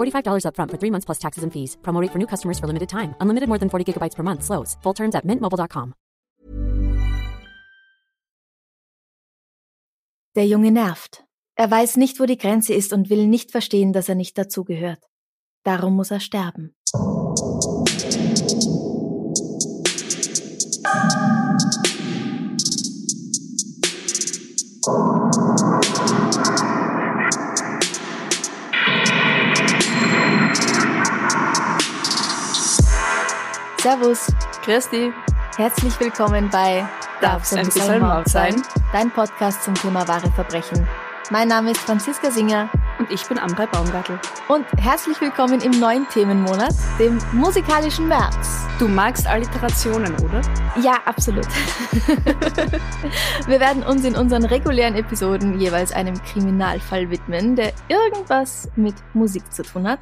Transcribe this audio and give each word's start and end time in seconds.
$45 0.00 0.44
upfront 0.46 0.70
for 0.70 0.78
three 0.78 0.90
months 0.90 1.04
plus 1.04 1.18
taxes 1.18 1.44
and 1.44 1.52
fees. 1.52 1.76
Promo 1.82 2.06
for 2.12 2.18
new 2.18 2.26
customers 2.26 2.58
for 2.58 2.66
limited 2.66 2.88
time. 2.88 3.14
Unlimited 3.20 3.48
more 3.48 3.58
than 3.58 3.68
40 3.68 3.84
gigabytes 3.86 4.16
per 4.16 4.22
month. 4.22 4.42
Slows. 4.42 4.76
Full 4.82 4.94
terms 4.94 5.14
at 5.14 5.24
mintmobile.com. 5.24 5.94
Der 10.36 10.46
Junge 10.46 10.70
nervt. 10.70 11.24
Er 11.56 11.70
weiß 11.70 11.96
nicht, 11.96 12.20
wo 12.20 12.24
die 12.24 12.38
Grenze 12.38 12.72
ist 12.72 12.92
und 12.92 13.10
will 13.10 13.26
nicht 13.26 13.50
verstehen, 13.50 13.92
dass 13.92 14.08
er 14.08 14.14
nicht 14.14 14.38
dazugehört. 14.38 15.04
Darum 15.64 15.96
muss 15.96 16.10
er 16.10 16.20
sterben. 16.20 16.74
Servus, 33.80 34.26
Christi, 34.62 35.10
herzlich 35.56 35.98
willkommen 35.98 36.50
bei 36.50 36.86
Darf's 37.22 37.54
ein 37.54 37.64
bisschen 37.64 38.00
Mord 38.00 38.28
sein? 38.28 38.62
Dein 38.92 39.10
Podcast 39.10 39.62
zum 39.62 39.74
Thema 39.74 40.06
wahre 40.06 40.30
Verbrechen. 40.32 40.86
Mein 41.30 41.48
Name 41.48 41.70
ist 41.70 41.80
Franziska 41.80 42.30
Singer 42.30 42.68
und 42.98 43.10
ich 43.10 43.26
bin 43.26 43.38
Amrei 43.38 43.64
Baumgartl. 43.64 44.18
und 44.48 44.66
herzlich 44.76 45.18
willkommen 45.22 45.62
im 45.62 45.80
neuen 45.80 46.06
Themenmonat, 46.10 46.74
dem 46.98 47.16
musikalischen 47.32 48.06
März. 48.06 48.66
Du 48.78 48.86
magst 48.86 49.26
Alliterationen, 49.26 50.14
oder? 50.16 50.42
Ja, 50.82 50.98
absolut. 51.06 51.46
Wir 53.46 53.60
werden 53.60 53.82
uns 53.82 54.04
in 54.04 54.14
unseren 54.14 54.44
regulären 54.44 54.94
Episoden 54.94 55.58
jeweils 55.58 55.92
einem 55.92 56.22
Kriminalfall 56.22 57.08
widmen, 57.08 57.56
der 57.56 57.72
irgendwas 57.88 58.68
mit 58.76 58.94
Musik 59.14 59.50
zu 59.50 59.62
tun 59.62 59.88
hat. 59.88 60.00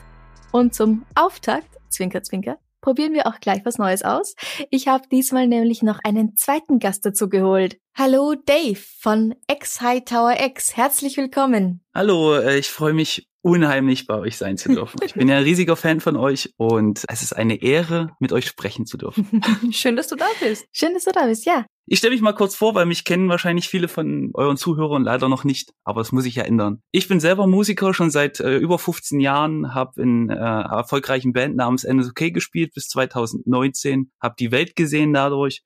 Und 0.51 0.75
zum 0.75 1.05
Auftakt, 1.15 1.69
Zwinker, 1.91 2.25
Zwinker, 2.25 2.57
probieren 2.81 3.13
wir 3.13 3.27
auch 3.27 3.41
gleich 3.41 3.65
was 3.65 3.79
Neues 3.79 4.03
aus. 4.03 4.35
Ich 4.71 4.89
habe 4.89 5.09
diesmal 5.11 5.47
nämlich 5.47 5.83
noch 5.83 5.99
einen 6.05 6.37
zweiten 6.37 6.79
Gast 6.79 7.05
dazu 7.05 7.29
geholt. 7.29 7.79
Hallo 7.97 8.35
Dave 8.35 8.81
von 9.01 9.35
X 9.51 9.81
Hightower 9.81 10.37
X. 10.41 10.77
Herzlich 10.77 11.17
willkommen. 11.17 11.85
Hallo, 11.95 12.37
äh, 12.37 12.59
ich 12.59 12.69
freue 12.69 12.93
mich 12.93 13.29
unheimlich 13.49 14.07
bei 14.07 14.19
euch 14.19 14.37
sein 14.37 14.57
zu 14.59 14.69
dürfen. 14.69 14.99
Ich 15.05 15.15
bin 15.15 15.29
ja 15.29 15.39
ein 15.39 15.43
riesiger 15.43 15.77
Fan 15.77 16.01
von 16.01 16.17
euch 16.17 16.53
und 16.57 17.05
es 17.09 17.23
ist 17.23 17.33
eine 17.33 17.63
Ehre, 17.63 18.11
mit 18.21 18.33
euch 18.33 18.47
sprechen 18.47 18.87
zu 18.87 18.99
dürfen. 18.99 19.43
Schön, 19.73 19.97
dass 19.97 20.09
du 20.09 20.17
da 20.17 20.27
bist. 20.41 20.67
Schön, 20.73 20.93
dass 20.95 21.05
du 21.05 21.13
da 21.13 21.27
bist, 21.27 21.47
ja. 21.47 21.65
Ich 21.87 22.01
stelle 22.01 22.13
mich 22.13 22.21
mal 22.21 22.35
kurz 22.35 22.55
vor, 22.55 22.75
weil 22.75 22.85
mich 22.85 23.05
kennen 23.05 23.31
wahrscheinlich 23.31 23.69
viele 23.69 23.89
von 23.89 24.31
euren 24.35 24.59
Zuhörern 24.59 25.05
leider 25.05 25.31
noch 25.31 25.45
nicht, 25.45 25.73
aber 25.85 26.03
das 26.03 26.13
muss 26.13 26.27
ich 26.27 26.35
ja 26.35 26.43
ändern. 26.43 26.83
Ich 26.93 27.09
bin 27.09 27.19
selber 27.19 27.47
Musiker 27.47 27.95
schon 27.95 28.11
seit 28.11 28.41
äh, 28.41 28.59
über 28.59 28.79
15 28.79 29.21
Jahren, 29.21 29.75
habe 29.75 30.03
in 30.03 30.29
äh, 30.29 30.35
einer 30.35 30.65
erfolgreichen 30.65 31.33
Band 31.33 31.57
namens 31.57 31.85
NSOK 31.85 32.35
gespielt 32.35 32.75
bis 32.75 32.89
2019, 32.89 34.11
habe 34.21 34.35
die 34.39 34.53
Welt 34.53 34.77
gesehen 34.77 35.15
dadurch, 35.15 35.63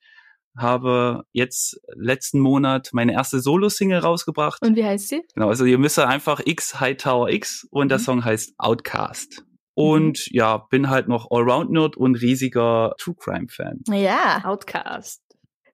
habe 0.57 1.25
jetzt 1.33 1.81
letzten 1.95 2.41
Monat 2.41 2.91
meine 2.93 3.13
erste 3.13 3.41
Solo-Single 3.41 4.01
rausgebracht. 4.01 4.61
Und 4.63 4.77
wie 4.77 4.85
heißt 4.85 5.09
sie? 5.09 5.23
Genau, 5.35 5.49
also 5.49 5.65
ihr 5.65 5.79
müsst 5.79 5.99
einfach 5.99 6.41
X 6.45 6.79
Hightower 6.81 7.31
X 7.31 7.67
und 7.71 7.89
der 7.89 7.99
Mhm. 7.99 8.03
Song 8.03 8.25
heißt 8.25 8.55
Outcast. 8.59 9.45
Und 9.75 10.27
ja, 10.31 10.59
bin 10.59 10.91
halt 10.91 11.09
noch 11.09 11.31
Allround-Nerd 11.31 11.97
und 11.97 12.17
riesiger 12.17 12.95
True 12.99 13.15
Crime-Fan. 13.19 13.81
Ja. 13.89 14.43
Outcast. 14.45 15.23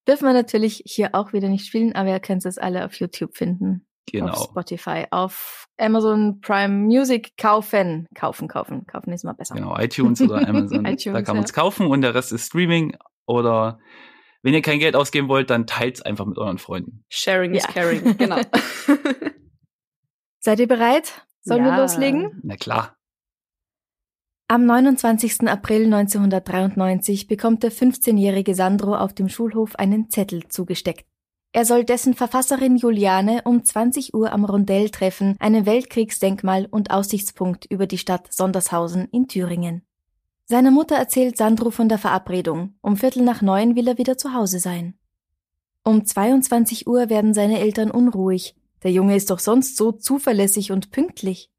Dürfen 0.06 0.26
wir 0.26 0.32
natürlich 0.32 0.82
hier 0.86 1.14
auch 1.14 1.32
wieder 1.32 1.48
nicht 1.48 1.66
spielen, 1.66 1.94
aber 1.94 2.10
ihr 2.10 2.20
könnt 2.20 2.46
es 2.46 2.58
alle 2.58 2.84
auf 2.84 2.94
YouTube 2.94 3.36
finden. 3.36 3.84
Auf 4.06 4.12
Genau. 4.12 4.34
Spotify, 4.44 5.04
auf 5.10 5.66
Amazon 5.76 6.40
Prime 6.40 6.72
Music 6.86 7.36
kaufen. 7.36 8.06
Kaufen, 8.14 8.48
kaufen. 8.48 8.86
Kaufen 8.86 9.12
ist 9.12 9.24
mal 9.24 9.34
besser. 9.34 9.54
Genau, 9.56 9.76
iTunes 9.76 10.22
oder 10.22 10.36
Amazon. 10.48 10.84
da 10.84 10.90
iTunes, 10.92 11.24
kann 11.26 11.36
man 11.36 11.44
es 11.44 11.50
ja. 11.50 11.60
kaufen 11.60 11.86
und 11.88 12.00
der 12.00 12.14
Rest 12.14 12.32
ist 12.32 12.46
Streaming. 12.46 12.96
Oder 13.26 13.80
wenn 14.42 14.54
ihr 14.54 14.62
kein 14.62 14.78
Geld 14.78 14.96
ausgeben 14.96 15.28
wollt, 15.28 15.50
dann 15.50 15.66
teilt's 15.66 16.02
einfach 16.02 16.26
mit 16.26 16.38
euren 16.38 16.58
Freunden. 16.58 17.04
Sharing 17.08 17.54
is 17.54 17.64
Ja. 17.64 17.72
caring, 17.72 18.16
genau. 18.16 18.40
Seid 20.40 20.60
ihr 20.60 20.68
bereit? 20.68 21.26
Sollen 21.42 21.64
wir 21.64 21.72
Ja. 21.72 21.78
loslegen? 21.80 22.40
Na 22.42 22.56
klar. 22.56 22.96
Am 24.50 24.64
29. 24.64 25.46
April 25.48 25.84
1993 25.92 27.26
bekommt 27.26 27.62
der 27.62 27.72
15-jährige 27.72 28.54
Sandro 28.54 28.96
auf 28.96 29.12
dem 29.12 29.28
Schulhof 29.28 29.76
einen 29.76 30.08
Zettel 30.10 30.48
zugesteckt. 30.48 31.06
Er 31.52 31.64
soll 31.64 31.84
dessen 31.84 32.14
Verfasserin 32.14 32.76
Juliane 32.76 33.42
um 33.44 33.64
20 33.64 34.14
Uhr 34.14 34.32
am 34.32 34.44
Rondell 34.44 34.90
treffen, 34.90 35.36
einem 35.38 35.66
Weltkriegsdenkmal 35.66 36.66
und 36.70 36.90
Aussichtspunkt 36.90 37.66
über 37.70 37.86
die 37.86 37.98
Stadt 37.98 38.32
Sondershausen 38.32 39.08
in 39.12 39.28
Thüringen. 39.28 39.82
Seine 40.50 40.70
Mutter 40.70 40.96
erzählt 40.96 41.36
Sandro 41.36 41.70
von 41.70 41.90
der 41.90 41.98
Verabredung. 41.98 42.72
Um 42.80 42.96
Viertel 42.96 43.22
nach 43.22 43.42
neun 43.42 43.76
will 43.76 43.86
er 43.86 43.98
wieder 43.98 44.16
zu 44.16 44.32
Hause 44.32 44.60
sein. 44.60 44.94
Um 45.84 46.06
22 46.06 46.86
Uhr 46.86 47.10
werden 47.10 47.34
seine 47.34 47.60
Eltern 47.60 47.90
unruhig. 47.90 48.56
Der 48.82 48.90
Junge 48.90 49.14
ist 49.14 49.28
doch 49.28 49.40
sonst 49.40 49.76
so 49.76 49.92
zuverlässig 49.92 50.72
und 50.72 50.90
pünktlich. 50.90 51.50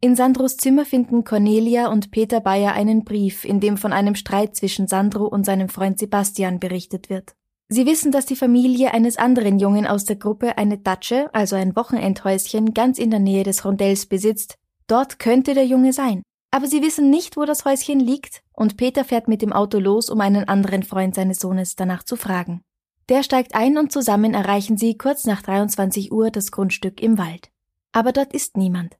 In 0.00 0.16
Sandros 0.16 0.56
Zimmer 0.56 0.84
finden 0.84 1.22
Cornelia 1.22 1.86
und 1.86 2.10
Peter 2.10 2.40
Bayer 2.40 2.72
einen 2.72 3.04
Brief, 3.04 3.44
in 3.44 3.60
dem 3.60 3.76
von 3.76 3.92
einem 3.92 4.16
Streit 4.16 4.56
zwischen 4.56 4.88
Sandro 4.88 5.26
und 5.26 5.46
seinem 5.46 5.68
Freund 5.68 6.00
Sebastian 6.00 6.58
berichtet 6.58 7.08
wird. 7.08 7.36
Sie 7.68 7.86
wissen, 7.86 8.10
dass 8.10 8.26
die 8.26 8.36
Familie 8.36 8.92
eines 8.92 9.18
anderen 9.18 9.60
Jungen 9.60 9.86
aus 9.86 10.04
der 10.04 10.16
Gruppe 10.16 10.58
eine 10.58 10.78
Datsche, 10.78 11.32
also 11.32 11.54
ein 11.54 11.76
Wochenendhäuschen, 11.76 12.74
ganz 12.74 12.98
in 12.98 13.10
der 13.10 13.20
Nähe 13.20 13.44
des 13.44 13.64
Rondells 13.64 14.06
besitzt. 14.06 14.58
Dort 14.88 15.20
könnte 15.20 15.54
der 15.54 15.66
Junge 15.66 15.92
sein. 15.92 16.22
Aber 16.50 16.66
sie 16.66 16.82
wissen 16.82 17.10
nicht, 17.10 17.36
wo 17.36 17.44
das 17.44 17.64
Häuschen 17.64 18.00
liegt, 18.00 18.42
und 18.52 18.76
Peter 18.76 19.04
fährt 19.04 19.28
mit 19.28 19.42
dem 19.42 19.52
Auto 19.52 19.78
los, 19.78 20.08
um 20.08 20.20
einen 20.20 20.48
anderen 20.48 20.82
Freund 20.82 21.14
seines 21.14 21.38
Sohnes 21.38 21.76
danach 21.76 22.02
zu 22.02 22.16
fragen. 22.16 22.62
Der 23.08 23.22
steigt 23.22 23.54
ein 23.54 23.78
und 23.78 23.92
zusammen 23.92 24.34
erreichen 24.34 24.76
sie 24.76 24.96
kurz 24.96 25.26
nach 25.26 25.42
23 25.42 26.10
Uhr 26.10 26.30
das 26.30 26.50
Grundstück 26.50 27.00
im 27.00 27.18
Wald. 27.18 27.50
Aber 27.92 28.12
dort 28.12 28.32
ist 28.32 28.56
niemand. 28.56 28.96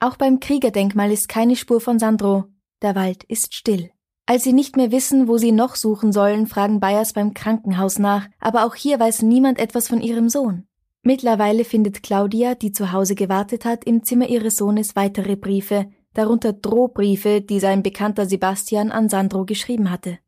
Auch 0.00 0.16
beim 0.16 0.38
Kriegerdenkmal 0.38 1.10
ist 1.10 1.28
keine 1.28 1.56
Spur 1.56 1.80
von 1.80 1.98
Sandro. 1.98 2.44
Der 2.82 2.94
Wald 2.94 3.24
ist 3.24 3.54
still. 3.54 3.90
Als 4.26 4.44
sie 4.44 4.52
nicht 4.52 4.76
mehr 4.76 4.92
wissen, 4.92 5.26
wo 5.26 5.38
sie 5.38 5.52
noch 5.52 5.74
suchen 5.74 6.12
sollen, 6.12 6.46
fragen 6.46 6.80
Bayers 6.80 7.14
beim 7.14 7.32
Krankenhaus 7.32 7.98
nach, 7.98 8.28
aber 8.38 8.66
auch 8.66 8.74
hier 8.74 9.00
weiß 9.00 9.22
niemand 9.22 9.58
etwas 9.58 9.88
von 9.88 10.02
ihrem 10.02 10.28
Sohn. 10.28 10.68
Mittlerweile 11.02 11.64
findet 11.64 12.02
Claudia, 12.02 12.54
die 12.54 12.70
zu 12.70 12.92
Hause 12.92 13.14
gewartet 13.14 13.64
hat, 13.64 13.84
im 13.84 14.04
Zimmer 14.04 14.28
ihres 14.28 14.56
Sohnes 14.56 14.94
weitere 14.94 15.36
Briefe, 15.36 15.90
darunter 16.18 16.52
Drohbriefe, 16.52 17.40
die 17.40 17.60
sein 17.60 17.84
Bekannter 17.84 18.26
Sebastian 18.26 18.90
an 18.90 19.08
Sandro 19.08 19.44
geschrieben 19.44 19.88
hatte. 19.88 20.18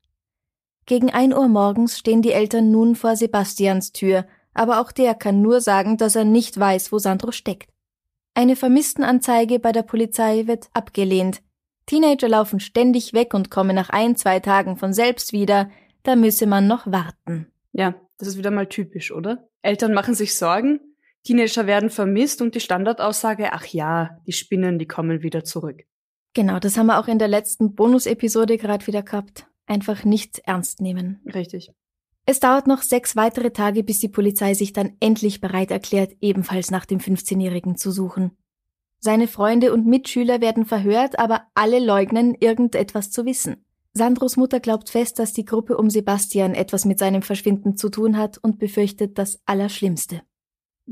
Gegen 0.86 1.10
ein 1.10 1.34
Uhr 1.34 1.48
morgens 1.48 1.98
stehen 1.98 2.22
die 2.22 2.30
Eltern 2.30 2.70
nun 2.70 2.94
vor 2.94 3.16
Sebastians 3.16 3.90
Tür, 3.90 4.24
aber 4.54 4.80
auch 4.80 4.92
der 4.92 5.14
kann 5.14 5.42
nur 5.42 5.60
sagen, 5.60 5.96
dass 5.96 6.14
er 6.14 6.24
nicht 6.24 6.58
weiß, 6.58 6.92
wo 6.92 6.98
Sandro 6.98 7.32
steckt. 7.32 7.70
Eine 8.34 8.54
Vermisstenanzeige 8.54 9.58
bei 9.58 9.72
der 9.72 9.82
Polizei 9.82 10.46
wird 10.46 10.68
abgelehnt. 10.74 11.42
Teenager 11.86 12.28
laufen 12.28 12.60
ständig 12.60 13.12
weg 13.12 13.34
und 13.34 13.50
kommen 13.50 13.74
nach 13.74 13.90
ein, 13.90 14.14
zwei 14.14 14.38
Tagen 14.38 14.76
von 14.76 14.92
selbst 14.92 15.32
wieder, 15.32 15.70
da 16.04 16.14
müsse 16.14 16.46
man 16.46 16.68
noch 16.68 16.86
warten. 16.86 17.50
Ja, 17.72 17.96
das 18.18 18.28
ist 18.28 18.38
wieder 18.38 18.52
mal 18.52 18.68
typisch, 18.68 19.10
oder? 19.10 19.48
Eltern 19.62 19.92
machen 19.92 20.14
sich 20.14 20.36
Sorgen, 20.36 20.78
Teenager 21.24 21.66
werden 21.66 21.90
vermisst 21.90 22.40
und 22.40 22.54
die 22.54 22.60
Standardaussage, 22.60 23.52
ach 23.52 23.66
ja, 23.66 24.18
die 24.26 24.32
Spinnen, 24.32 24.78
die 24.78 24.86
kommen 24.86 25.22
wieder 25.22 25.44
zurück. 25.44 25.84
Genau, 26.34 26.58
das 26.58 26.76
haben 26.76 26.86
wir 26.86 26.98
auch 26.98 27.08
in 27.08 27.18
der 27.18 27.28
letzten 27.28 27.74
Bonus-Episode 27.74 28.56
gerade 28.56 28.86
wieder 28.86 29.02
gehabt. 29.02 29.46
Einfach 29.66 30.04
nicht 30.04 30.40
ernst 30.44 30.80
nehmen. 30.80 31.20
Richtig. 31.34 31.72
Es 32.26 32.40
dauert 32.40 32.66
noch 32.66 32.82
sechs 32.82 33.16
weitere 33.16 33.50
Tage, 33.50 33.82
bis 33.82 33.98
die 33.98 34.08
Polizei 34.08 34.54
sich 34.54 34.72
dann 34.72 34.96
endlich 35.00 35.40
bereit 35.40 35.70
erklärt, 35.70 36.12
ebenfalls 36.20 36.70
nach 36.70 36.86
dem 36.86 36.98
15-Jährigen 36.98 37.76
zu 37.76 37.90
suchen. 37.90 38.36
Seine 38.98 39.26
Freunde 39.26 39.72
und 39.72 39.86
Mitschüler 39.86 40.40
werden 40.40 40.66
verhört, 40.66 41.18
aber 41.18 41.42
alle 41.54 41.78
leugnen, 41.78 42.34
irgendetwas 42.38 43.10
zu 43.10 43.24
wissen. 43.24 43.64
Sandros 43.92 44.36
Mutter 44.36 44.60
glaubt 44.60 44.90
fest, 44.90 45.18
dass 45.18 45.32
die 45.32 45.44
Gruppe 45.44 45.76
um 45.76 45.90
Sebastian 45.90 46.54
etwas 46.54 46.84
mit 46.84 46.98
seinem 46.98 47.22
Verschwinden 47.22 47.76
zu 47.76 47.88
tun 47.88 48.16
hat 48.16 48.38
und 48.38 48.58
befürchtet 48.58 49.18
das 49.18 49.40
Allerschlimmste. 49.46 50.22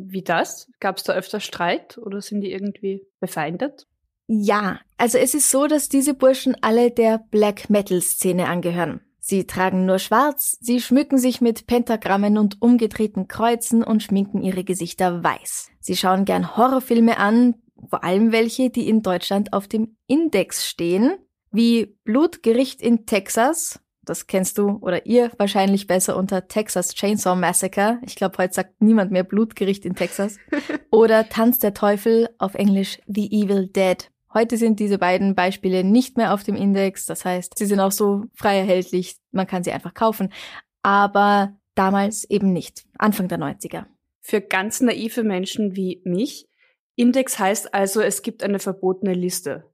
Wie 0.00 0.22
das? 0.22 0.70
Gab 0.78 0.98
es 0.98 1.02
da 1.02 1.14
öfter 1.14 1.40
Streit 1.40 1.98
oder 1.98 2.20
sind 2.20 2.40
die 2.42 2.52
irgendwie 2.52 3.04
befeindet? 3.18 3.88
Ja, 4.28 4.78
also 4.96 5.18
es 5.18 5.34
ist 5.34 5.50
so, 5.50 5.66
dass 5.66 5.88
diese 5.88 6.14
Burschen 6.14 6.56
alle 6.60 6.92
der 6.92 7.24
Black 7.30 7.68
Metal 7.68 8.00
Szene 8.00 8.46
angehören. 8.46 9.00
Sie 9.18 9.44
tragen 9.44 9.86
nur 9.86 9.98
schwarz, 9.98 10.56
sie 10.60 10.80
schmücken 10.80 11.18
sich 11.18 11.40
mit 11.40 11.66
Pentagrammen 11.66 12.38
und 12.38 12.62
umgedrehten 12.62 13.26
Kreuzen 13.26 13.82
und 13.82 14.02
schminken 14.02 14.40
ihre 14.40 14.62
Gesichter 14.62 15.24
weiß. 15.24 15.70
Sie 15.80 15.96
schauen 15.96 16.24
gern 16.24 16.56
Horrorfilme 16.56 17.18
an, 17.18 17.56
vor 17.88 18.04
allem 18.04 18.30
welche, 18.30 18.70
die 18.70 18.88
in 18.88 19.02
Deutschland 19.02 19.52
auf 19.52 19.66
dem 19.66 19.96
Index 20.06 20.66
stehen, 20.66 21.18
wie 21.50 21.96
Blutgericht 22.04 22.80
in 22.80 23.04
Texas, 23.04 23.80
das 24.08 24.26
kennst 24.26 24.58
du 24.58 24.78
oder 24.80 25.06
ihr 25.06 25.30
wahrscheinlich 25.38 25.86
besser 25.86 26.16
unter 26.16 26.48
Texas 26.48 26.94
Chainsaw 26.94 27.36
Massacre. 27.36 27.98
Ich 28.04 28.16
glaube, 28.16 28.38
heute 28.38 28.54
sagt 28.54 28.80
niemand 28.80 29.10
mehr 29.10 29.24
Blutgericht 29.24 29.84
in 29.84 29.94
Texas. 29.94 30.38
oder 30.90 31.28
Tanz 31.28 31.58
der 31.58 31.74
Teufel 31.74 32.28
auf 32.38 32.54
Englisch 32.54 32.98
The 33.06 33.26
Evil 33.30 33.66
Dead. 33.68 34.10
Heute 34.32 34.56
sind 34.56 34.80
diese 34.80 34.98
beiden 34.98 35.34
Beispiele 35.34 35.84
nicht 35.84 36.16
mehr 36.16 36.34
auf 36.34 36.42
dem 36.42 36.56
Index. 36.56 37.06
Das 37.06 37.24
heißt, 37.24 37.56
sie 37.56 37.66
sind 37.66 37.80
auch 37.80 37.92
so 37.92 38.24
frei 38.34 38.58
erhältlich. 38.58 39.16
Man 39.32 39.46
kann 39.46 39.64
sie 39.64 39.72
einfach 39.72 39.94
kaufen. 39.94 40.32
Aber 40.82 41.56
damals 41.74 42.24
eben 42.28 42.52
nicht. 42.52 42.84
Anfang 42.98 43.28
der 43.28 43.38
90er. 43.38 43.86
Für 44.20 44.40
ganz 44.40 44.80
naive 44.80 45.22
Menschen 45.22 45.76
wie 45.76 46.02
mich 46.04 46.48
Index 46.98 47.38
heißt 47.38 47.74
also, 47.74 48.00
es 48.00 48.22
gibt 48.22 48.42
eine 48.42 48.58
verbotene 48.58 49.14
Liste. 49.14 49.64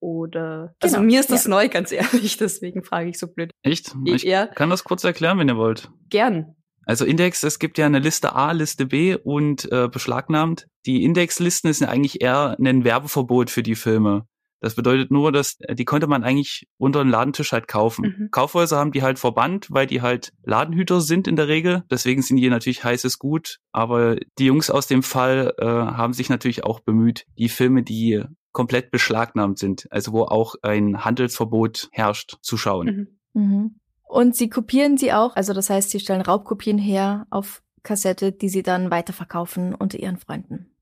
Oder 0.00 0.74
also 0.80 0.96
Genau, 0.96 1.06
mir 1.06 1.20
ist 1.20 1.30
das 1.30 1.44
ja. 1.44 1.50
neu, 1.50 1.68
ganz 1.68 1.92
ehrlich, 1.92 2.36
deswegen 2.38 2.82
frage 2.84 3.10
ich 3.10 3.18
so 3.18 3.26
blöd. 3.26 3.50
Echt? 3.62 3.94
Ich 4.04 4.22
Ja. 4.22 4.46
kann 4.46 4.70
das 4.70 4.84
kurz 4.84 5.04
erklären, 5.04 5.38
wenn 5.38 5.48
ihr 5.48 5.56
wollt. 5.56 5.90
Gern. 6.10 6.54
Also 6.84 7.04
Index, 7.04 7.42
es 7.42 7.58
gibt 7.58 7.76
ja 7.76 7.84
eine 7.86 7.98
Liste 7.98 8.34
A, 8.34 8.52
Liste 8.52 8.86
B 8.86 9.14
und 9.14 9.70
äh, 9.70 9.88
beschlagnahmt. 9.88 10.66
Die 10.86 11.04
Indexlisten 11.04 11.70
sind 11.72 11.86
eigentlich 11.88 12.22
eher 12.22 12.56
ein 12.58 12.82
Werbeverbot 12.84 13.50
für 13.50 13.62
die 13.62 13.74
Filme. 13.74 14.26
Das 14.60 14.74
bedeutet 14.74 15.10
nur, 15.12 15.30
dass 15.30 15.56
äh, 15.60 15.74
die 15.74 15.84
konnte 15.84 16.06
man 16.06 16.24
eigentlich 16.24 16.66
unter 16.78 17.04
den 17.04 17.10
Ladentisch 17.10 17.52
halt 17.52 17.68
kaufen. 17.68 18.16
Mhm. 18.18 18.28
Kaufhäuser 18.30 18.78
haben 18.78 18.90
die 18.92 19.02
halt 19.02 19.18
verbannt, 19.18 19.66
weil 19.70 19.86
die 19.86 20.00
halt 20.00 20.32
Ladenhüter 20.44 21.00
sind 21.02 21.28
in 21.28 21.36
der 21.36 21.46
Regel. 21.46 21.82
Deswegen 21.90 22.22
sind 22.22 22.38
die 22.38 22.48
natürlich 22.48 22.82
heißes 22.84 23.18
Gut. 23.18 23.58
Aber 23.70 24.16
die 24.38 24.46
Jungs 24.46 24.70
aus 24.70 24.86
dem 24.86 25.02
Fall 25.02 25.52
äh, 25.58 25.64
haben 25.66 26.14
sich 26.14 26.30
natürlich 26.30 26.64
auch 26.64 26.80
bemüht, 26.80 27.24
die 27.36 27.50
Filme, 27.50 27.82
die 27.82 28.24
komplett 28.58 28.90
beschlagnahmt 28.90 29.56
sind, 29.56 29.86
also 29.92 30.12
wo 30.12 30.22
auch 30.22 30.56
ein 30.62 31.04
Handelsverbot 31.04 31.90
herrscht, 31.92 32.38
zu 32.42 32.56
schauen. 32.56 33.08
Mhm. 33.32 33.40
Mhm. 33.40 33.80
Und 34.02 34.34
sie 34.34 34.50
kopieren 34.50 34.98
sie 34.98 35.12
auch, 35.12 35.36
also 35.36 35.52
das 35.52 35.70
heißt, 35.70 35.90
sie 35.90 36.00
stellen 36.00 36.22
Raubkopien 36.22 36.76
her 36.76 37.28
auf 37.30 37.62
Kassette, 37.84 38.32
die 38.32 38.48
sie 38.48 38.64
dann 38.64 38.90
weiterverkaufen 38.90 39.76
unter 39.76 40.00
ihren 40.00 40.16
Freunden. 40.16 40.74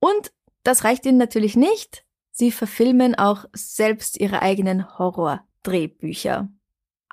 Und 0.00 0.32
das 0.62 0.84
reicht 0.84 1.04
ihnen 1.04 1.18
natürlich 1.18 1.54
nicht. 1.54 2.06
Sie 2.30 2.50
verfilmen 2.50 3.14
auch 3.14 3.44
selbst 3.52 4.18
ihre 4.18 4.40
eigenen 4.40 4.98
Horror-Drehbücher. 4.98 6.48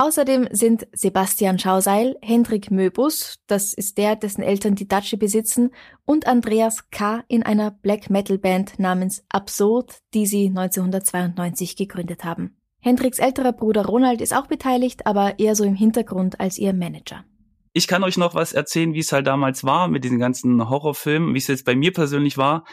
Außerdem 0.02 0.48
sind 0.52 0.88
Sebastian 0.94 1.60
Schauseil, 1.60 2.16
Hendrik 2.22 2.72
Möbus, 2.72 3.36
das 3.48 3.74
ist 3.74 3.98
der, 3.98 4.16
dessen 4.16 4.42
Eltern 4.42 4.76
die 4.76 4.88
Datsche 4.88 5.18
besitzen, 5.18 5.72
und 6.06 6.26
Andreas 6.26 6.90
K. 6.90 7.26
in 7.28 7.44
einer 7.44 7.72
Black 7.72 8.10
Metal 8.10 8.38
Band 8.38 8.80
namens 8.80 9.26
Absurd, 9.28 9.98
die 10.14 10.26
sie 10.26 10.48
1992 10.48 11.76
gegründet 11.76 12.24
haben. 12.24 12.56
Hendriks 12.80 13.20
älterer 13.20 13.52
Bruder 13.52 13.86
Ronald 13.86 14.22
ist 14.22 14.34
auch 14.34 14.48
beteiligt, 14.48 15.06
aber 15.06 15.38
eher 15.38 15.54
so 15.54 15.66
im 15.66 15.76
Hintergrund 15.76 16.40
als 16.40 16.58
ihr 16.58 16.72
Manager. 16.72 17.26
Ich 17.74 17.90
kann 17.90 18.06
euch 18.06 18.16
noch 18.16 18.34
was 18.34 18.54
erzählen, 18.54 18.94
wie 18.94 19.00
es 19.00 19.12
halt 19.12 19.28
damals 19.28 19.66
war 19.66 19.90
mit 19.90 20.06
diesen 20.06 20.18
ganzen 20.18 20.70
Horrorfilmen, 20.70 21.34
wie 21.34 21.40
es 21.40 21.48
jetzt 21.48 21.66
bei 21.66 21.76
mir 21.76 21.92
persönlich 21.92 22.38
war. 22.38 22.64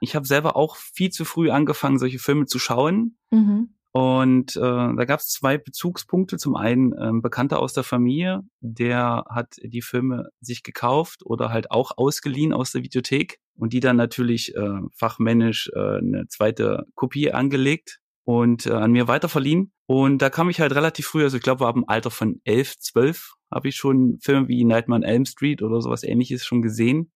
Ich 0.00 0.14
habe 0.14 0.26
selber 0.26 0.54
auch 0.54 0.76
viel 0.76 1.08
zu 1.08 1.24
früh 1.24 1.50
angefangen, 1.50 1.98
solche 1.98 2.18
Filme 2.18 2.44
zu 2.44 2.58
schauen. 2.58 3.16
Mhm. 3.30 3.70
Und 3.96 4.56
äh, 4.56 4.60
da 4.60 5.04
gab 5.04 5.20
es 5.20 5.28
zwei 5.28 5.56
Bezugspunkte. 5.56 6.36
Zum 6.36 6.56
einen 6.56 6.92
ein 6.94 7.22
Bekannter 7.22 7.60
aus 7.60 7.74
der 7.74 7.84
Familie, 7.84 8.40
der 8.60 9.24
hat 9.30 9.54
die 9.62 9.82
Filme 9.82 10.30
sich 10.40 10.64
gekauft 10.64 11.20
oder 11.24 11.50
halt 11.50 11.70
auch 11.70 11.92
ausgeliehen 11.96 12.52
aus 12.52 12.72
der 12.72 12.82
Videothek 12.82 13.38
und 13.56 13.72
die 13.72 13.78
dann 13.78 13.94
natürlich 13.94 14.52
äh, 14.56 14.80
fachmännisch 14.96 15.70
äh, 15.76 15.98
eine 15.98 16.26
zweite 16.28 16.86
Kopie 16.96 17.30
angelegt 17.30 18.00
und 18.24 18.66
äh, 18.66 18.72
an 18.72 18.90
mir 18.90 19.06
weiterverliehen. 19.06 19.72
Und 19.86 20.18
da 20.18 20.28
kam 20.28 20.50
ich 20.50 20.60
halt 20.60 20.74
relativ 20.74 21.06
früh, 21.06 21.22
also 21.22 21.36
ich 21.36 21.42
glaube, 21.44 21.64
ab 21.68 21.76
dem 21.76 21.88
Alter 21.88 22.10
von 22.10 22.40
elf, 22.42 22.76
zwölf 22.80 23.34
habe 23.52 23.68
ich 23.68 23.76
schon 23.76 24.18
Filme 24.20 24.48
wie 24.48 24.64
Nightmare 24.64 25.02
on 25.02 25.04
Elm 25.04 25.24
Street 25.24 25.62
oder 25.62 25.80
sowas 25.80 26.02
ähnliches 26.02 26.44
schon 26.44 26.62
gesehen. 26.62 27.12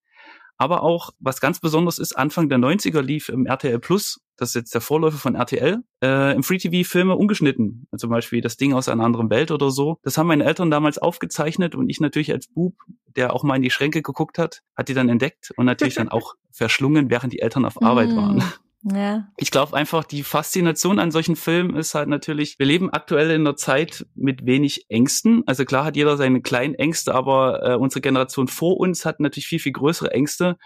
Aber 0.59 0.83
auch, 0.83 1.11
was 1.21 1.41
ganz 1.41 1.61
besonders 1.61 1.99
ist, 1.99 2.13
Anfang 2.15 2.49
der 2.49 2.59
90er 2.59 3.01
lief 3.01 3.29
im 3.29 3.47
RTL 3.47 3.79
Plus, 3.79 4.21
das 4.37 4.51
ist 4.51 4.55
jetzt 4.55 4.75
der 4.75 4.81
Vorläufer 4.81 5.17
von 5.17 5.35
RTL, 5.37 5.79
äh, 6.03 6.35
im 6.35 6.43
Free 6.43 6.59
TV 6.59 6.89
Filme 6.89 7.17
ungeschnitten. 7.17 7.87
Also 7.93 8.07
zum 8.07 8.11
Beispiel 8.11 8.41
das 8.41 8.57
Ding 8.57 8.73
aus 8.75 8.89
einer 8.89 9.05
anderen 9.05 9.31
Welt 9.31 9.51
oder 9.53 9.71
so. 9.71 9.99
Das 10.03 10.19
haben 10.19 10.27
meine 10.27 10.45
Eltern 10.45 10.71
damals 10.71 10.99
aufgezeichnet 10.99 11.75
und 11.75 11.89
ich 11.89 12.01
natürlich 12.01 12.33
als 12.33 12.49
Bub, 12.49 12.75
der 13.17 13.33
auch 13.35 13.45
mal 13.45 13.57
in 13.57 13.63
die 13.63 13.71
Schränke 13.71 14.03
geguckt 14.03 14.39
hat, 14.39 14.63
hat 14.77 14.89
die 14.89 14.95
dann 14.95 15.09
entdeckt 15.09 15.53
und 15.57 15.65
natürlich 15.67 15.95
dann 15.95 16.09
auch 16.11 16.35
verschlungen, 16.51 17.09
während 17.09 17.33
die 17.33 17.41
Eltern 17.41 17.65
auf 17.65 17.81
Arbeit 17.83 18.11
Mm. 18.11 18.17
waren. 18.17 18.43
Ja. 18.83 19.29
Ich 19.37 19.51
glaube 19.51 19.77
einfach, 19.77 20.05
die 20.05 20.23
Faszination 20.23 20.99
an 20.99 21.11
solchen 21.11 21.37
Filmen 21.37 21.77
ist 21.77 21.95
halt 21.95 22.09
natürlich, 22.09 22.59
wir 22.59 22.67
leben 22.67 22.91
aktuell 22.91 23.31
in 23.31 23.41
einer 23.43 23.57
Zeit 23.57 24.07
mit 24.15 24.47
wenig 24.47 24.87
Ängsten. 24.89 25.43
Also 25.47 25.65
klar 25.65 25.85
hat 25.85 25.97
jeder 25.97 26.17
seine 26.17 26.41
kleinen 26.43 26.75
Ängste, 26.75 27.15
aber 27.15 27.63
äh, 27.65 27.75
unsere 27.75 28.01
Generation 28.01 28.47
vor 28.47 28.79
uns 28.79 29.05
hat 29.05 29.19
natürlich 29.21 29.49
viel, 29.49 29.59
viel 29.59 29.73
größere 29.73 30.13
Ängste. 30.13 30.57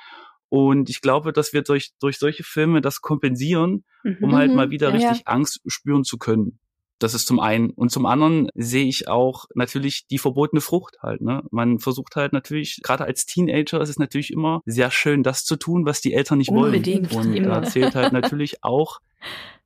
Und 0.50 0.90
ich 0.90 1.00
glaube, 1.00 1.32
dass 1.32 1.54
wir 1.54 1.62
durch, 1.62 1.92
durch 1.98 2.18
solche 2.18 2.44
Filme 2.44 2.82
das 2.82 3.00
kompensieren, 3.00 3.84
um 4.04 4.30
Mhm. 4.30 4.34
halt 4.34 4.50
Mhm, 4.50 4.56
mal 4.56 4.70
wieder 4.70 4.88
ja, 4.88 4.94
richtig 4.94 5.26
Angst 5.26 5.60
spüren 5.66 6.04
zu 6.04 6.18
können. 6.18 6.58
Das 7.02 7.14
ist 7.14 7.26
zum 7.26 7.40
einen. 7.40 7.70
Und 7.70 7.90
zum 7.90 8.06
anderen 8.06 8.48
sehe 8.54 8.86
ich 8.86 9.08
auch 9.08 9.46
natürlich 9.54 10.06
die 10.08 10.18
verbotene 10.18 10.60
Frucht 10.60 10.98
halt. 11.02 11.20
Ne? 11.20 11.42
Man 11.50 11.78
versucht 11.78 12.16
halt 12.16 12.32
natürlich, 12.32 12.80
gerade 12.82 13.04
als 13.04 13.26
Teenager 13.26 13.80
ist 13.80 13.88
es 13.88 13.98
natürlich 13.98 14.32
immer 14.32 14.62
sehr 14.66 14.90
schön, 14.90 15.22
das 15.22 15.44
zu 15.44 15.56
tun, 15.56 15.84
was 15.84 16.00
die 16.00 16.14
Eltern 16.14 16.38
nicht 16.38 16.50
Unbedingt, 16.50 17.12
wollen. 17.12 17.28
Und 17.28 17.36
immer. 17.36 17.60
da 17.60 17.62
zählt 17.64 17.94
halt 17.94 18.12
natürlich 18.12 18.62
auch, 18.62 19.00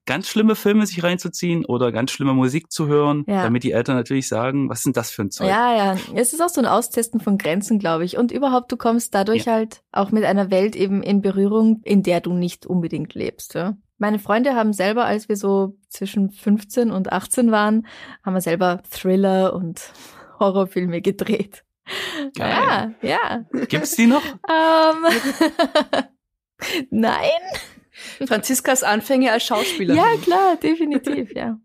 ganz 0.06 0.28
schlimme 0.28 0.54
Filme 0.54 0.86
sich 0.86 1.02
reinzuziehen 1.02 1.64
oder 1.64 1.92
ganz 1.92 2.12
schlimme 2.12 2.32
Musik 2.32 2.70
zu 2.70 2.86
hören, 2.86 3.24
Ja. 3.26 3.42
damit 3.42 3.64
die 3.64 3.72
Eltern 3.72 3.96
natürlich 3.96 4.28
sagen, 4.28 4.68
was 4.70 4.82
sind 4.82 4.96
das 4.96 5.10
für 5.10 5.22
ein 5.22 5.30
Zeug? 5.30 5.48
Ja, 5.48 5.76
ja. 5.76 5.96
Es 6.14 6.32
ist 6.32 6.40
auch 6.40 6.48
so 6.48 6.60
ein 6.60 6.66
Austesten 6.66 7.20
von 7.20 7.38
Grenzen, 7.38 7.78
glaube 7.78 8.04
ich. 8.04 8.16
Und 8.16 8.32
überhaupt, 8.32 8.70
du 8.72 8.76
kommst 8.76 9.14
dadurch 9.14 9.48
halt 9.48 9.82
auch 9.92 10.12
mit 10.12 10.24
einer 10.24 10.50
Welt 10.50 10.76
eben 10.76 11.02
in 11.02 11.20
Berührung, 11.22 11.80
in 11.84 12.02
der 12.02 12.20
du 12.20 12.32
nicht 12.32 12.66
unbedingt 12.66 13.14
lebst. 13.14 13.54
Ja? 13.54 13.76
Meine 13.98 14.18
Freunde 14.18 14.54
haben 14.54 14.72
selber, 14.72 15.04
als 15.04 15.28
wir 15.28 15.36
so 15.36 15.76
zwischen 15.88 16.30
15 16.30 16.90
und 16.90 17.12
18 17.12 17.50
waren, 17.50 17.86
haben 18.24 18.34
wir 18.34 18.40
selber 18.40 18.82
Thriller 18.90 19.54
und 19.54 19.92
Horrorfilme 20.38 21.00
gedreht. 21.02 21.64
Geil. 22.36 22.94
Ja, 23.00 23.08
ja. 23.08 23.44
Gibt's 23.66 23.94
die 23.96 24.06
noch? 24.06 24.22
Ähm, 24.24 25.06
Nein. 26.90 27.30
Franziskas 28.26 28.82
Anfänge 28.82 29.32
als 29.32 29.44
Schauspielerin. 29.44 29.96
Ja, 30.00 30.16
klar, 30.22 30.56
definitiv, 30.56 31.34
ja. 31.34 31.58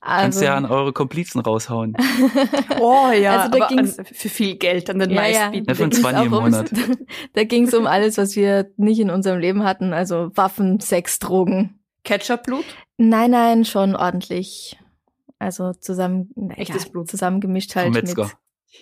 Kannst 0.00 0.38
Also, 0.38 0.44
ja 0.44 0.56
an 0.56 0.66
eure 0.66 0.92
Komplizen 0.92 1.40
raushauen. 1.40 1.96
Oh 2.80 3.10
ja, 3.10 3.38
Also 3.38 3.50
da 3.58 3.64
aber 3.64 3.74
ging's- 3.74 3.98
an, 3.98 4.04
für 4.04 4.28
viel 4.28 4.56
Geld 4.56 4.88
an 4.90 4.98
den 4.98 5.10
ja, 5.10 5.26
ja, 5.26 5.50
meisten 5.50 5.64
Ja, 5.68 5.74
von 5.74 5.90
ging's 5.90 6.00
20 6.02 6.26
im 6.26 6.34
auch 6.34 6.42
ums- 6.42 6.56
Monat. 6.56 6.70
Da 7.34 7.44
ging 7.44 7.66
es 7.66 7.74
um 7.74 7.86
alles, 7.86 8.18
was 8.18 8.36
wir 8.36 8.70
nicht 8.76 8.98
in 9.00 9.10
unserem 9.10 9.38
Leben 9.40 9.64
hatten, 9.64 9.92
also 9.92 10.30
Waffen, 10.34 10.80
Sex, 10.80 11.18
Drogen. 11.18 11.80
Ketchupblut? 12.04 12.64
Nein, 12.96 13.30
nein, 13.32 13.64
schon 13.64 13.96
ordentlich. 13.96 14.78
Also 15.38 15.72
zusammen, 15.72 16.30
na, 16.36 16.54
Echtes 16.54 16.84
ja, 16.84 16.90
Blut. 16.90 17.08
zusammengemischt 17.10 17.74
halt 17.76 17.92
mit. 17.94 18.14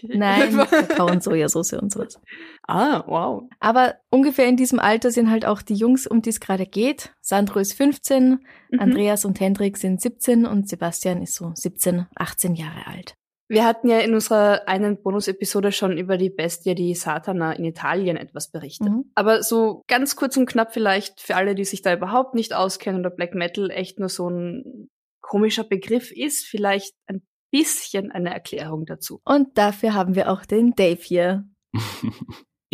Nein, 0.02 0.56
Kakao 0.70 1.06
und 1.10 1.22
Sojasauce 1.22 1.74
und 1.74 1.92
sowas. 1.92 2.20
ah, 2.66 3.02
wow. 3.06 3.44
Aber 3.60 3.96
ungefähr 4.10 4.46
in 4.46 4.56
diesem 4.56 4.78
Alter 4.78 5.10
sind 5.10 5.30
halt 5.30 5.44
auch 5.44 5.62
die 5.62 5.74
Jungs, 5.74 6.06
um 6.06 6.22
die 6.22 6.30
es 6.30 6.40
gerade 6.40 6.66
geht. 6.66 7.12
Sandro 7.20 7.58
ist 7.58 7.74
15, 7.74 8.40
Mhm. 8.72 8.80
Andreas 8.80 9.24
und 9.26 9.38
Hendrik 9.38 9.76
sind 9.76 10.00
17 10.00 10.46
und 10.46 10.66
Sebastian 10.68 11.20
ist 11.20 11.34
so 11.34 11.52
17, 11.54 12.06
18 12.14 12.54
Jahre 12.54 12.86
alt. 12.86 13.14
Wir 13.48 13.66
hatten 13.66 13.86
ja 13.88 13.98
in 13.98 14.14
unserer 14.14 14.66
einen 14.66 15.02
Bonus-Episode 15.02 15.72
schon 15.72 15.98
über 15.98 16.16
die 16.16 16.30
Bestie, 16.30 16.74
die 16.74 16.94
Satana 16.94 17.52
in 17.52 17.66
Italien 17.66 18.16
etwas 18.16 18.50
berichtet. 18.50 18.88
Mhm. 18.88 19.10
Aber 19.14 19.42
so 19.42 19.82
ganz 19.88 20.16
kurz 20.16 20.38
und 20.38 20.46
knapp 20.46 20.72
vielleicht 20.72 21.20
für 21.20 21.36
alle, 21.36 21.54
die 21.54 21.66
sich 21.66 21.82
da 21.82 21.92
überhaupt 21.92 22.34
nicht 22.34 22.54
auskennen 22.54 23.00
oder 23.00 23.10
Black 23.10 23.34
Metal 23.34 23.70
echt 23.70 23.98
nur 23.98 24.08
so 24.08 24.30
ein 24.30 24.88
komischer 25.20 25.64
Begriff 25.64 26.10
ist, 26.12 26.46
vielleicht 26.46 26.94
ein 27.06 27.20
bisschen 27.52 28.10
eine 28.10 28.34
Erklärung 28.34 28.84
dazu. 28.86 29.20
Und 29.24 29.56
dafür 29.56 29.94
haben 29.94 30.16
wir 30.16 30.32
auch 30.32 30.44
den 30.44 30.74
Dave 30.74 31.00
hier. 31.00 31.44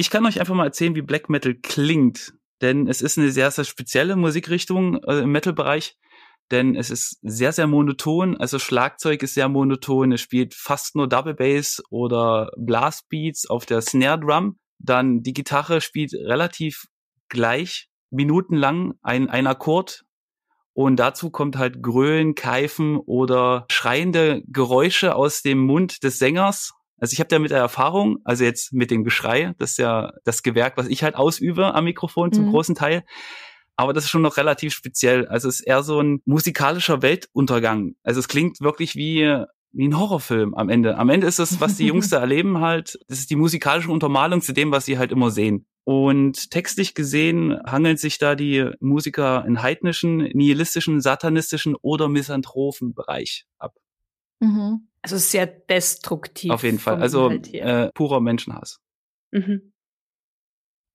Ich 0.00 0.10
kann 0.10 0.24
euch 0.26 0.38
einfach 0.38 0.54
mal 0.54 0.66
erzählen, 0.66 0.94
wie 0.94 1.02
Black 1.02 1.28
Metal 1.28 1.56
klingt, 1.56 2.32
denn 2.62 2.86
es 2.86 3.02
ist 3.02 3.18
eine 3.18 3.32
sehr, 3.32 3.50
sehr 3.50 3.64
spezielle 3.64 4.14
Musikrichtung 4.14 5.02
äh, 5.02 5.22
im 5.22 5.32
Metal-Bereich 5.32 5.98
denn 6.50 6.76
es 6.76 6.90
ist 6.90 7.18
sehr, 7.22 7.52
sehr 7.52 7.66
monoton. 7.66 8.36
Also 8.36 8.58
Schlagzeug 8.58 9.22
ist 9.22 9.34
sehr 9.34 9.48
monoton. 9.48 10.12
Es 10.12 10.20
spielt 10.20 10.54
fast 10.54 10.96
nur 10.96 11.08
Double 11.08 11.34
Bass 11.34 11.82
oder 11.90 12.50
Blast 12.56 13.08
Beats 13.08 13.48
auf 13.48 13.66
der 13.66 13.82
Snare 13.82 14.20
Drum. 14.20 14.58
Dann 14.78 15.22
die 15.22 15.34
Gitarre 15.34 15.80
spielt 15.80 16.14
relativ 16.14 16.86
gleich, 17.28 17.88
minutenlang 18.10 18.94
ein, 19.02 19.28
ein 19.28 19.46
Akkord. 19.46 20.04
Und 20.78 20.94
dazu 20.94 21.30
kommt 21.30 21.58
halt 21.58 21.82
Grölen, 21.82 22.36
Keifen 22.36 22.98
oder 22.98 23.66
schreiende 23.68 24.44
Geräusche 24.46 25.16
aus 25.16 25.42
dem 25.42 25.58
Mund 25.58 26.04
des 26.04 26.20
Sängers. 26.20 26.72
Also 26.98 27.14
ich 27.14 27.18
habe 27.18 27.26
da 27.26 27.40
mit 27.40 27.50
der 27.50 27.58
Erfahrung, 27.58 28.18
also 28.22 28.44
jetzt 28.44 28.72
mit 28.72 28.92
dem 28.92 29.02
Geschrei, 29.02 29.54
das 29.58 29.72
ist 29.72 29.78
ja 29.78 30.12
das 30.22 30.44
Gewerk, 30.44 30.76
was 30.76 30.86
ich 30.86 31.02
halt 31.02 31.16
ausübe 31.16 31.74
am 31.74 31.82
Mikrofon 31.82 32.32
zum 32.32 32.46
mhm. 32.46 32.50
großen 32.50 32.74
Teil 32.76 33.02
aber 33.74 33.92
das 33.92 34.04
ist 34.04 34.10
schon 34.10 34.22
noch 34.22 34.36
relativ 34.36 34.74
speziell. 34.74 35.28
Also 35.28 35.48
es 35.48 35.60
ist 35.60 35.66
eher 35.66 35.84
so 35.84 36.00
ein 36.00 36.20
musikalischer 36.24 37.00
Weltuntergang. 37.00 37.94
Also 38.02 38.18
es 38.18 38.26
klingt 38.26 38.60
wirklich 38.60 38.96
wie 38.96 39.44
wie 39.72 39.86
ein 39.86 39.98
Horrorfilm 39.98 40.54
am 40.54 40.68
Ende. 40.68 40.96
Am 40.96 41.10
Ende 41.10 41.28
ist 41.28 41.38
es, 41.38 41.60
was 41.60 41.76
die 41.76 41.86
Jungs 41.86 42.08
da 42.10 42.18
erleben 42.18 42.58
halt, 42.60 42.98
das 43.08 43.20
ist 43.20 43.30
die 43.30 43.36
musikalische 43.36 43.90
Untermalung 43.90 44.40
zu 44.42 44.52
dem, 44.52 44.72
was 44.72 44.84
sie 44.84 44.98
halt 44.98 45.12
immer 45.12 45.30
sehen. 45.30 45.66
Und 45.88 46.50
textlich 46.50 46.92
gesehen 46.92 47.58
hangeln 47.64 47.96
sich 47.96 48.18
da 48.18 48.34
die 48.34 48.72
Musiker 48.78 49.46
in 49.46 49.62
heidnischen, 49.62 50.18
nihilistischen, 50.18 51.00
satanistischen 51.00 51.76
oder 51.76 52.10
misanthropen 52.10 52.92
Bereich 52.92 53.46
ab. 53.56 53.74
Mhm. 54.38 54.86
Also 55.00 55.16
sehr 55.16 55.46
destruktiv. 55.46 56.50
Auf 56.50 56.62
jeden 56.62 56.78
Fall. 56.78 57.00
Also 57.00 57.30
äh, 57.30 57.90
purer 57.94 58.20
Menschenhass. 58.20 58.80
Mhm. 59.30 59.72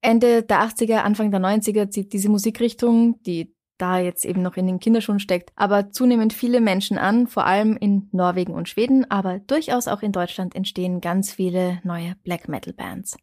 Ende 0.01 0.43
der 0.43 0.61
80er, 0.61 0.97
Anfang 0.97 1.31
der 1.31 1.41
90er 1.41 1.89
zieht 1.89 2.13
diese 2.13 2.29
Musikrichtung, 2.29 3.19
die 3.23 3.55
da 3.79 3.97
jetzt 3.97 4.25
eben 4.25 4.43
noch 4.43 4.57
in 4.57 4.67
den 4.67 4.79
Kinderschuhen 4.79 5.19
steckt, 5.19 5.53
aber 5.55 5.89
zunehmend 5.89 6.33
viele 6.33 6.61
Menschen 6.61 6.99
an, 6.99 7.25
vor 7.25 7.47
allem 7.47 7.77
in 7.77 8.09
Norwegen 8.11 8.53
und 8.53 8.69
Schweden, 8.69 9.09
aber 9.09 9.39
durchaus 9.39 9.87
auch 9.87 10.03
in 10.03 10.11
Deutschland 10.11 10.53
entstehen 10.53 11.01
ganz 11.01 11.33
viele 11.33 11.81
neue 11.83 12.15
Black 12.23 12.47
Metal 12.47 12.73
Bands. 12.73 13.17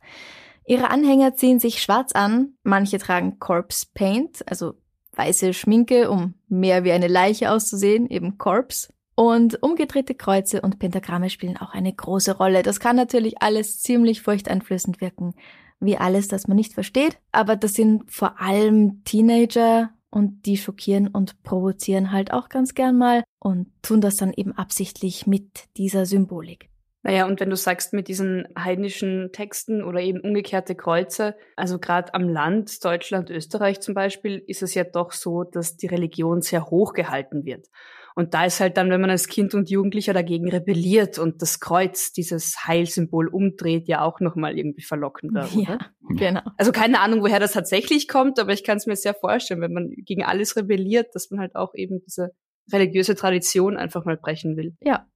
Ihre 0.67 0.91
Anhänger 0.91 1.35
ziehen 1.35 1.61
sich 1.61 1.83
schwarz 1.83 2.13
an, 2.13 2.55
manche 2.63 2.99
tragen 2.99 3.39
Corpse 3.39 3.87
Paint, 3.95 4.49
also 4.49 4.75
weiße 5.13 5.53
Schminke, 5.53 6.11
um 6.11 6.35
mehr 6.49 6.85
wie 6.85 6.93
eine 6.93 7.09
Leiche 7.09 7.51
auszusehen, 7.51 8.09
eben 8.09 8.39
Corpse. 8.39 8.89
Und 9.15 9.63
umgedrehte 9.63 10.15
Kreuze 10.15 10.63
und 10.63 10.79
Pentagramme 10.79 11.29
spielen 11.29 11.59
auch 11.59 11.75
eine 11.75 11.93
große 11.93 12.37
Rolle. 12.37 12.63
Das 12.63 12.81
kann 12.81 12.97
natürlich 12.97 13.43
alles 13.43 13.81
ziemlich 13.81 14.23
furchteinflößend 14.23 15.01
wirken 15.01 15.35
wie 15.81 15.97
alles, 15.97 16.29
das 16.29 16.47
man 16.47 16.57
nicht 16.57 16.75
versteht. 16.75 17.19
Aber 17.33 17.57
das 17.57 17.75
sind 17.75 18.11
vor 18.11 18.41
allem 18.41 19.03
Teenager 19.05 19.91
und 20.11 20.47
die 20.47 20.57
schockieren 20.57 21.09
und 21.09 21.43
provozieren 21.43 22.13
halt 22.13 22.33
auch 22.33 22.49
ganz 22.49 22.75
gern 22.75 22.97
mal 22.97 23.25
und 23.39 23.69
tun 23.83 24.01
das 24.01 24.17
dann 24.17 24.33
eben 24.33 24.53
absichtlich 24.53 25.27
mit 25.27 25.69
dieser 25.77 26.07
Symbolik. 26.07 26.69
Naja, 27.03 27.27
und 27.27 27.41
wenn 27.41 27.49
du 27.49 27.57
sagst 27.57 27.95
mit 27.95 28.09
diesen 28.09 28.47
heidnischen 28.59 29.31
Texten 29.33 29.83
oder 29.83 30.01
eben 30.01 30.21
umgekehrte 30.21 30.75
Kreuze, 30.75 31.35
also 31.57 31.79
gerade 31.79 32.13
am 32.13 32.29
Land, 32.29 32.85
Deutschland, 32.85 33.31
Österreich 33.31 33.81
zum 33.81 33.95
Beispiel, 33.95 34.43
ist 34.47 34.63
es 34.63 34.75
ja 34.75 34.85
doch 34.85 35.13
so, 35.13 35.45
dass 35.45 35.77
die 35.77 35.87
Religion 35.87 36.43
sehr 36.43 36.67
hoch 36.67 36.93
gehalten 36.93 37.45
wird. 37.45 37.69
Und 38.15 38.35
da 38.35 38.45
ist 38.45 38.61
halt 38.61 38.77
dann, 38.77 38.91
wenn 38.91 39.01
man 39.01 39.09
als 39.09 39.29
Kind 39.29 39.55
und 39.55 39.71
Jugendlicher 39.71 40.13
dagegen 40.13 40.51
rebelliert 40.51 41.19
und 41.19 41.41
das 41.41 41.61
Kreuz, 41.61 42.13
dieses 42.13 42.67
Heilsymbol 42.67 43.29
umdreht, 43.29 43.89
ja 43.89 44.03
auch 44.03 44.21
nochmal 44.21 44.59
irgendwie 44.59 44.83
verlockender. 44.83 45.49
Ja, 45.55 45.79
genau. 46.11 46.43
Also 46.59 46.73
keine 46.73 47.01
Ahnung, 47.01 47.23
woher 47.23 47.41
das 47.41 47.53
tatsächlich 47.53 48.09
kommt, 48.09 48.39
aber 48.39 48.53
ich 48.53 48.65
kann 48.65 48.77
es 48.77 48.87
mir 48.87 48.97
sehr 48.97 49.15
vorstellen, 49.15 49.61
wenn 49.61 49.73
man 49.73 49.91
gegen 49.91 50.25
alles 50.25 50.57
rebelliert, 50.57 51.15
dass 51.15 51.31
man 51.31 51.41
halt 51.41 51.55
auch 51.55 51.73
eben 51.75 52.01
diese 52.05 52.33
religiöse 52.73 53.15
Tradition 53.15 53.77
einfach 53.77 54.05
mal 54.05 54.17
brechen 54.17 54.57
will. 54.57 54.75
Ja. 54.83 55.07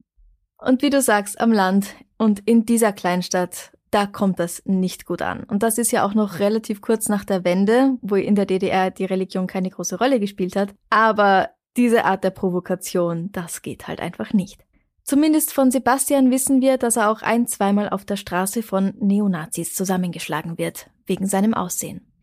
Und 0.64 0.82
wie 0.82 0.90
du 0.90 1.02
sagst, 1.02 1.40
am 1.40 1.52
Land 1.52 1.94
und 2.16 2.40
in 2.40 2.64
dieser 2.64 2.92
Kleinstadt 2.92 3.72
da 3.94 4.06
kommt 4.06 4.40
das 4.40 4.60
nicht 4.64 5.06
gut 5.06 5.22
an. 5.22 5.44
Und 5.44 5.62
das 5.62 5.78
ist 5.78 5.92
ja 5.92 6.04
auch 6.04 6.14
noch 6.14 6.40
relativ 6.40 6.80
kurz 6.80 7.08
nach 7.08 7.24
der 7.24 7.44
Wende, 7.44 7.96
wo 8.02 8.16
in 8.16 8.34
der 8.34 8.44
DDR 8.44 8.90
die 8.90 9.04
Religion 9.04 9.46
keine 9.46 9.70
große 9.70 9.98
Rolle 9.98 10.18
gespielt 10.18 10.56
hat. 10.56 10.74
Aber 10.90 11.50
diese 11.76 12.04
Art 12.04 12.24
der 12.24 12.30
Provokation, 12.30 13.30
das 13.30 13.62
geht 13.62 13.86
halt 13.86 14.00
einfach 14.00 14.32
nicht. 14.32 14.64
Zumindest 15.04 15.52
von 15.52 15.70
Sebastian 15.70 16.32
wissen 16.32 16.60
wir, 16.60 16.76
dass 16.76 16.96
er 16.96 17.08
auch 17.08 17.22
ein, 17.22 17.46
zweimal 17.46 17.88
auf 17.88 18.04
der 18.04 18.16
Straße 18.16 18.64
von 18.64 18.94
Neonazis 18.98 19.74
zusammengeschlagen 19.74 20.58
wird, 20.58 20.90
wegen 21.06 21.28
seinem 21.28 21.54
Aussehen. 21.54 22.13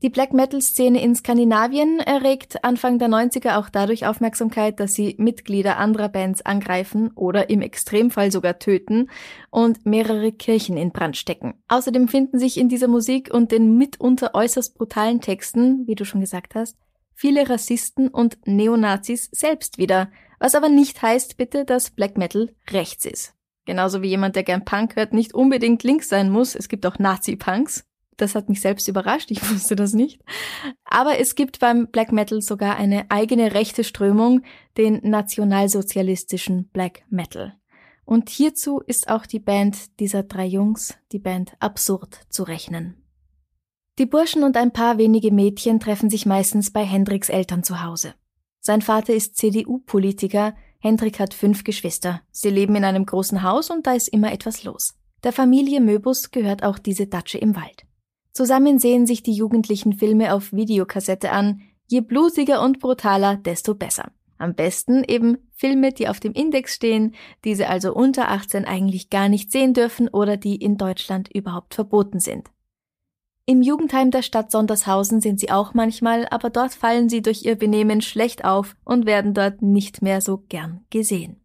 Die 0.00 0.10
Black 0.10 0.32
Metal-Szene 0.32 1.02
in 1.02 1.16
Skandinavien 1.16 1.98
erregt 1.98 2.62
Anfang 2.62 3.00
der 3.00 3.08
90er 3.08 3.58
auch 3.58 3.68
dadurch 3.68 4.06
Aufmerksamkeit, 4.06 4.78
dass 4.78 4.94
sie 4.94 5.16
Mitglieder 5.18 5.78
anderer 5.78 6.08
Bands 6.08 6.40
angreifen 6.42 7.10
oder 7.16 7.50
im 7.50 7.62
Extremfall 7.62 8.30
sogar 8.30 8.60
töten 8.60 9.10
und 9.50 9.86
mehrere 9.86 10.30
Kirchen 10.30 10.76
in 10.76 10.92
Brand 10.92 11.16
stecken. 11.16 11.54
Außerdem 11.66 12.06
finden 12.06 12.38
sich 12.38 12.58
in 12.58 12.68
dieser 12.68 12.86
Musik 12.86 13.34
und 13.34 13.50
den 13.50 13.76
mitunter 13.76 14.34
äußerst 14.34 14.78
brutalen 14.78 15.20
Texten, 15.20 15.88
wie 15.88 15.96
du 15.96 16.04
schon 16.04 16.20
gesagt 16.20 16.54
hast, 16.54 16.76
viele 17.12 17.50
Rassisten 17.50 18.06
und 18.06 18.38
Neonazis 18.46 19.28
selbst 19.32 19.78
wieder, 19.78 20.12
was 20.38 20.54
aber 20.54 20.68
nicht 20.68 21.02
heißt 21.02 21.36
bitte, 21.36 21.64
dass 21.64 21.90
Black 21.90 22.16
Metal 22.16 22.54
rechts 22.70 23.04
ist. 23.04 23.34
Genauso 23.64 24.00
wie 24.00 24.08
jemand, 24.08 24.36
der 24.36 24.44
gern 24.44 24.64
Punk 24.64 24.94
hört, 24.94 25.12
nicht 25.12 25.34
unbedingt 25.34 25.82
links 25.82 26.08
sein 26.08 26.30
muss. 26.30 26.54
Es 26.54 26.68
gibt 26.68 26.86
auch 26.86 27.00
Nazi-Punks. 27.00 27.87
Das 28.18 28.34
hat 28.34 28.48
mich 28.50 28.60
selbst 28.60 28.86
überrascht, 28.88 29.30
ich 29.30 29.40
wusste 29.50 29.74
das 29.74 29.94
nicht. 29.94 30.20
Aber 30.84 31.18
es 31.18 31.34
gibt 31.34 31.60
beim 31.60 31.86
Black 31.86 32.12
Metal 32.12 32.42
sogar 32.42 32.76
eine 32.76 33.10
eigene 33.10 33.54
rechte 33.54 33.84
Strömung, 33.84 34.42
den 34.76 35.00
nationalsozialistischen 35.02 36.68
Black 36.68 37.04
Metal. 37.08 37.54
Und 38.04 38.28
hierzu 38.28 38.80
ist 38.80 39.08
auch 39.08 39.24
die 39.24 39.38
Band 39.38 40.00
dieser 40.00 40.24
drei 40.24 40.46
Jungs, 40.46 40.98
die 41.12 41.18
Band 41.18 41.52
Absurd, 41.60 42.20
zu 42.28 42.42
rechnen. 42.42 42.96
Die 43.98 44.06
Burschen 44.06 44.44
und 44.44 44.56
ein 44.56 44.72
paar 44.72 44.98
wenige 44.98 45.32
Mädchen 45.32 45.80
treffen 45.80 46.08
sich 46.08 46.24
meistens 46.24 46.72
bei 46.72 46.84
Hendriks 46.84 47.28
Eltern 47.28 47.62
zu 47.62 47.82
Hause. 47.82 48.14
Sein 48.60 48.82
Vater 48.82 49.14
ist 49.14 49.36
CDU-Politiker, 49.36 50.54
Hendrik 50.80 51.18
hat 51.18 51.34
fünf 51.34 51.64
Geschwister. 51.64 52.22
Sie 52.30 52.50
leben 52.50 52.76
in 52.76 52.84
einem 52.84 53.04
großen 53.04 53.42
Haus 53.42 53.70
und 53.70 53.86
da 53.86 53.94
ist 53.94 54.08
immer 54.08 54.32
etwas 54.32 54.64
los. 54.64 54.94
Der 55.24 55.32
Familie 55.32 55.80
Möbus 55.80 56.30
gehört 56.30 56.62
auch 56.62 56.78
diese 56.78 57.08
Datsche 57.08 57.38
im 57.38 57.56
Wald. 57.56 57.87
Zusammen 58.38 58.78
sehen 58.78 59.04
sich 59.04 59.24
die 59.24 59.32
Jugendlichen 59.32 59.94
Filme 59.94 60.32
auf 60.32 60.52
Videokassette 60.52 61.32
an. 61.32 61.60
Je 61.88 62.02
blutiger 62.02 62.62
und 62.62 62.78
brutaler, 62.78 63.34
desto 63.34 63.74
besser. 63.74 64.12
Am 64.38 64.54
besten 64.54 65.02
eben 65.02 65.38
Filme, 65.56 65.92
die 65.92 66.06
auf 66.06 66.20
dem 66.20 66.34
Index 66.34 66.76
stehen, 66.76 67.16
diese 67.44 67.68
also 67.68 67.92
unter 67.92 68.28
18 68.28 68.64
eigentlich 68.64 69.10
gar 69.10 69.28
nicht 69.28 69.50
sehen 69.50 69.74
dürfen 69.74 70.06
oder 70.06 70.36
die 70.36 70.54
in 70.54 70.76
Deutschland 70.76 71.28
überhaupt 71.34 71.74
verboten 71.74 72.20
sind. 72.20 72.48
Im 73.44 73.60
Jugendheim 73.60 74.12
der 74.12 74.22
Stadt 74.22 74.52
Sondershausen 74.52 75.20
sind 75.20 75.40
sie 75.40 75.50
auch 75.50 75.74
manchmal, 75.74 76.28
aber 76.30 76.48
dort 76.48 76.74
fallen 76.74 77.08
sie 77.08 77.22
durch 77.22 77.44
ihr 77.44 77.56
Benehmen 77.56 78.02
schlecht 78.02 78.44
auf 78.44 78.76
und 78.84 79.04
werden 79.04 79.34
dort 79.34 79.62
nicht 79.62 80.00
mehr 80.00 80.20
so 80.20 80.44
gern 80.48 80.84
gesehen. 80.90 81.44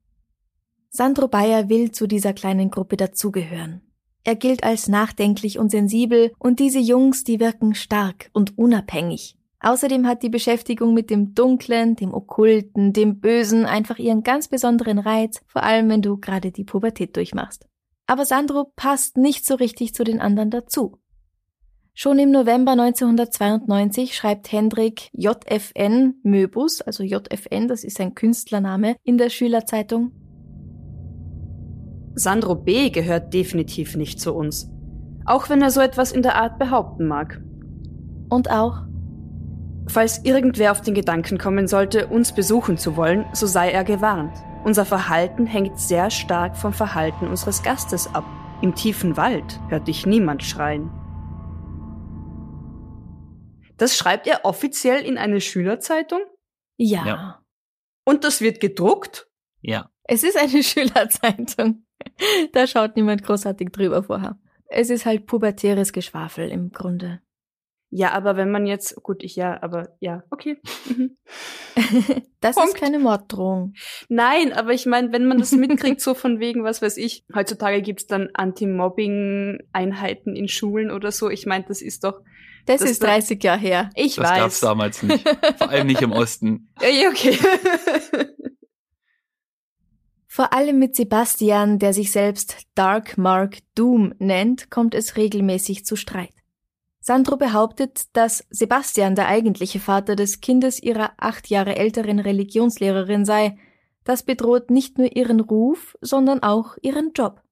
Sandro 0.91 1.27
Bayer 1.27 1.69
will 1.69 1.91
zu 1.91 2.05
dieser 2.05 2.33
kleinen 2.33 2.69
Gruppe 2.69 2.97
dazugehören. 2.97 3.81
Er 4.23 4.35
gilt 4.35 4.63
als 4.63 4.87
nachdenklich 4.87 5.59
und 5.59 5.69
sensibel 5.69 6.31
und 6.39 6.59
diese 6.59 6.79
Jungs, 6.79 7.23
die 7.23 7.39
wirken 7.39 7.75
stark 7.75 8.29
und 8.33 8.57
unabhängig. 8.57 9.37
Außerdem 9.59 10.07
hat 10.07 10.23
die 10.23 10.29
Beschäftigung 10.29 10.93
mit 10.93 11.09
dem 11.09 11.33
Dunklen, 11.33 11.95
dem 11.95 12.13
Okkulten, 12.13 12.91
dem 12.91 13.19
Bösen 13.19 13.65
einfach 13.65 13.97
ihren 13.97 14.23
ganz 14.23 14.49
besonderen 14.49 14.99
Reiz, 14.99 15.41
vor 15.47 15.63
allem 15.63 15.89
wenn 15.89 16.01
du 16.01 16.17
gerade 16.17 16.51
die 16.51 16.65
Pubertät 16.65 17.15
durchmachst. 17.15 17.65
Aber 18.05 18.25
Sandro 18.25 18.71
passt 18.75 19.17
nicht 19.17 19.45
so 19.45 19.55
richtig 19.55 19.93
zu 19.93 20.03
den 20.03 20.19
anderen 20.19 20.51
dazu. 20.51 20.99
Schon 21.93 22.17
im 22.17 22.31
November 22.31 22.71
1992 22.71 24.15
schreibt 24.15 24.51
Hendrik 24.51 25.09
JFN 25.13 26.15
Möbus, 26.23 26.81
also 26.81 27.03
JFN, 27.03 27.67
das 27.67 27.83
ist 27.83 27.97
sein 27.97 28.15
Künstlername, 28.15 28.95
in 29.03 29.17
der 29.17 29.29
Schülerzeitung. 29.29 30.11
Sandro 32.15 32.55
B. 32.55 32.89
gehört 32.89 33.33
definitiv 33.33 33.95
nicht 33.95 34.19
zu 34.19 34.33
uns. 34.33 34.69
Auch 35.25 35.49
wenn 35.49 35.61
er 35.61 35.71
so 35.71 35.81
etwas 35.81 36.11
in 36.11 36.21
der 36.21 36.35
Art 36.35 36.59
behaupten 36.59 37.07
mag. 37.07 37.41
Und 38.29 38.51
auch, 38.51 38.83
falls 39.87 40.23
irgendwer 40.23 40.71
auf 40.71 40.81
den 40.81 40.93
Gedanken 40.93 41.37
kommen 41.37 41.67
sollte, 41.67 42.07
uns 42.07 42.33
besuchen 42.33 42.77
zu 42.77 42.97
wollen, 42.97 43.25
so 43.33 43.47
sei 43.47 43.71
er 43.71 43.83
gewarnt. 43.83 44.37
Unser 44.63 44.85
Verhalten 44.85 45.45
hängt 45.45 45.79
sehr 45.79 46.09
stark 46.09 46.55
vom 46.55 46.73
Verhalten 46.73 47.27
unseres 47.27 47.63
Gastes 47.63 48.13
ab. 48.13 48.25
Im 48.61 48.75
tiefen 48.75 49.17
Wald 49.17 49.59
hört 49.69 49.87
dich 49.87 50.05
niemand 50.05 50.43
schreien. 50.43 50.89
Das 53.77 53.97
schreibt 53.97 54.27
er 54.27 54.45
offiziell 54.45 55.03
in 55.03 55.17
eine 55.17 55.41
Schülerzeitung? 55.41 56.21
Ja. 56.77 57.05
Ja. 57.05 57.45
Und 58.05 58.23
das 58.23 58.39
wird 58.39 58.59
gedruckt? 58.59 59.27
Ja. 59.61 59.89
Es 60.03 60.23
ist 60.23 60.37
eine 60.37 60.63
Schülerzeitung. 60.63 61.85
Da 62.53 62.67
schaut 62.67 62.95
niemand 62.95 63.23
großartig 63.23 63.69
drüber 63.71 64.03
vorher. 64.03 64.37
Es 64.67 64.89
ist 64.89 65.05
halt 65.05 65.25
pubertäres 65.27 65.93
Geschwafel 65.93 66.49
im 66.49 66.71
Grunde. 66.71 67.19
Ja, 67.95 68.11
aber 68.13 68.35
wenn 68.37 68.49
man 68.49 68.65
jetzt, 68.65 68.95
gut, 69.03 69.23
ich 69.23 69.35
ja, 69.35 69.61
aber 69.61 69.89
ja, 69.99 70.23
okay. 70.31 70.57
Mhm. 70.87 71.15
Das 72.41 72.55
Punkt. 72.55 72.73
ist 72.73 72.79
keine 72.79 72.99
Morddrohung. 72.99 73.73
Nein, 74.09 74.51
aber 74.51 74.73
ich 74.73 74.85
meine, 74.85 75.13
wenn 75.13 75.25
man 75.27 75.37
das 75.37 75.51
mitkriegt, 75.53 76.01
so 76.01 76.13
von 76.13 76.39
wegen, 76.39 76.63
was 76.65 76.81
weiß 76.81 76.97
ich, 76.97 77.23
heutzutage 77.33 77.81
gibt's 77.81 78.05
dann 78.07 78.29
Anti-Mobbing-Einheiten 78.33 80.35
in 80.35 80.47
Schulen 80.49 80.91
oder 80.91 81.11
so. 81.11 81.29
Ich 81.29 81.45
meine, 81.45 81.63
das 81.67 81.81
ist 81.81 82.03
doch, 82.03 82.19
Das, 82.65 82.81
Das 82.81 82.89
ist 82.91 83.01
war- 83.01 83.09
30 83.09 83.41
Jahre 83.43 83.59
her. 83.59 83.89
ich 83.95 84.15
Das 84.15 84.25
gab's 84.29 84.41
weiß. 84.41 84.59
damals 84.61 85.03
nicht. 85.03 85.27
Vor 85.57 85.69
allem 85.69 85.87
nicht 85.87 86.01
im 86.01 86.11
Osten. 86.11 86.69
Ja, 86.81 87.09
okay. 87.09 87.37
Vor 90.35 90.51
allem 90.51 90.79
mit 90.79 90.95
Sebastian, 90.95 91.77
der 91.77 91.93
sich 91.93 92.11
selbst 92.11 92.63
Dark 92.73 93.19
Mark 93.19 93.59
Doom 93.75 94.15
nennt, 94.17 94.71
kommt 94.71 94.95
es 94.95 95.15
regelmäßig 95.15 95.85
zu 95.85 95.95
Streit. 95.95 96.33
Sandro 96.99 97.37
behauptet, 97.37 98.05
dass 98.13 98.43
Sebastian 98.49 99.13
der 99.13 99.27
eigentliche 99.27 99.79
Vater 99.79 100.15
des 100.15 100.41
Kindes 100.41 100.81
ihrer 100.81 101.11
acht 101.17 101.51
Jahre 101.51 101.75
älteren 101.75 102.17
Religionslehrerin 102.17 103.25
sei. 103.25 103.59
Das 104.05 104.23
bedroht 104.23 104.71
nicht 104.71 104.97
nur 104.97 105.15
ihren 105.15 105.39
Ruf, 105.39 105.95
sondern 106.01 106.41
auch 106.41 106.77
ihren 106.81 107.11
Job. 107.13 107.43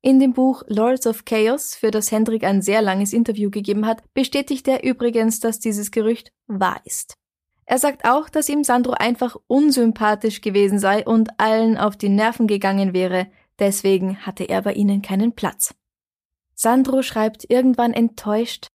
In 0.00 0.18
dem 0.18 0.32
Buch 0.32 0.64
Lords 0.66 1.06
of 1.06 1.24
Chaos, 1.24 1.76
für 1.76 1.92
das 1.92 2.10
Hendrik 2.10 2.42
ein 2.42 2.62
sehr 2.62 2.82
langes 2.82 3.12
Interview 3.12 3.48
gegeben 3.48 3.86
hat, 3.86 4.02
bestätigt 4.12 4.66
er 4.66 4.82
übrigens, 4.82 5.38
dass 5.38 5.60
dieses 5.60 5.92
Gerücht 5.92 6.32
wahr 6.48 6.80
ist. 6.84 7.14
Er 7.64 7.78
sagt 7.78 8.04
auch, 8.04 8.28
dass 8.28 8.48
ihm 8.48 8.64
Sandro 8.64 8.92
einfach 8.92 9.36
unsympathisch 9.46 10.40
gewesen 10.40 10.78
sei 10.78 11.04
und 11.04 11.30
allen 11.38 11.78
auf 11.78 11.96
die 11.96 12.08
Nerven 12.08 12.46
gegangen 12.46 12.92
wäre, 12.92 13.28
deswegen 13.58 14.18
hatte 14.18 14.44
er 14.44 14.62
bei 14.62 14.72
ihnen 14.72 15.02
keinen 15.02 15.32
Platz. 15.32 15.74
Sandro 16.54 17.02
schreibt 17.02 17.48
irgendwann 17.50 17.92
enttäuscht, 17.92 18.68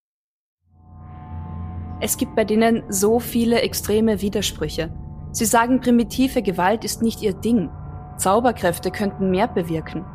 Es 1.99 2.17
gibt 2.17 2.35
bei 2.35 2.45
denen 2.45 2.83
so 2.89 3.19
viele 3.19 3.61
extreme 3.61 4.21
Widersprüche. 4.21 4.93
Sie 5.31 5.45
sagen, 5.45 5.81
primitive 5.81 6.41
Gewalt 6.41 6.83
ist 6.85 7.01
nicht 7.01 7.21
ihr 7.21 7.33
Ding. 7.33 7.69
Zauberkräfte 8.17 8.91
könnten 8.91 9.29
mehr 9.29 9.47
bewirken. 9.47 10.05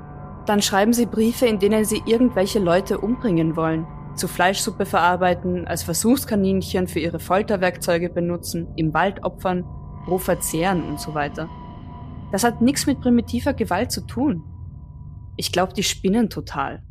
Dann 0.46 0.62
schreiben 0.62 0.92
sie 0.92 1.06
Briefe, 1.06 1.46
in 1.46 1.58
denen 1.58 1.84
sie 1.84 2.02
irgendwelche 2.06 2.58
Leute 2.58 2.98
umbringen 2.98 3.56
wollen, 3.56 3.86
zu 4.16 4.28
Fleischsuppe 4.28 4.86
verarbeiten, 4.86 5.66
als 5.66 5.82
Versuchskaninchen 5.82 6.88
für 6.88 7.00
ihre 7.00 7.18
Folterwerkzeuge 7.18 8.10
benutzen, 8.10 8.72
im 8.76 8.94
Wald 8.94 9.24
opfern, 9.24 9.64
roh 10.06 10.18
verzehren 10.18 10.82
und 10.84 11.00
so 11.00 11.14
weiter. 11.14 11.48
Das 12.32 12.44
hat 12.44 12.60
nichts 12.60 12.86
mit 12.86 13.00
primitiver 13.00 13.52
Gewalt 13.54 13.92
zu 13.92 14.06
tun. 14.06 14.42
Ich 15.36 15.52
glaube, 15.52 15.72
die 15.74 15.82
spinnen 15.82 16.30
total. 16.30 16.82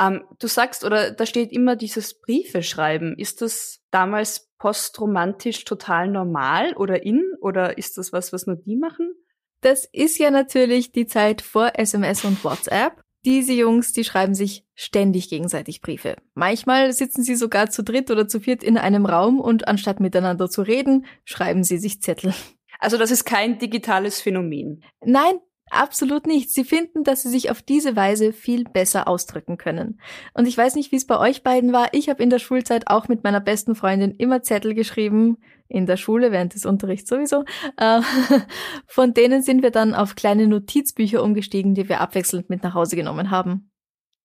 Ähm, 0.00 0.24
du 0.38 0.46
sagst, 0.46 0.84
oder 0.84 1.10
da 1.10 1.26
steht 1.26 1.52
immer 1.52 1.76
dieses 1.76 2.20
Briefe 2.20 2.62
schreiben. 2.62 3.14
Ist 3.16 3.42
das 3.42 3.80
damals 3.90 4.50
postromantisch 4.58 5.64
total 5.64 6.08
normal 6.08 6.74
oder 6.74 7.04
in? 7.04 7.22
Oder 7.40 7.78
ist 7.78 7.98
das 7.98 8.12
was, 8.12 8.32
was 8.32 8.46
nur 8.46 8.56
die 8.56 8.76
machen? 8.76 9.14
das 9.60 9.84
ist 9.92 10.18
ja 10.18 10.30
natürlich 10.30 10.92
die 10.92 11.06
Zeit 11.06 11.42
vor 11.42 11.72
SMS 11.74 12.24
und 12.24 12.42
WhatsApp. 12.44 13.02
Diese 13.24 13.52
Jungs, 13.52 13.92
die 13.92 14.04
schreiben 14.04 14.34
sich 14.34 14.64
ständig 14.74 15.28
gegenseitig 15.28 15.82
Briefe. 15.82 16.16
Manchmal 16.34 16.92
sitzen 16.92 17.22
sie 17.22 17.34
sogar 17.34 17.68
zu 17.68 17.82
dritt 17.82 18.10
oder 18.10 18.26
zu 18.26 18.40
viert 18.40 18.64
in 18.64 18.78
einem 18.78 19.04
Raum 19.04 19.40
und 19.40 19.68
anstatt 19.68 20.00
miteinander 20.00 20.48
zu 20.48 20.62
reden, 20.62 21.04
schreiben 21.24 21.62
sie 21.62 21.78
sich 21.78 22.00
Zettel. 22.00 22.32
Also 22.78 22.96
das 22.96 23.10
ist 23.10 23.24
kein 23.24 23.58
digitales 23.58 24.22
Phänomen. 24.22 24.82
Nein, 25.04 25.34
absolut 25.68 26.26
nicht. 26.26 26.50
Sie 26.50 26.64
finden, 26.64 27.04
dass 27.04 27.22
sie 27.22 27.28
sich 27.28 27.50
auf 27.50 27.60
diese 27.60 27.94
Weise 27.94 28.32
viel 28.32 28.64
besser 28.64 29.06
ausdrücken 29.06 29.58
können. 29.58 30.00
Und 30.32 30.48
ich 30.48 30.56
weiß 30.56 30.74
nicht, 30.76 30.90
wie 30.90 30.96
es 30.96 31.06
bei 31.06 31.18
euch 31.18 31.42
beiden 31.42 31.74
war. 31.74 31.88
Ich 31.92 32.08
habe 32.08 32.22
in 32.22 32.30
der 32.30 32.38
Schulzeit 32.38 32.88
auch 32.88 33.08
mit 33.08 33.22
meiner 33.22 33.40
besten 33.40 33.74
Freundin 33.74 34.12
immer 34.16 34.42
Zettel 34.42 34.74
geschrieben, 34.74 35.36
in 35.70 35.86
der 35.86 35.96
Schule, 35.96 36.32
während 36.32 36.54
des 36.54 36.66
Unterrichts 36.66 37.08
sowieso. 37.08 37.44
Äh, 37.76 38.00
Von 38.86 39.14
denen 39.14 39.42
sind 39.42 39.62
wir 39.62 39.70
dann 39.70 39.94
auf 39.94 40.16
kleine 40.16 40.46
Notizbücher 40.46 41.22
umgestiegen, 41.22 41.74
die 41.74 41.88
wir 41.88 42.00
abwechselnd 42.00 42.50
mit 42.50 42.62
nach 42.62 42.74
Hause 42.74 42.96
genommen 42.96 43.30
haben. 43.30 43.70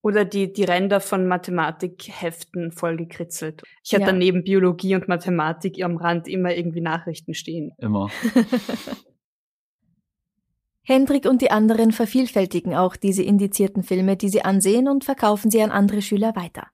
Oder 0.02 0.24
die, 0.24 0.52
die 0.52 0.64
Ränder 0.64 1.00
von 1.00 1.26
Mathematikheften 1.26 2.70
vollgekritzelt. 2.70 3.62
Ich 3.84 3.92
hatte 3.92 4.02
Ja. 4.02 4.06
dann 4.08 4.18
neben 4.18 4.44
Biologie 4.44 4.94
und 4.94 5.08
Mathematik 5.08 5.82
am 5.82 5.96
Rand 5.96 6.28
immer 6.28 6.54
irgendwie 6.54 6.80
Nachrichten 6.80 7.34
stehen. 7.34 7.72
Immer. 7.78 8.10
Hendrik 10.82 11.26
und 11.26 11.42
die 11.42 11.50
anderen 11.50 11.90
vervielfältigen 11.90 12.74
auch 12.76 12.94
diese 12.94 13.24
indizierten 13.24 13.82
Filme, 13.82 14.16
die 14.16 14.28
sie 14.28 14.42
ansehen 14.42 14.88
und 14.88 15.04
verkaufen 15.04 15.50
sie 15.50 15.60
an 15.60 15.72
andere 15.72 16.00
Schüler 16.02 16.36
weiter. 16.36 16.68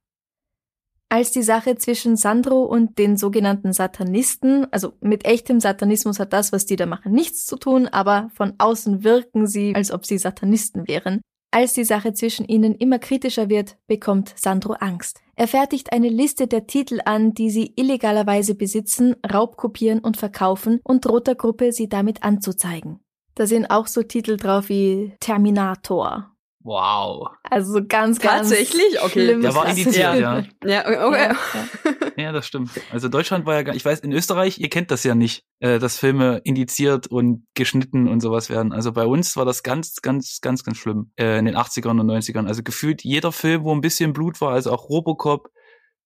Als 1.12 1.31
die 1.31 1.42
Sache 1.42 1.77
zwischen 1.77 2.16
Sandro 2.16 2.62
und 2.62 2.98
den 2.98 3.18
sogenannten 3.18 3.75
Satanisten, 3.75 4.66
also 4.72 4.94
mit 5.03 5.27
echtem 5.27 5.61
Satanismus 5.61 6.18
hat 6.18 6.33
das, 6.33 6.53
was 6.53 6.64
die 6.64 6.77
da 6.77 6.87
machen, 6.87 7.12
nichts 7.12 7.44
zu 7.44 7.57
tun, 7.57 7.87
aber 7.87 8.31
von 8.33 8.55
außen 8.57 9.05
wirken 9.05 9.46
sie, 9.46 9.75
als 9.75 9.90
ob 9.90 10.07
sie 10.07 10.16
Satanisten 10.16 10.88
wären. 10.88 11.20
Als 11.51 11.75
die 11.75 11.85
Sache 11.85 12.14
zwischen 12.14 12.46
ihnen 12.46 12.75
immer 12.75 12.98
kritischer 12.98 13.51
wird, 13.51 13.77
bekommt 13.87 14.33
Sandro 14.37 14.72
Angst. 14.72 15.20
Er 15.37 15.48
fertigt 15.48 15.92
eine 15.92 16.09
Liste 16.09 16.46
der 16.46 16.66
Titel 16.66 17.01
an, 17.05 17.35
die 17.35 17.51
sie 17.51 17.75
illegalerweise 17.77 18.55
besitzen, 18.55 19.14
raubkopieren 19.31 19.98
und 19.98 20.16
verkaufen 20.16 20.81
und 20.83 21.05
droht 21.05 21.27
der 21.27 21.35
Gruppe, 21.35 21.72
sie 21.72 21.90
damit 21.90 22.22
anzuzeigen. 22.22 23.01
Da 23.35 23.46
sind 23.46 23.66
auch 23.66 23.87
so 23.87 24.03
Titel 24.03 24.38
drauf 24.38 24.70
wie 24.70 25.12
Terminator. 25.20 26.32
Wow. 26.64 27.29
Also 27.42 27.72
so 27.72 27.81
ganz, 27.87 28.20
ganz 28.20 28.51
Tatsächlich? 28.51 29.03
Okay. 29.03 29.40
Der 29.40 29.55
war 29.55 29.68
indiziert, 29.68 29.96
ja. 29.96 30.44
Ja, 30.64 30.87
okay. 30.87 31.29
Ja, 31.29 31.37
ja. 31.55 31.92
Ja, 32.16 32.33
das 32.33 32.46
stimmt. 32.46 32.70
Also 32.90 33.09
Deutschland 33.09 33.46
war 33.46 33.55
ja 33.55 33.62
gar, 33.62 33.75
ich 33.75 33.85
weiß, 33.85 34.01
in 34.01 34.12
Österreich, 34.12 34.59
ihr 34.59 34.68
kennt 34.68 34.90
das 34.90 35.03
ja 35.03 35.14
nicht, 35.14 35.44
äh, 35.61 35.79
dass 35.79 35.98
Filme 35.98 36.40
indiziert 36.44 37.07
und 37.07 37.46
geschnitten 37.55 38.07
und 38.07 38.20
sowas 38.20 38.51
werden. 38.51 38.72
Also 38.72 38.92
bei 38.92 39.07
uns 39.07 39.37
war 39.37 39.44
das 39.44 39.62
ganz, 39.62 39.96
ganz, 40.03 40.40
ganz, 40.40 40.62
ganz 40.62 40.77
schlimm 40.77 41.11
äh, 41.16 41.38
in 41.38 41.46
den 41.46 41.57
80ern 41.57 42.01
und 42.01 42.11
90ern. 42.11 42.46
Also 42.46 42.62
gefühlt 42.62 43.03
jeder 43.03 43.33
Film, 43.33 43.64
wo 43.64 43.75
ein 43.75 43.81
bisschen 43.81 44.12
Blut 44.12 44.40
war, 44.40 44.53
also 44.53 44.72
auch 44.72 44.88
Robocop, 44.88 45.48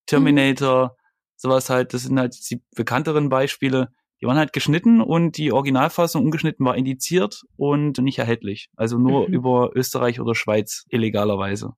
Terminator, 0.06 0.96
sowas 1.36 1.68
halt, 1.68 1.92
das 1.92 2.02
sind 2.04 2.18
halt 2.18 2.34
die 2.50 2.62
bekannteren 2.74 3.28
Beispiele. 3.28 3.88
Die 4.20 4.26
waren 4.26 4.38
halt 4.38 4.52
geschnitten 4.52 5.00
und 5.02 5.36
die 5.36 5.52
Originalfassung 5.52 6.24
ungeschnitten 6.24 6.64
war 6.64 6.76
indiziert 6.76 7.42
und 7.56 7.98
nicht 7.98 8.18
erhältlich. 8.18 8.68
Also 8.76 8.98
nur 8.98 9.28
Mhm. 9.28 9.34
über 9.34 9.70
Österreich 9.74 10.20
oder 10.20 10.34
Schweiz 10.34 10.84
illegalerweise. 10.88 11.72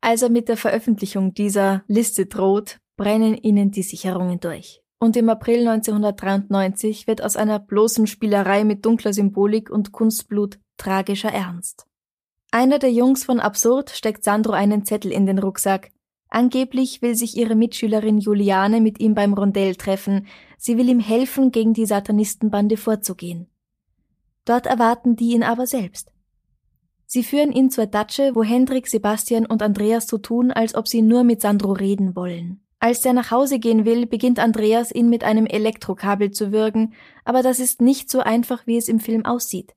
Als 0.00 0.22
er 0.22 0.30
mit 0.30 0.48
der 0.48 0.56
Veröffentlichung 0.56 1.34
dieser 1.34 1.82
Liste 1.86 2.26
droht, 2.26 2.78
brennen 2.96 3.36
ihnen 3.36 3.70
die 3.70 3.82
Sicherungen 3.82 4.40
durch. 4.40 4.80
Und 4.98 5.16
im 5.16 5.28
April 5.28 5.66
1993 5.68 7.06
wird 7.06 7.22
aus 7.22 7.36
einer 7.36 7.58
bloßen 7.58 8.06
Spielerei 8.06 8.64
mit 8.64 8.84
dunkler 8.86 9.12
Symbolik 9.12 9.70
und 9.70 9.92
Kunstblut 9.92 10.58
tragischer 10.78 11.30
Ernst. 11.32 11.86
Einer 12.50 12.78
der 12.78 12.92
Jungs 12.92 13.24
von 13.24 13.40
Absurd 13.40 13.90
steckt 13.90 14.24
Sandro 14.24 14.52
einen 14.52 14.84
Zettel 14.84 15.10
in 15.12 15.26
den 15.26 15.38
Rucksack. 15.38 15.90
Angeblich 16.34 17.00
will 17.00 17.14
sich 17.14 17.36
ihre 17.36 17.54
Mitschülerin 17.54 18.18
Juliane 18.18 18.80
mit 18.80 18.98
ihm 18.98 19.14
beim 19.14 19.34
Rondell 19.34 19.76
treffen. 19.76 20.26
Sie 20.58 20.76
will 20.76 20.88
ihm 20.88 20.98
helfen, 20.98 21.52
gegen 21.52 21.74
die 21.74 21.86
Satanistenbande 21.86 22.76
vorzugehen. 22.76 23.46
Dort 24.44 24.66
erwarten 24.66 25.14
die 25.14 25.30
ihn 25.30 25.44
aber 25.44 25.68
selbst. 25.68 26.10
Sie 27.06 27.22
führen 27.22 27.52
ihn 27.52 27.70
zur 27.70 27.86
Datsche, 27.86 28.32
wo 28.34 28.42
Hendrik, 28.42 28.88
Sebastian 28.88 29.46
und 29.46 29.62
Andreas 29.62 30.08
so 30.08 30.18
tun, 30.18 30.50
als 30.50 30.74
ob 30.74 30.88
sie 30.88 31.02
nur 31.02 31.22
mit 31.22 31.40
Sandro 31.40 31.70
reden 31.70 32.16
wollen. 32.16 32.60
Als 32.80 33.02
der 33.02 33.12
nach 33.12 33.30
Hause 33.30 33.60
gehen 33.60 33.84
will, 33.84 34.04
beginnt 34.06 34.40
Andreas 34.40 34.90
ihn 34.92 35.08
mit 35.08 35.22
einem 35.22 35.46
Elektrokabel 35.46 36.32
zu 36.32 36.50
würgen, 36.50 36.94
aber 37.24 37.42
das 37.44 37.60
ist 37.60 37.80
nicht 37.80 38.10
so 38.10 38.18
einfach, 38.18 38.66
wie 38.66 38.76
es 38.76 38.88
im 38.88 38.98
Film 38.98 39.24
aussieht. 39.24 39.76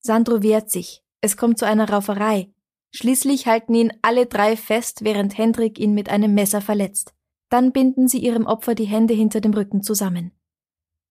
Sandro 0.00 0.42
wehrt 0.42 0.70
sich. 0.70 1.02
Es 1.22 1.38
kommt 1.38 1.58
zu 1.58 1.64
einer 1.64 1.88
Rauferei. 1.88 2.50
Schließlich 2.96 3.46
halten 3.46 3.74
ihn 3.74 3.92
alle 4.00 4.24
drei 4.24 4.56
fest, 4.56 5.04
während 5.04 5.36
Hendrik 5.36 5.78
ihn 5.78 5.92
mit 5.92 6.08
einem 6.08 6.32
Messer 6.32 6.62
verletzt. 6.62 7.12
Dann 7.50 7.70
binden 7.70 8.08
sie 8.08 8.16
ihrem 8.16 8.46
Opfer 8.46 8.74
die 8.74 8.86
Hände 8.86 9.12
hinter 9.12 9.42
dem 9.42 9.52
Rücken 9.52 9.82
zusammen. 9.82 10.32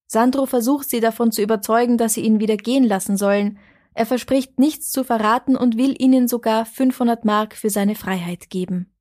Sandro 0.07 0.47
versucht 0.47 0.89
sie 0.89 0.99
davon 0.99 1.31
zu 1.31 1.43
überzeugen, 1.43 1.99
dass 1.99 2.15
sie 2.15 2.21
ihn 2.21 2.39
wieder 2.39 2.57
gehen 2.57 2.85
lassen 2.85 3.17
sollen. 3.17 3.59
Er 3.93 4.07
verspricht 4.07 4.57
nichts 4.57 4.89
zu 4.89 5.03
verraten 5.03 5.55
und 5.55 5.77
will 5.77 5.93
ihnen 5.99 6.27
sogar 6.27 6.65
500 6.65 7.23
Mark 7.23 7.55
für 7.55 7.69
seine 7.69 7.93
Freiheit 7.93 8.49
geben. 8.49 8.91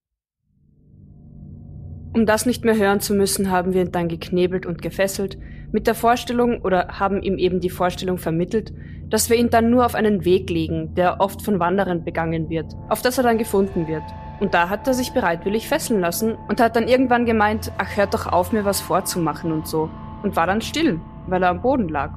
Um 2.12 2.26
das 2.26 2.44
nicht 2.44 2.66
mehr 2.66 2.76
hören 2.76 3.00
zu 3.00 3.14
müssen, 3.14 3.50
haben 3.50 3.72
wir 3.72 3.80
ihn 3.80 3.92
dann 3.92 4.08
geknebelt 4.08 4.66
und 4.66 4.82
gefesselt, 4.82 5.38
Mit 5.72 5.86
der 5.86 5.94
Vorstellung 5.94 6.60
oder 6.60 7.00
haben 7.00 7.22
ihm 7.22 7.38
eben 7.38 7.60
die 7.60 7.70
Vorstellung 7.70 8.18
vermittelt, 8.18 8.74
dass 9.08 9.30
wir 9.30 9.36
ihn 9.36 9.50
dann 9.50 9.70
nur 9.70 9.86
auf 9.86 9.94
einen 9.94 10.24
Weg 10.24 10.50
legen, 10.50 10.94
der 10.94 11.20
oft 11.20 11.42
von 11.42 11.60
Wanderern 11.60 12.04
begangen 12.04 12.48
wird, 12.48 12.74
auf 12.88 13.02
das 13.02 13.18
er 13.18 13.24
dann 13.24 13.38
gefunden 13.38 13.86
wird. 13.86 14.02
Und 14.40 14.54
da 14.54 14.68
hat 14.68 14.86
er 14.86 14.94
sich 14.94 15.12
bereitwillig 15.12 15.68
fesseln 15.68 16.00
lassen 16.00 16.34
und 16.48 16.60
hat 16.60 16.76
dann 16.76 16.88
irgendwann 16.88 17.24
gemeint, 17.24 17.72
ach 17.78 17.96
hört 17.96 18.14
doch 18.14 18.26
auf, 18.26 18.52
mir 18.52 18.64
was 18.64 18.80
vorzumachen 18.80 19.52
und 19.52 19.66
so. 19.66 19.88
Und 20.22 20.36
war 20.36 20.46
dann 20.46 20.60
still, 20.60 21.00
weil 21.26 21.42
er 21.42 21.50
am 21.50 21.62
Boden 21.62 21.88
lag. 21.88 22.12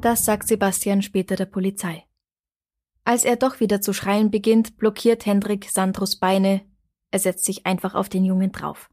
Das 0.00 0.24
sagt 0.24 0.48
Sebastian 0.48 1.02
später 1.02 1.36
der 1.36 1.46
Polizei. 1.46 2.04
Als 3.04 3.24
er 3.24 3.36
doch 3.36 3.60
wieder 3.60 3.80
zu 3.80 3.92
schreien 3.92 4.30
beginnt, 4.30 4.76
blockiert 4.76 5.26
Hendrik 5.26 5.68
Sandros 5.70 6.16
Beine. 6.16 6.62
Er 7.10 7.18
setzt 7.18 7.44
sich 7.44 7.66
einfach 7.66 7.94
auf 7.94 8.08
den 8.08 8.24
Jungen 8.24 8.52
drauf. 8.52 8.88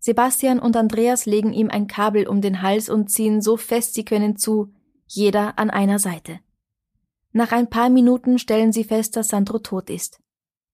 Sebastian 0.00 0.58
und 0.60 0.76
Andreas 0.76 1.26
legen 1.26 1.52
ihm 1.52 1.70
ein 1.70 1.86
Kabel 1.86 2.26
um 2.26 2.40
den 2.40 2.62
Hals 2.62 2.88
und 2.88 3.10
ziehen 3.10 3.40
so 3.42 3.56
fest 3.56 3.94
sie 3.94 4.04
können 4.04 4.36
zu, 4.36 4.72
jeder 5.08 5.58
an 5.58 5.70
einer 5.70 5.98
Seite. 5.98 6.40
Nach 7.32 7.52
ein 7.52 7.68
paar 7.68 7.90
Minuten 7.90 8.38
stellen 8.38 8.72
sie 8.72 8.84
fest, 8.84 9.16
dass 9.16 9.28
Sandro 9.28 9.58
tot 9.58 9.90
ist. 9.90 10.20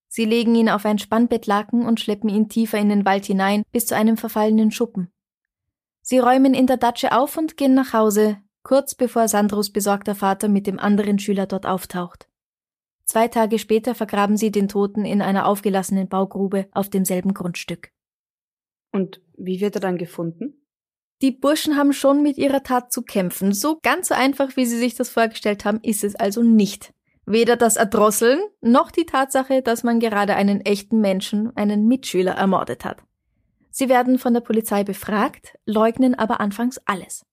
Sie 0.09 0.25
legen 0.25 0.55
ihn 0.55 0.69
auf 0.69 0.85
ein 0.85 0.99
Spannbettlaken 0.99 1.85
und 1.85 1.99
schleppen 1.99 2.29
ihn 2.29 2.49
tiefer 2.49 2.79
in 2.79 2.89
den 2.89 3.05
Wald 3.05 3.25
hinein 3.25 3.65
bis 3.73 3.87
zu 3.87 3.97
einem 3.97 4.17
verfallenen 4.17 4.71
Schuppen. 4.71 5.11
Sie 6.03 6.19
räumen 6.19 6.55
in 6.55 6.67
der 6.67 6.77
Datsche 6.77 7.17
auf 7.17 7.37
und 7.37 7.57
gehen 7.57 7.75
nach 7.75 7.93
Hause, 7.93 8.39
kurz 8.63 8.95
bevor 8.95 9.27
Sandros 9.27 9.71
besorgter 9.71 10.15
Vater 10.15 10.49
mit 10.49 10.67
dem 10.67 10.79
anderen 10.79 11.19
Schüler 11.19 11.47
dort 11.47 11.67
auftaucht. 11.67 12.29
Zwei 13.05 13.29
Tage 13.29 13.59
später 13.59 13.95
vergraben 13.95 14.37
sie 14.37 14.51
den 14.51 14.69
Toten 14.69 15.05
in 15.05 15.21
einer 15.21 15.47
aufgelassenen 15.47 16.09
Baugrube 16.09 16.69
auf 16.73 16.89
demselben 16.89 17.35
Grundstück. 17.35 17.91
Und 18.93 19.21
wie 19.37 19.61
wird 19.61 19.75
er 19.75 19.81
dann 19.81 19.99
gefunden? 19.99 20.64
Die 21.25 21.31
Burschen 21.31 21.79
haben 21.79 21.95
schon 21.95 22.23
mit 22.23 22.37
ihrer 22.37 22.63
Tat 22.63 22.93
zu 22.93 23.01
kämpfen. 23.01 23.55
So 23.55 23.79
ganz 23.83 24.09
so 24.09 24.15
einfach, 24.15 24.59
wie 24.59 24.67
sie 24.67 24.77
sich 24.77 24.95
das 24.95 25.09
vorgestellt 25.09 25.65
haben, 25.65 25.81
ist 25.81 26.05
es 26.05 26.15
also 26.17 26.43
nicht. 26.43 26.93
Weder 27.25 27.57
das 27.57 27.77
Erdrosseln 27.77 28.41
noch 28.61 28.91
die 28.91 29.07
Tatsache, 29.07 29.63
dass 29.63 29.85
man 29.85 30.01
gerade 30.01 30.37
einen 30.37 30.61
echten 30.61 31.01
Menschen, 31.01 31.57
einen 31.57 31.89
Mitschüler 31.89 32.33
ermordet 32.33 32.85
hat. 32.85 33.05
Sie 33.71 33.89
werden 33.89 34.19
von 34.19 34.35
der 34.35 34.43
Polizei 34.43 34.85
befragt, 34.85 35.59
leugnen 35.65 36.15
aber 36.15 36.41
anfangs 36.41 36.79
alles. 36.85 37.25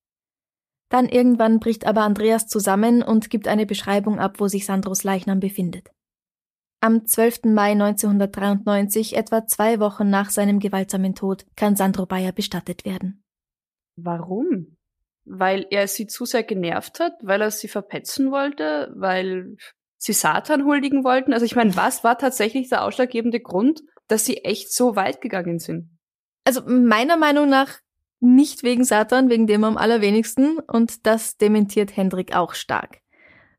Dann 0.88 1.10
irgendwann 1.10 1.60
bricht 1.60 1.86
aber 1.86 2.04
Andreas 2.04 2.48
zusammen 2.48 3.04
und 3.04 3.30
gibt 3.30 3.50
eine 3.50 3.66
Beschreibung 3.66 4.20
ab, 4.20 4.40
wo 4.40 4.48
sich 4.48 4.66
Sandros 4.66 5.04
Leichnam 5.04 5.42
befindet. 5.42 5.90
Am 6.80 7.06
12. 7.06 7.44
Mai 7.44 7.74
1993, 7.74 9.18
etwa 9.18 9.46
zwei 9.48 9.82
Wochen 9.82 10.10
nach 10.10 10.30
seinem 10.30 10.60
gewaltsamen 10.62 11.14
Tod, 11.14 11.46
kann 11.58 11.76
Sandro 11.76 12.06
Bayer 12.06 12.32
bestattet 12.32 12.86
werden. 12.86 13.21
Warum? 13.96 14.78
Weil 15.26 15.68
er 15.70 15.88
sie 15.88 16.08
zu 16.08 16.26
sehr 16.26 16.44
genervt 16.44 17.00
hat, 17.00 17.14
weil 17.22 17.42
er 17.42 17.52
sie 17.52 17.68
verpetzen 17.68 18.32
wollte, 18.32 18.92
weil 18.96 19.56
sie 19.98 20.14
Satan 20.14 20.66
huldigen 20.66 21.04
wollten? 21.04 21.34
Also 21.34 21.46
ich 21.46 21.56
meine, 21.56 21.76
was 21.76 22.04
war 22.04 22.18
tatsächlich 22.18 22.70
der 22.70 22.84
ausschlaggebende 22.84 23.40
Grund, 23.40 23.82
dass 24.08 24.26
sie 24.26 24.38
echt 24.38 24.74
so 24.74 24.96
weit 24.96 25.22
gegangen 25.22 25.60
sind? 25.60 25.98
Also 26.44 26.62
meiner 26.66 27.18
Meinung 27.18 27.50
nach 27.50 27.80
nicht 28.22 28.64
wegen 28.64 28.84
Satan, 28.84 29.30
wegen 29.30 29.48
dem 29.48 29.64
am 29.64 29.78
allerwenigsten. 29.78 30.60
Und 30.60 31.06
das 31.06 31.38
dementiert 31.38 31.98
Hendrik 31.98 32.36
auch 32.36 32.54
stark. 32.54 33.00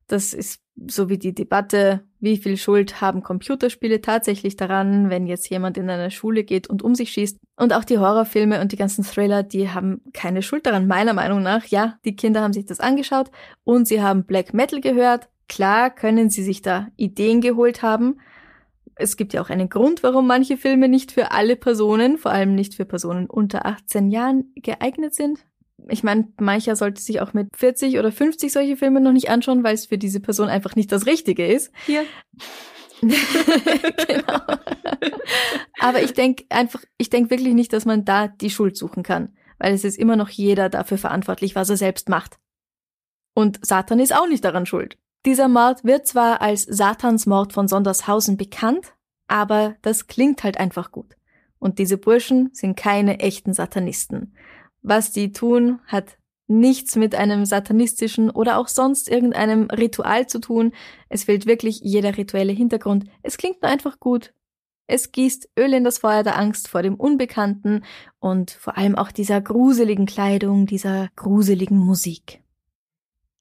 Das 0.06 0.32
ist 0.32 0.61
so 0.86 1.08
wie 1.08 1.18
die 1.18 1.34
Debatte, 1.34 2.02
wie 2.20 2.36
viel 2.36 2.56
Schuld 2.56 3.00
haben 3.00 3.22
Computerspiele 3.22 4.00
tatsächlich 4.00 4.56
daran, 4.56 5.10
wenn 5.10 5.26
jetzt 5.26 5.48
jemand 5.50 5.76
in 5.76 5.90
eine 5.90 6.10
Schule 6.10 6.44
geht 6.44 6.68
und 6.68 6.82
um 6.82 6.94
sich 6.94 7.10
schießt. 7.10 7.38
Und 7.56 7.72
auch 7.72 7.84
die 7.84 7.98
Horrorfilme 7.98 8.60
und 8.60 8.72
die 8.72 8.76
ganzen 8.76 9.04
Thriller, 9.04 9.42
die 9.42 9.70
haben 9.70 10.00
keine 10.12 10.42
Schuld 10.42 10.66
daran, 10.66 10.86
meiner 10.86 11.12
Meinung 11.12 11.42
nach. 11.42 11.66
Ja, 11.66 11.98
die 12.04 12.16
Kinder 12.16 12.42
haben 12.42 12.52
sich 12.52 12.64
das 12.64 12.80
angeschaut 12.80 13.30
und 13.64 13.86
sie 13.86 14.02
haben 14.02 14.24
Black 14.24 14.54
Metal 14.54 14.80
gehört. 14.80 15.28
Klar 15.48 15.90
können 15.90 16.30
sie 16.30 16.42
sich 16.42 16.62
da 16.62 16.88
Ideen 16.96 17.40
geholt 17.40 17.82
haben. 17.82 18.20
Es 18.94 19.16
gibt 19.16 19.32
ja 19.32 19.42
auch 19.42 19.50
einen 19.50 19.68
Grund, 19.68 20.02
warum 20.02 20.26
manche 20.26 20.56
Filme 20.56 20.88
nicht 20.88 21.12
für 21.12 21.32
alle 21.32 21.56
Personen, 21.56 22.18
vor 22.18 22.30
allem 22.30 22.54
nicht 22.54 22.74
für 22.74 22.84
Personen 22.84 23.26
unter 23.26 23.66
18 23.66 24.10
Jahren 24.10 24.52
geeignet 24.54 25.14
sind 25.14 25.44
ich 25.88 26.02
meine, 26.02 26.28
mancher 26.40 26.76
sollte 26.76 27.00
sich 27.00 27.20
auch 27.20 27.32
mit 27.32 27.48
40 27.56 27.98
oder 27.98 28.12
50 28.12 28.52
solche 28.52 28.76
Filme 28.76 29.00
noch 29.00 29.12
nicht 29.12 29.30
anschauen, 29.30 29.64
weil 29.64 29.74
es 29.74 29.86
für 29.86 29.98
diese 29.98 30.20
Person 30.20 30.48
einfach 30.48 30.76
nicht 30.76 30.92
das 30.92 31.06
Richtige 31.06 31.46
ist. 31.46 31.72
Hier. 31.86 32.04
genau. 33.02 34.40
Aber 35.80 36.02
ich 36.02 36.14
denke 36.14 36.44
einfach, 36.50 36.82
ich 36.98 37.10
denke 37.10 37.30
wirklich 37.30 37.54
nicht, 37.54 37.72
dass 37.72 37.84
man 37.84 38.04
da 38.04 38.28
die 38.28 38.50
Schuld 38.50 38.76
suchen 38.76 39.02
kann, 39.02 39.36
weil 39.58 39.74
es 39.74 39.84
ist 39.84 39.98
immer 39.98 40.16
noch 40.16 40.28
jeder 40.28 40.68
dafür 40.68 40.98
verantwortlich, 40.98 41.56
was 41.56 41.70
er 41.70 41.76
selbst 41.76 42.08
macht. 42.08 42.38
Und 43.34 43.64
Satan 43.64 43.98
ist 43.98 44.14
auch 44.14 44.28
nicht 44.28 44.44
daran 44.44 44.66
schuld. 44.66 44.98
Dieser 45.24 45.48
Mord 45.48 45.84
wird 45.84 46.06
zwar 46.06 46.40
als 46.42 46.62
Satansmord 46.62 47.52
von 47.52 47.68
Sondershausen 47.68 48.36
bekannt, 48.36 48.94
aber 49.26 49.76
das 49.82 50.06
klingt 50.06 50.44
halt 50.44 50.58
einfach 50.58 50.92
gut. 50.92 51.16
Und 51.58 51.78
diese 51.78 51.96
Burschen 51.96 52.50
sind 52.52 52.76
keine 52.76 53.20
echten 53.20 53.54
Satanisten. 53.54 54.34
Was 54.82 55.12
die 55.12 55.32
tun, 55.32 55.80
hat 55.86 56.18
nichts 56.48 56.96
mit 56.96 57.14
einem 57.14 57.44
satanistischen 57.44 58.30
oder 58.30 58.58
auch 58.58 58.68
sonst 58.68 59.08
irgendeinem 59.08 59.64
Ritual 59.70 60.26
zu 60.26 60.38
tun. 60.38 60.72
Es 61.08 61.24
fehlt 61.24 61.46
wirklich 61.46 61.80
jeder 61.82 62.16
rituelle 62.16 62.52
Hintergrund. 62.52 63.04
Es 63.22 63.38
klingt 63.38 63.62
nur 63.62 63.70
einfach 63.70 63.98
gut. 63.98 64.34
Es 64.86 65.12
gießt 65.12 65.48
Öl 65.58 65.72
in 65.72 65.84
das 65.84 65.98
Feuer 65.98 66.22
der 66.22 66.38
Angst 66.38 66.68
vor 66.68 66.82
dem 66.82 66.96
Unbekannten 66.96 67.84
und 68.18 68.50
vor 68.50 68.76
allem 68.76 68.96
auch 68.96 69.12
dieser 69.12 69.40
gruseligen 69.40 70.06
Kleidung, 70.06 70.66
dieser 70.66 71.08
gruseligen 71.16 71.78
Musik. 71.78 72.42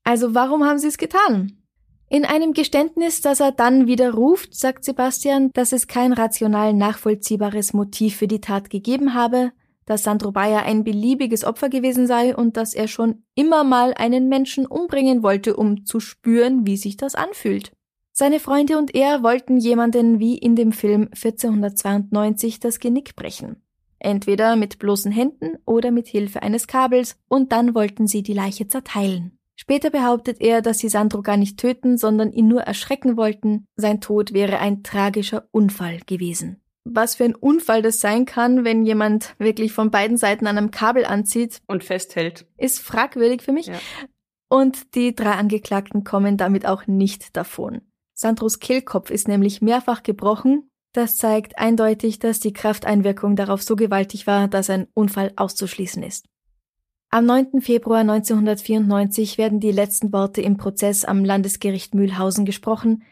Also 0.04 0.34
warum 0.34 0.64
haben 0.64 0.80
sie 0.80 0.88
es 0.88 0.98
getan? 0.98 1.58
In 2.10 2.26
einem 2.26 2.54
Geständnis, 2.54 3.22
das 3.22 3.40
er 3.40 3.52
dann 3.52 3.88
widerruft, 3.88 4.54
sagt 4.54 4.84
Sebastian, 4.84 5.50
dass 5.54 5.72
es 5.72 5.88
kein 5.88 6.14
rational 6.14 6.74
nachvollziehbares 6.74 7.74
Motiv 7.74 8.18
für 8.18 8.28
die 8.28 8.42
Tat 8.42 8.70
gegeben 8.70 9.14
habe, 9.14 9.52
dass 9.92 10.04
Sandro 10.04 10.32
Bayer 10.32 10.64
ein 10.64 10.86
beliebiges 10.86 11.44
Opfer 11.44 11.68
gewesen 11.68 12.08
sei 12.08 12.34
und 12.34 12.56
dass 12.56 12.74
er 12.74 12.88
schon 12.88 13.24
immer 13.36 13.66
mal 13.66 13.94
einen 13.94 14.30
Menschen 14.30 14.66
umbringen 14.66 15.22
wollte, 15.22 15.58
um 15.58 15.86
zu 15.86 16.00
spüren, 16.00 16.66
wie 16.66 16.78
sich 16.78 16.96
das 16.96 17.14
anfühlt. 17.14 17.74
Seine 18.14 18.40
Freunde 18.40 18.78
und 18.78 18.96
er 18.96 19.22
wollten 19.22 19.58
jemanden 19.58 20.18
wie 20.18 20.38
in 20.38 20.56
dem 20.56 20.72
Film 20.72 21.10
1492 21.14 22.62
das 22.62 22.80
Genick 22.80 23.18
brechen. 23.18 23.58
Entweder 24.00 24.56
mit 24.56 24.80
bloßen 24.80 25.12
Händen 25.12 25.58
oder 25.66 25.92
mit 25.92 26.08
Hilfe 26.08 26.42
eines 26.42 26.68
Kabels, 26.68 27.18
und 27.28 27.52
dann 27.52 27.76
wollten 27.76 28.08
sie 28.08 28.24
die 28.24 28.34
Leiche 28.34 28.70
zerteilen. 28.70 29.38
Später 29.58 29.90
behauptet 29.90 30.40
er, 30.40 30.62
dass 30.62 30.78
sie 30.78 30.88
Sandro 30.88 31.22
gar 31.22 31.36
nicht 31.36 31.60
töten, 31.60 31.98
sondern 31.98 32.32
ihn 32.32 32.48
nur 32.48 32.62
erschrecken 32.62 33.18
wollten. 33.18 33.66
Sein 33.76 34.00
Tod 34.00 34.32
wäre 34.32 34.60
ein 34.60 34.84
tragischer 34.84 35.50
Unfall 35.52 36.00
gewesen 36.06 36.61
was 36.84 37.16
für 37.16 37.26
ein 37.26 37.36
Unfall 37.36 37.82
das 37.82 38.00
sein 38.00 38.26
kann, 38.26 38.64
wenn 38.64 38.86
jemand 38.86 39.36
wirklich 39.38 39.72
von 39.72 39.92
beiden 39.92 40.18
Seiten 40.18 40.48
an 40.48 40.58
einem 40.58 40.72
Kabel 40.72 41.06
anzieht. 41.06 41.62
Und 41.68 41.84
festhält. 41.84 42.46
Ist 42.58 42.80
fragwürdig 42.80 43.42
für 43.42 43.52
mich. 43.52 43.68
Ja. 43.68 43.80
Und 44.50 44.96
die 44.96 45.16
drei 45.16 45.32
Angeklagten 45.32 46.04
kommen 46.04 46.38
damit 46.38 46.66
auch 46.66 46.88
nicht 46.88 47.38
davon. 47.38 47.82
Sandros 48.14 48.60
Kehlkopf 48.60 49.10
ist 49.10 49.28
nämlich 49.28 49.62
mehrfach 49.62 50.04
gebrochen. 50.04 50.70
Das 50.94 51.16
zeigt 51.16 51.58
eindeutig, 51.58 52.20
dass 52.20 52.40
die 52.40 52.52
Krafteinwirkung 52.54 53.36
darauf 53.36 53.64
so 53.64 53.76
gewaltig 53.76 54.28
war, 54.28 54.48
dass 54.48 54.70
ein 54.70 54.88
Unfall 54.94 55.32
auszuschließen 55.38 56.04
ist. 56.04 56.26
Am 57.10 57.26
9. 57.26 57.62
Februar 57.62 58.00
1994 58.00 59.38
werden 59.38 59.60
die 59.60 59.72
letzten 59.72 60.12
Worte 60.14 60.42
im 60.42 60.58
Prozess 60.58 61.06
am 61.06 61.24
Landesgericht 61.26 61.96
Mühlhausen 61.96 62.46
gesprochen, 62.46 63.04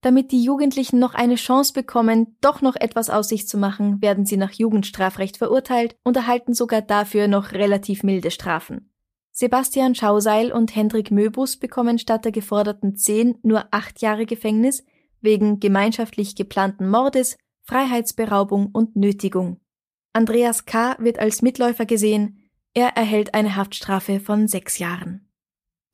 damit 0.00 0.30
die 0.32 0.42
Jugendlichen 0.42 0.98
noch 0.98 1.14
eine 1.14 1.34
Chance 1.34 1.72
bekommen, 1.72 2.36
doch 2.40 2.62
noch 2.62 2.76
etwas 2.76 3.10
aus 3.10 3.28
sich 3.28 3.48
zu 3.48 3.58
machen, 3.58 4.00
werden 4.00 4.26
sie 4.26 4.36
nach 4.36 4.52
Jugendstrafrecht 4.52 5.36
verurteilt 5.36 5.96
und 6.04 6.16
erhalten 6.16 6.54
sogar 6.54 6.82
dafür 6.82 7.28
noch 7.28 7.52
relativ 7.52 8.02
milde 8.02 8.30
Strafen. 8.30 8.92
Sebastian 9.32 9.94
Schauseil 9.94 10.52
und 10.52 10.74
Hendrik 10.74 11.10
Möbus 11.10 11.58
bekommen 11.58 11.98
statt 11.98 12.24
der 12.24 12.32
geforderten 12.32 12.96
zehn 12.96 13.38
nur 13.42 13.66
acht 13.70 14.00
Jahre 14.00 14.26
Gefängnis 14.26 14.84
wegen 15.20 15.60
gemeinschaftlich 15.60 16.34
geplanten 16.36 16.88
Mordes, 16.88 17.36
Freiheitsberaubung 17.62 18.70
und 18.72 18.96
Nötigung. 18.96 19.60
Andreas 20.12 20.64
K. 20.64 20.96
wird 20.98 21.18
als 21.18 21.42
Mitläufer 21.42 21.86
gesehen, 21.86 22.50
er 22.74 22.96
erhält 22.96 23.34
eine 23.34 23.56
Haftstrafe 23.56 24.20
von 24.20 24.48
sechs 24.48 24.78
Jahren. 24.78 25.27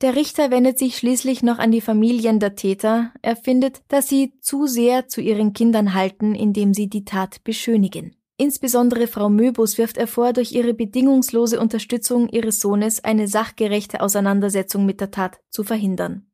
Der 0.01 0.15
Richter 0.15 0.51
wendet 0.51 0.77
sich 0.77 0.97
schließlich 0.97 1.41
noch 1.41 1.57
an 1.57 1.71
die 1.71 1.79
Familien 1.79 2.39
der 2.39 2.55
Täter. 2.55 3.13
Er 3.21 3.37
findet, 3.37 3.81
dass 3.87 4.09
sie 4.09 4.33
zu 4.41 4.67
sehr 4.67 5.07
zu 5.07 5.21
ihren 5.21 5.53
Kindern 5.53 5.93
halten, 5.93 6.35
indem 6.35 6.73
sie 6.73 6.89
die 6.89 7.05
Tat 7.05 7.43
beschönigen. 7.45 8.15
Insbesondere 8.37 9.07
Frau 9.07 9.29
Möbus 9.29 9.77
wirft 9.77 9.97
er 9.97 10.07
vor, 10.07 10.33
durch 10.33 10.51
ihre 10.51 10.73
bedingungslose 10.73 11.57
Unterstützung 11.57 12.27
ihres 12.27 12.59
Sohnes 12.59 13.01
eine 13.01 13.29
sachgerechte 13.29 14.01
Auseinandersetzung 14.01 14.85
mit 14.85 14.99
der 14.99 15.11
Tat 15.11 15.39
zu 15.49 15.63
verhindern. 15.63 16.29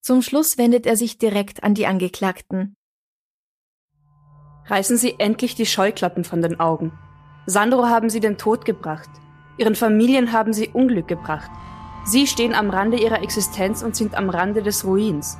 Zum 0.00 0.22
Schluss 0.22 0.58
wendet 0.58 0.86
er 0.86 0.96
sich 0.96 1.18
direkt 1.18 1.64
an 1.64 1.74
die 1.74 1.86
Angeklagten. 1.86 2.76
Reißen 4.66 4.96
Sie 4.96 5.16
endlich 5.18 5.56
die 5.56 5.66
Scheuklappen 5.66 6.22
von 6.22 6.40
den 6.40 6.60
Augen. 6.60 6.92
Sandro 7.46 7.86
haben 7.86 8.08
Sie 8.08 8.20
den 8.20 8.38
Tod 8.38 8.64
gebracht. 8.64 9.10
Ihren 9.58 9.74
Familien 9.74 10.32
haben 10.32 10.52
sie 10.52 10.68
Unglück 10.68 11.08
gebracht. 11.08 11.50
Sie 12.06 12.26
stehen 12.26 12.54
am 12.54 12.68
Rande 12.68 13.00
ihrer 13.00 13.22
Existenz 13.22 13.82
und 13.82 13.96
sind 13.96 14.14
am 14.14 14.28
Rande 14.28 14.62
des 14.62 14.84
Ruins. 14.84 15.38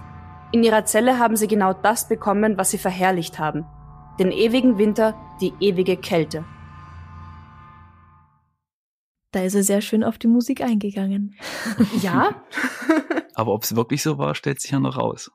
In 0.50 0.64
ihrer 0.64 0.86
Zelle 0.86 1.18
haben 1.18 1.36
sie 1.36 1.46
genau 1.46 1.74
das 1.74 2.08
bekommen, 2.08 2.56
was 2.56 2.70
sie 2.70 2.78
verherrlicht 2.78 3.38
haben. 3.38 3.66
Den 4.18 4.32
ewigen 4.32 4.78
Winter, 4.78 5.14
die 5.42 5.52
ewige 5.60 5.98
Kälte. 5.98 6.44
Da 9.30 9.42
ist 9.42 9.54
er 9.54 9.62
sehr 9.62 9.82
schön 9.82 10.02
auf 10.04 10.16
die 10.16 10.28
Musik 10.28 10.62
eingegangen. 10.62 11.34
Ja? 12.00 12.34
Aber 13.34 13.52
ob 13.52 13.64
es 13.64 13.76
wirklich 13.76 14.02
so 14.02 14.16
war, 14.16 14.34
stellt 14.34 14.60
sich 14.60 14.70
ja 14.70 14.80
noch 14.80 14.96
raus. 14.96 15.30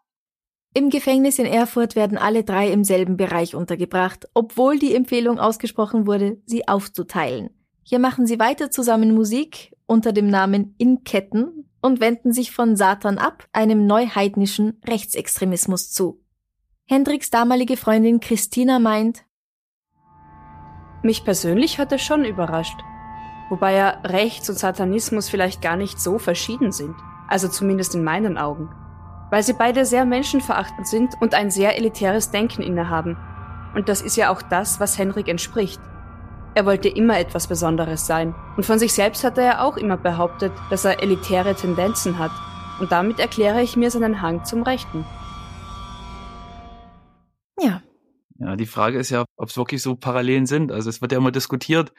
Im 0.74 0.90
Gefängnis 0.90 1.38
in 1.38 1.46
Erfurt 1.46 1.96
werden 1.96 2.18
alle 2.18 2.44
drei 2.44 2.72
im 2.72 2.84
selben 2.84 3.18
Bereich 3.18 3.56
untergebracht, 3.56 4.28
obwohl 4.34 4.80
die 4.80 4.96
Empfehlung 4.96 5.38
ausgesprochen 5.38 6.08
wurde, 6.08 6.42
sie 6.46 6.68
aufzuteilen. 6.68 7.50
Hier 7.84 8.00
machen 8.00 8.26
sie 8.26 8.40
weiter 8.40 8.72
zusammen 8.72 9.14
Musik 9.14 9.76
unter 9.90 10.14
dem 10.14 10.28
Namen 10.28 10.76
In 10.78 11.04
Ketten 11.04 11.66
und 11.82 12.00
wenden 12.00 12.32
sich 12.32 12.52
von 12.52 12.76
Satan 12.76 13.18
ab, 13.18 13.48
einem 13.54 13.88
neuheidnischen 13.88 14.80
Rechtsextremismus 14.88 15.92
zu. 15.92 16.24
Hendricks 16.86 17.30
damalige 17.30 17.76
Freundin 17.76 18.20
Christina 18.20 18.80
meint, 18.80 19.26
Mich 21.02 21.24
persönlich 21.24 21.80
hat 21.80 21.92
er 21.92 21.98
schon 21.98 22.24
überrascht. 22.24 22.78
Wobei 23.50 23.74
ja 23.74 23.90
Rechts 24.04 24.48
und 24.50 24.60
Satanismus 24.60 25.28
vielleicht 25.28 25.62
gar 25.62 25.76
nicht 25.76 26.00
so 26.00 26.20
verschieden 26.20 26.72
sind. 26.72 26.96
Also 27.28 27.48
zumindest 27.48 27.96
in 27.96 28.04
meinen 28.04 28.38
Augen. 28.38 28.70
Weil 29.32 29.42
sie 29.44 29.54
beide 29.54 29.86
sehr 29.86 30.06
menschenverachtend 30.06 30.88
sind 30.88 31.16
und 31.20 31.34
ein 31.34 31.50
sehr 31.50 31.78
elitäres 31.78 32.30
Denken 32.30 32.62
innehaben. 32.62 33.18
Und 33.74 33.90
das 33.90 34.02
ist 34.02 34.18
ja 34.18 34.30
auch 34.30 34.42
das, 34.42 34.80
was 34.80 34.98
Henrik 34.98 35.28
entspricht. 35.28 35.80
Er 36.60 36.66
wollte 36.66 36.90
immer 36.90 37.18
etwas 37.18 37.48
Besonderes 37.48 38.06
sein. 38.06 38.36
Und 38.58 38.66
von 38.66 38.80
sich 38.80 38.92
selbst 38.92 39.24
hat 39.24 39.38
er 39.38 39.46
ja 39.46 39.62
auch 39.62 39.78
immer 39.78 39.96
behauptet, 39.96 40.52
dass 40.70 40.84
er 40.84 41.02
elitäre 41.02 41.56
Tendenzen 41.56 42.20
hat. 42.20 42.32
Und 42.82 42.92
damit 42.92 43.18
erkläre 43.18 43.62
ich 43.62 43.78
mir 43.78 43.90
seinen 43.90 44.22
Hang 44.22 44.44
zum 44.44 44.64
Rechten. 44.64 45.06
ja, 47.62 47.82
Ja, 48.40 48.58
die 48.58 48.66
Frage 48.66 49.00
ist 49.00 49.10
ja, 49.10 49.24
ob 49.38 49.48
es 49.48 49.56
wirklich 49.56 49.82
so 49.82 49.96
Parallelen 49.96 50.48
sind. 50.48 50.74
Also 50.74 50.90
es 50.90 51.00
wird 51.00 51.14
ja 51.14 51.18
immer 51.18 51.32
diskutiert. 51.32 51.94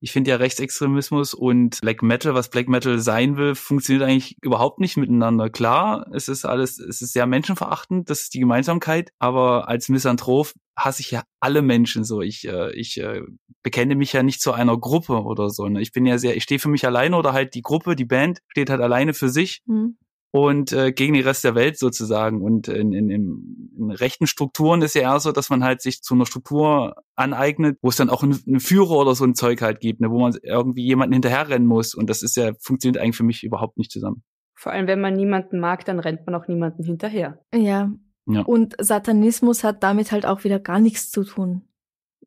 Ich 0.00 0.12
finde 0.12 0.30
ja 0.30 0.36
Rechtsextremismus 0.36 1.32
und 1.32 1.80
Black 1.80 2.02
Metal, 2.02 2.34
was 2.34 2.50
Black 2.50 2.68
Metal 2.68 2.98
sein 2.98 3.36
will, 3.36 3.54
funktioniert 3.54 4.04
eigentlich 4.06 4.36
überhaupt 4.42 4.78
nicht 4.78 4.96
miteinander. 4.96 5.48
Klar, 5.48 6.06
es 6.12 6.28
ist 6.28 6.44
alles, 6.44 6.78
es 6.78 7.00
ist 7.00 7.12
sehr 7.12 7.26
menschenverachtend, 7.26 8.10
das 8.10 8.22
ist 8.22 8.34
die 8.34 8.40
Gemeinsamkeit, 8.40 9.10
aber 9.18 9.68
als 9.68 9.88
Misanthrop 9.88 10.52
hasse 10.76 11.00
ich 11.00 11.10
ja 11.10 11.24
alle 11.40 11.62
Menschen 11.62 12.04
so. 12.04 12.20
Ich, 12.20 12.46
äh, 12.46 12.72
ich 12.72 13.00
äh, 13.00 13.22
bekenne 13.62 13.94
mich 13.96 14.12
ja 14.12 14.22
nicht 14.22 14.42
zu 14.42 14.52
einer 14.52 14.76
Gruppe 14.78 15.22
oder 15.22 15.48
so. 15.50 15.68
Ne? 15.68 15.80
Ich 15.80 15.92
bin 15.92 16.04
ja 16.04 16.18
sehr, 16.18 16.36
ich 16.36 16.42
stehe 16.42 16.60
für 16.60 16.68
mich 16.68 16.86
alleine 16.86 17.16
oder 17.16 17.32
halt 17.32 17.54
die 17.54 17.62
Gruppe, 17.62 17.96
die 17.96 18.04
Band 18.04 18.40
steht 18.48 18.70
halt 18.70 18.80
alleine 18.80 19.14
für 19.14 19.28
sich 19.30 19.62
hm. 19.66 19.96
Und 20.30 20.72
äh, 20.72 20.92
gegen 20.92 21.14
den 21.14 21.22
Rest 21.22 21.44
der 21.44 21.54
Welt 21.54 21.78
sozusagen. 21.78 22.42
Und 22.42 22.68
in, 22.68 22.92
in, 22.92 23.10
in, 23.10 23.72
in 23.78 23.90
rechten 23.90 24.26
Strukturen 24.26 24.82
ist 24.82 24.94
ja 24.94 25.02
eher 25.02 25.20
so, 25.20 25.32
dass 25.32 25.50
man 25.50 25.64
halt 25.64 25.80
sich 25.80 26.02
zu 26.02 26.14
einer 26.14 26.26
Struktur 26.26 26.96
aneignet, 27.14 27.78
wo 27.82 27.88
es 27.88 27.96
dann 27.96 28.10
auch 28.10 28.22
einen, 28.22 28.38
einen 28.46 28.60
Führer 28.60 28.96
oder 28.96 29.14
so 29.14 29.24
ein 29.24 29.34
Zeug 29.34 29.62
halt 29.62 29.80
gibt, 29.80 30.00
ne, 30.00 30.10
wo 30.10 30.20
man 30.20 30.36
irgendwie 30.42 30.84
jemanden 30.84 31.14
hinterherrennen 31.14 31.66
muss. 31.66 31.94
Und 31.94 32.10
das 32.10 32.22
ist 32.22 32.36
ja, 32.36 32.52
funktioniert 32.60 33.02
eigentlich 33.02 33.16
für 33.16 33.24
mich 33.24 33.44
überhaupt 33.44 33.78
nicht 33.78 33.90
zusammen. 33.90 34.22
Vor 34.54 34.72
allem, 34.72 34.86
wenn 34.86 35.00
man 35.00 35.14
niemanden 35.14 35.60
mag, 35.60 35.84
dann 35.84 36.00
rennt 36.00 36.26
man 36.26 36.34
auch 36.34 36.48
niemanden 36.48 36.84
hinterher. 36.84 37.40
ja. 37.54 37.90
Ja. 38.28 38.40
Und 38.40 38.74
Satanismus 38.80 39.62
hat 39.62 39.82
damit 39.82 40.10
halt 40.10 40.26
auch 40.26 40.42
wieder 40.42 40.58
gar 40.58 40.80
nichts 40.80 41.10
zu 41.10 41.22
tun. 41.22 41.62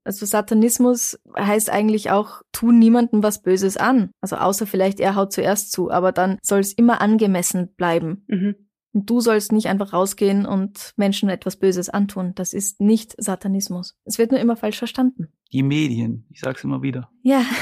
Also 0.09 0.25
Satanismus 0.25 1.19
heißt 1.37 1.69
eigentlich 1.69 2.09
auch, 2.09 2.41
tu 2.51 2.71
niemandem 2.71 3.21
was 3.21 3.43
Böses 3.43 3.77
an. 3.77 4.09
Also 4.21 4.37
außer 4.37 4.65
vielleicht 4.65 4.99
er 4.99 5.13
haut 5.13 5.31
zuerst 5.31 5.71
zu, 5.71 5.91
aber 5.91 6.11
dann 6.11 6.39
soll 6.41 6.61
es 6.61 6.73
immer 6.73 6.99
angemessen 6.99 7.75
bleiben. 7.75 8.25
Mhm. 8.27 8.55
Und 8.91 9.07
du 9.07 9.19
sollst 9.19 9.51
nicht 9.51 9.67
einfach 9.67 9.93
rausgehen 9.93 10.47
und 10.47 10.93
Menschen 10.97 11.29
etwas 11.29 11.57
Böses 11.57 11.89
antun. 11.89 12.33
Das 12.33 12.53
ist 12.53 12.81
nicht 12.81 13.13
Satanismus. 13.19 13.99
Es 14.03 14.17
wird 14.17 14.31
nur 14.31 14.39
immer 14.39 14.55
falsch 14.55 14.79
verstanden. 14.79 15.27
Die 15.53 15.61
Medien, 15.61 16.25
ich 16.31 16.39
sag's 16.39 16.63
immer 16.63 16.81
wieder. 16.81 17.11
Ja. 17.21 17.45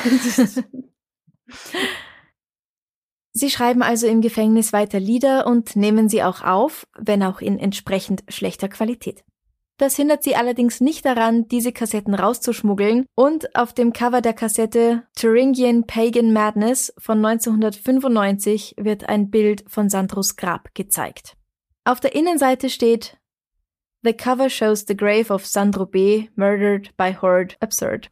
Sie 3.33 3.49
schreiben 3.49 3.83
also 3.83 4.07
im 4.07 4.21
Gefängnis 4.21 4.71
weiter 4.71 5.01
Lieder 5.01 5.47
und 5.47 5.75
nehmen 5.75 6.07
sie 6.07 6.23
auch 6.23 6.43
auf, 6.43 6.87
wenn 6.97 7.23
auch 7.23 7.41
in 7.41 7.59
entsprechend 7.59 8.23
schlechter 8.29 8.69
Qualität. 8.69 9.25
Das 9.77 9.95
hindert 9.95 10.23
sie 10.23 10.35
allerdings 10.35 10.81
nicht 10.81 11.05
daran, 11.05 11.47
diese 11.47 11.71
Kassetten 11.71 12.15
rauszuschmuggeln 12.15 13.05
und 13.13 13.55
auf 13.55 13.73
dem 13.73 13.93
Cover 13.93 14.21
der 14.21 14.33
Kassette 14.33 15.03
Thuringian 15.15 15.85
Pagan 15.85 16.33
Madness 16.33 16.91
von 16.97 17.23
1995 17.23 18.75
wird 18.77 19.07
ein 19.07 19.29
Bild 19.29 19.63
von 19.67 19.89
Sandros 19.89 20.35
Grab 20.35 20.73
gezeigt. 20.73 21.37
Auf 21.85 21.99
der 21.99 22.15
Innenseite 22.15 22.71
steht 22.71 23.17
The 24.03 24.13
cover 24.13 24.49
shows 24.49 24.85
the 24.87 24.97
grave 24.97 25.31
of 25.31 25.45
Sandro 25.45 25.85
B. 25.85 26.29
murdered 26.35 26.95
by 26.97 27.13
Horde 27.13 27.55
Absurd. 27.59 28.09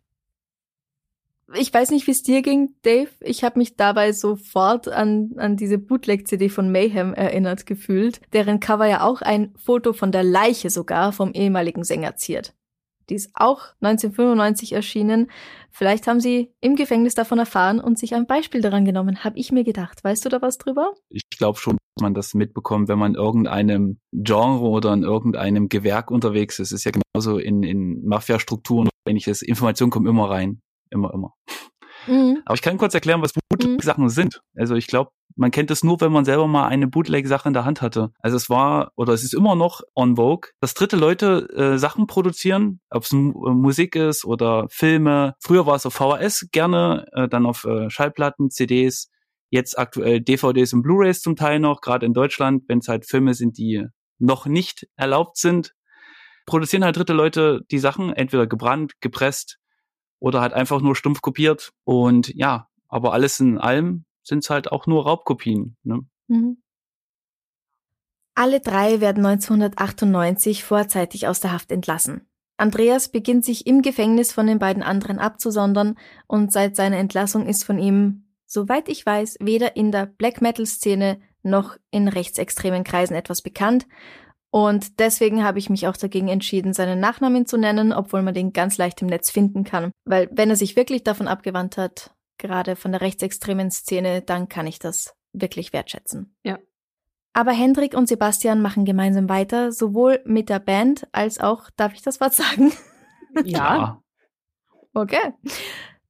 Ich 1.54 1.72
weiß 1.72 1.92
nicht, 1.92 2.08
wie 2.08 2.12
es 2.12 2.24
dir 2.24 2.42
ging, 2.42 2.76
Dave. 2.82 3.10
Ich 3.22 3.44
habe 3.44 3.60
mich 3.60 3.76
dabei 3.76 4.14
sofort 4.14 4.88
an, 4.88 5.34
an 5.38 5.58
diese 5.58 5.78
Bootleg-CD 5.78 6.50
von 6.50 6.72
Mayhem 6.72 7.14
erinnert 7.14 7.66
gefühlt, 7.66 8.20
deren 8.34 8.60
Cover 8.60 8.88
ja 8.88 9.04
auch 9.04 9.22
ein 9.22 9.54
Foto 9.56 9.94
von 9.94 10.12
der 10.12 10.24
Leiche 10.24 10.72
sogar 10.72 11.12
vom 11.12 11.34
ehemaligen 11.34 11.84
Sänger 11.84 12.16
ziert. 12.16 12.56
Die 13.10 13.16
ist 13.16 13.30
auch 13.36 13.62
1995 13.82 14.74
erschienen. 14.74 15.30
Vielleicht 15.70 16.08
haben 16.08 16.20
sie 16.20 16.52
im 16.62 16.76
Gefängnis 16.76 17.14
davon 17.14 17.38
erfahren 17.38 17.80
und 17.80 18.00
sich 18.00 18.16
ein 18.16 18.26
Beispiel 18.26 18.62
daran 18.62 18.84
genommen, 18.84 19.24
habe 19.24 19.38
ich 19.38 19.52
mir 19.52 19.64
gedacht. 19.64 20.04
Weißt 20.04 20.26
du 20.26 20.30
da 20.30 20.42
was 20.42 20.58
drüber? 20.58 20.94
Ich 21.10 21.30
glaube 21.30 21.60
schon, 21.60 21.78
dass 21.96 22.02
man 22.02 22.16
das 22.16 22.34
mitbekommt, 22.34 22.88
wenn 22.88 22.98
man 22.98 23.14
in 23.14 23.20
irgendeinem 23.20 24.00
Genre 24.12 24.68
oder 24.68 24.94
in 24.94 25.04
irgendeinem 25.04 25.70
Gewerk 25.70 26.10
unterwegs 26.10 26.58
ist. 26.58 26.72
Es 26.72 26.80
ist 26.80 26.86
ja 26.86 26.92
genauso 26.92 27.38
in, 27.38 27.62
in 27.62 28.04
Mafia-Strukturen 28.06 28.90
ähnliches. 29.08 29.44
Informationen 29.44 29.92
kommen 29.92 30.08
immer 30.08 30.30
rein. 30.30 30.62
Immer, 30.90 31.14
immer. 31.14 31.34
Mhm. 32.08 32.42
Aber 32.46 32.56
ich 32.56 32.62
kann 32.62 32.78
kurz 32.78 32.94
erklären, 32.94 33.22
was 33.22 33.34
Bootleg-Sachen 33.34 34.10
sind. 34.10 34.42
Also 34.56 34.76
ich 34.76 34.88
glaube, 34.88 35.12
man 35.36 35.52
kennt 35.52 35.72
es 35.72 35.84
nur, 35.84 36.00
wenn 36.02 36.12
man 36.12 36.26
selber 36.26 36.48
mal 36.48 36.68
eine 36.68 36.88
Bootleg-Sache 36.88 37.48
in 37.48 37.54
der 37.54 37.66
Hand 37.66 37.82
hatte. 37.82 38.12
Also 38.20 38.38
es 38.38 38.50
war, 38.50 38.92
oder 38.96 39.14
es 39.14 39.24
ist 39.24 39.34
immer 39.34 39.56
noch 39.56 39.82
on 39.96 40.16
vogue, 40.16 40.52
dass 40.62 40.74
dritte 40.74 40.96
Leute 40.96 41.50
äh, 41.56 41.78
Sachen 41.78 42.08
produzieren, 42.08 42.80
ob 42.90 43.04
es 43.04 43.12
äh, 43.12 43.16
Musik 43.16 43.96
ist 43.96 44.26
oder 44.26 44.68
Filme. 44.70 45.36
Früher 45.42 45.66
war 45.66 45.76
es 45.76 45.86
auf 45.86 45.94
VHS 45.94 46.50
gerne, 46.52 47.06
äh, 47.14 47.28
dann 47.28 47.46
auf 47.46 47.66
äh, 47.66 47.90
Schallplatten, 47.90 48.50
CDs, 48.50 49.10
jetzt 49.50 49.78
aktuell 49.78 50.22
DVDs 50.22 50.74
und 50.74 50.84
Blu-rays 50.84 51.22
zum 51.22 51.36
Teil 51.36 51.60
noch, 51.60 51.82
gerade 51.82 52.06
in 52.06 52.14
Deutschland, 52.14 52.64
wenn 52.68 52.80
es 52.80 52.88
halt 52.88 53.06
Filme 53.06 53.34
sind, 53.34 53.58
die 53.58 53.86
noch 54.18 54.46
nicht 54.46 54.88
erlaubt 54.96 55.38
sind, 55.38 55.74
produzieren 56.46 56.86
halt 56.86 56.96
dritte 56.96 57.14
Leute 57.14 57.62
die 57.72 57.80
Sachen, 57.80 58.14
entweder 58.14 58.48
gebrannt, 58.48 58.94
gepresst 59.02 59.60
oder 60.26 60.42
halt 60.42 60.54
einfach 60.54 60.82
nur 60.82 60.96
stumpf 60.96 61.22
kopiert. 61.22 61.72
Und 61.84 62.34
ja, 62.34 62.68
aber 62.88 63.14
alles 63.14 63.40
in 63.40 63.60
allem 63.60 64.06
sind 64.24 64.40
es 64.44 64.50
halt 64.50 64.72
auch 64.72 64.88
nur 64.88 65.04
Raubkopien. 65.04 65.78
Ne? 65.84 66.00
Mhm. 66.28 66.58
Alle 68.34 68.60
drei 68.60 69.02
werden 69.02 69.24
1998 69.24 70.64
vorzeitig 70.64 71.28
aus 71.28 71.42
der 71.42 71.52
Haft 71.52 71.72
entlassen. 71.72 72.28
Andreas 72.58 73.10
beginnt 73.10 73.46
sich 73.46 73.68
im 73.68 73.84
Gefängnis 73.84 74.34
von 74.34 74.48
den 74.48 74.58
beiden 74.58 74.82
anderen 74.82 75.20
abzusondern 75.20 75.96
und 76.26 76.52
seit 76.52 76.76
seiner 76.76 76.98
Entlassung 76.98 77.46
ist 77.46 77.64
von 77.64 77.78
ihm, 77.78 78.24
soweit 78.48 78.90
ich 78.90 79.06
weiß, 79.06 79.38
weder 79.42 79.76
in 79.76 79.92
der 79.92 80.08
Black 80.08 80.42
Metal 80.42 80.66
Szene 80.66 81.22
noch 81.44 81.78
in 81.92 82.08
rechtsextremen 82.08 82.84
Kreisen 82.84 83.14
etwas 83.14 83.44
bekannt. 83.44 83.86
Und 84.56 85.02
deswegen 85.02 85.44
habe 85.44 85.60
ich 85.60 85.70
mich 85.70 85.86
auch 85.86 85.98
dagegen 85.98 86.30
entschieden, 86.30 86.72
seinen 86.72 87.02
Nachnamen 87.02 87.46
zu 87.46 87.58
nennen, 87.58 87.92
obwohl 87.92 88.22
man 88.22 88.34
den 88.34 88.54
ganz 88.54 88.78
leicht 88.78 89.02
im 89.02 89.10
Netz 89.10 89.30
finden 89.30 89.66
kann. 89.66 89.92
Weil 90.06 90.30
wenn 90.32 90.50
er 90.50 90.56
sich 90.56 90.78
wirklich 90.78 91.04
davon 91.04 91.28
abgewandt 91.28 91.76
hat, 91.76 92.16
gerade 92.38 92.78
von 92.78 92.94
der 92.94 93.02
rechtsextremen 93.02 93.70
Szene, 93.70 94.22
dann 94.22 94.48
kann 94.48 94.66
ich 94.66 94.80
das 94.80 95.14
wirklich 95.34 95.74
wertschätzen. 95.74 96.38
Ja. 96.44 96.58
Aber 97.34 97.52
Hendrik 97.52 97.96
und 97.96 98.08
Sebastian 98.08 98.62
machen 98.62 98.86
gemeinsam 98.86 99.28
weiter, 99.28 99.74
sowohl 99.74 100.22
mit 100.24 100.48
der 100.48 100.60
Band 100.60 101.06
als 101.12 101.42
auch, 101.42 101.70
darf 101.76 101.94
ich 101.94 102.02
das 102.02 102.22
Wort 102.22 102.34
sagen? 102.34 102.72
Ja. 103.44 104.02
Okay. 104.94 105.34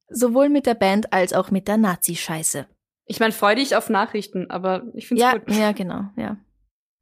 Sowohl 0.08 0.50
mit 0.50 0.66
der 0.66 0.74
Band 0.74 1.12
als 1.12 1.32
auch 1.32 1.50
mit 1.50 1.66
der 1.66 1.78
Nazi-Scheiße. 1.78 2.68
Ich 3.06 3.18
meine, 3.18 3.32
freu 3.32 3.56
dich 3.56 3.74
auf 3.74 3.90
Nachrichten, 3.90 4.48
aber 4.52 4.84
ich 4.94 5.08
finde 5.08 5.24
es 5.24 5.32
Ja, 5.32 5.38
gut. 5.38 5.52
ja, 5.52 5.72
genau, 5.72 6.04
ja. 6.14 6.36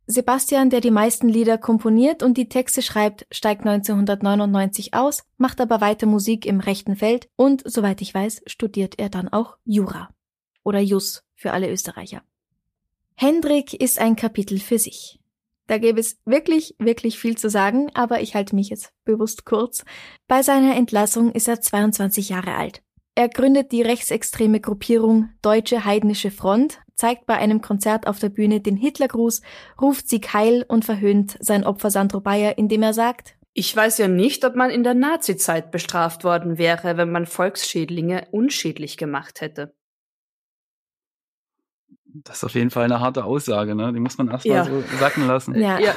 Sebastian, 0.06 0.68
der 0.68 0.80
die 0.80 0.90
meisten 0.90 1.28
Lieder 1.28 1.56
komponiert 1.56 2.22
und 2.22 2.36
die 2.36 2.48
Texte 2.48 2.82
schreibt, 2.82 3.26
steigt 3.30 3.66
1999 3.66 4.92
aus, 4.92 5.24
macht 5.38 5.60
aber 5.62 5.80
weiter 5.80 6.06
Musik 6.06 6.44
im 6.44 6.60
rechten 6.60 6.96
Feld 6.96 7.28
und, 7.36 7.62
soweit 7.64 8.02
ich 8.02 8.12
weiß, 8.12 8.42
studiert 8.46 8.98
er 8.98 9.08
dann 9.08 9.28
auch 9.28 9.56
Jura. 9.64 10.10
Oder 10.62 10.80
Jus 10.80 11.24
für 11.34 11.52
alle 11.52 11.70
Österreicher. 11.70 12.22
Hendrik 13.14 13.72
ist 13.72 13.98
ein 13.98 14.16
Kapitel 14.16 14.58
für 14.58 14.78
sich. 14.78 15.20
Da 15.66 15.78
gäbe 15.78 16.00
es 16.00 16.18
wirklich, 16.26 16.74
wirklich 16.78 17.18
viel 17.18 17.38
zu 17.38 17.48
sagen, 17.48 17.90
aber 17.94 18.20
ich 18.20 18.34
halte 18.34 18.54
mich 18.54 18.68
jetzt 18.68 18.92
bewusst 19.04 19.46
kurz. 19.46 19.84
Bei 20.28 20.42
seiner 20.42 20.76
Entlassung 20.76 21.32
ist 21.32 21.48
er 21.48 21.60
22 21.60 22.28
Jahre 22.28 22.54
alt. 22.54 22.82
Er 23.16 23.28
gründet 23.28 23.70
die 23.70 23.82
rechtsextreme 23.82 24.60
Gruppierung 24.60 25.30
Deutsche 25.40 25.84
Heidnische 25.84 26.32
Front, 26.32 26.80
zeigt 26.96 27.26
bei 27.26 27.34
einem 27.34 27.60
Konzert 27.60 28.08
auf 28.08 28.18
der 28.18 28.28
Bühne 28.28 28.60
den 28.60 28.76
Hitlergruß, 28.76 29.40
ruft 29.80 30.08
Sieg 30.08 30.32
Heil 30.32 30.64
und 30.66 30.84
verhöhnt 30.84 31.36
sein 31.40 31.64
Opfer 31.64 31.90
Sandro 31.90 32.20
Bayer, 32.20 32.58
indem 32.58 32.82
er 32.82 32.92
sagt, 32.92 33.36
ich 33.56 33.74
weiß 33.74 33.98
ja 33.98 34.08
nicht, 34.08 34.44
ob 34.44 34.56
man 34.56 34.70
in 34.70 34.82
der 34.82 34.94
Nazizeit 34.94 35.70
bestraft 35.70 36.24
worden 36.24 36.58
wäre, 36.58 36.96
wenn 36.96 37.12
man 37.12 37.24
Volksschädlinge 37.24 38.26
unschädlich 38.32 38.96
gemacht 38.96 39.40
hätte. 39.40 39.76
Das 42.04 42.38
ist 42.38 42.44
auf 42.44 42.54
jeden 42.54 42.70
Fall 42.70 42.84
eine 42.84 42.98
harte 42.98 43.24
Aussage, 43.24 43.76
ne? 43.76 43.92
Die 43.92 44.00
muss 44.00 44.18
man 44.18 44.28
erstmal 44.28 44.56
ja. 44.56 44.64
so 44.64 44.82
sacken 44.98 45.28
lassen. 45.28 45.54
Ja. 45.54 45.78
ja. 45.78 45.94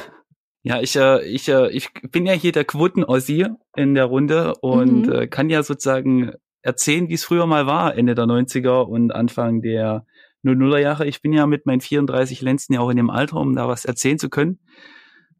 Ja, 0.62 0.80
ich, 0.80 0.96
äh, 0.96 1.24
ich, 1.24 1.48
äh, 1.48 1.70
ich 1.70 1.92
bin 2.10 2.26
ja 2.26 2.32
hier 2.32 2.52
der 2.52 2.64
Quoten-Ossi 2.64 3.46
in 3.76 3.94
der 3.94 4.04
Runde 4.04 4.54
und 4.60 5.06
mhm. 5.06 5.12
äh, 5.12 5.26
kann 5.26 5.50
ja 5.50 5.62
sozusagen 5.62 6.32
erzählen, 6.68 7.08
wie 7.08 7.14
es 7.14 7.24
früher 7.24 7.46
mal 7.46 7.66
war, 7.66 7.96
Ende 7.96 8.14
der 8.14 8.26
90er 8.26 8.82
und 8.82 9.10
Anfang 9.10 9.62
der 9.62 10.04
00er 10.44 10.78
Jahre. 10.78 11.06
Ich 11.06 11.22
bin 11.22 11.32
ja 11.32 11.46
mit 11.46 11.66
meinen 11.66 11.80
34 11.80 12.42
Lenzen 12.42 12.74
ja 12.74 12.80
auch 12.80 12.90
in 12.90 12.96
dem 12.96 13.10
Alter, 13.10 13.36
um 13.38 13.56
da 13.56 13.66
was 13.66 13.84
erzählen 13.84 14.18
zu 14.18 14.28
können. 14.28 14.60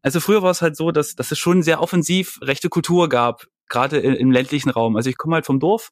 Also 0.01 0.19
früher 0.19 0.41
war 0.41 0.51
es 0.51 0.61
halt 0.61 0.75
so, 0.75 0.91
dass, 0.91 1.15
dass 1.15 1.31
es 1.31 1.37
schon 1.37 1.61
sehr 1.61 1.81
offensiv 1.81 2.39
rechte 2.41 2.69
Kultur 2.69 3.09
gab, 3.09 3.45
gerade 3.69 3.99
im 3.99 4.31
ländlichen 4.31 4.69
Raum. 4.69 4.95
Also 4.95 5.09
ich 5.09 5.17
komme 5.17 5.35
halt 5.35 5.45
vom 5.45 5.59
Dorf 5.59 5.91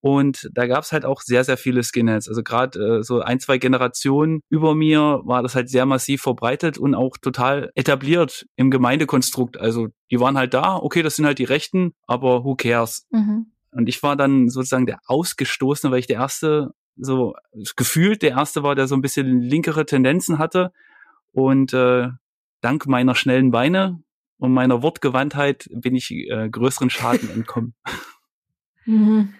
und 0.00 0.50
da 0.52 0.66
gab 0.66 0.82
es 0.82 0.90
halt 0.90 1.04
auch 1.04 1.20
sehr, 1.20 1.44
sehr 1.44 1.56
viele 1.56 1.84
Skinheads. 1.84 2.28
Also 2.28 2.42
gerade 2.42 2.98
äh, 2.98 3.02
so 3.04 3.20
ein, 3.20 3.38
zwei 3.38 3.58
Generationen 3.58 4.40
über 4.48 4.74
mir 4.74 5.20
war 5.24 5.42
das 5.42 5.54
halt 5.54 5.70
sehr 5.70 5.86
massiv 5.86 6.22
verbreitet 6.22 6.76
und 6.76 6.96
auch 6.96 7.16
total 7.18 7.70
etabliert 7.76 8.46
im 8.56 8.72
Gemeindekonstrukt. 8.72 9.58
Also 9.58 9.88
die 10.10 10.18
waren 10.18 10.36
halt 10.36 10.54
da, 10.54 10.76
okay, 10.76 11.02
das 11.02 11.14
sind 11.16 11.26
halt 11.26 11.38
die 11.38 11.44
Rechten, 11.44 11.92
aber 12.08 12.42
who 12.42 12.56
cares? 12.56 13.06
Mhm. 13.10 13.52
Und 13.72 13.88
ich 13.88 14.02
war 14.02 14.16
dann 14.16 14.48
sozusagen 14.48 14.86
der 14.86 15.00
Ausgestoßene, 15.06 15.90
weil 15.90 16.00
ich 16.00 16.06
der 16.06 16.16
erste, 16.16 16.74
so 16.96 17.34
gefühlt 17.76 18.22
der 18.22 18.30
erste 18.30 18.62
war, 18.62 18.74
der 18.74 18.86
so 18.86 18.94
ein 18.94 19.02
bisschen 19.02 19.40
linkere 19.40 19.86
Tendenzen 19.86 20.38
hatte. 20.38 20.72
Und 21.32 21.72
äh, 21.72 22.08
dank 22.60 22.86
meiner 22.86 23.14
schnellen 23.14 23.50
Beine 23.50 24.02
und 24.38 24.52
meiner 24.52 24.82
Wortgewandtheit 24.82 25.68
bin 25.72 25.94
ich 25.94 26.10
äh, 26.10 26.48
größeren 26.50 26.90
Schaden 26.90 27.30
entkommen. 27.34 27.74
Mhm. 28.84 29.34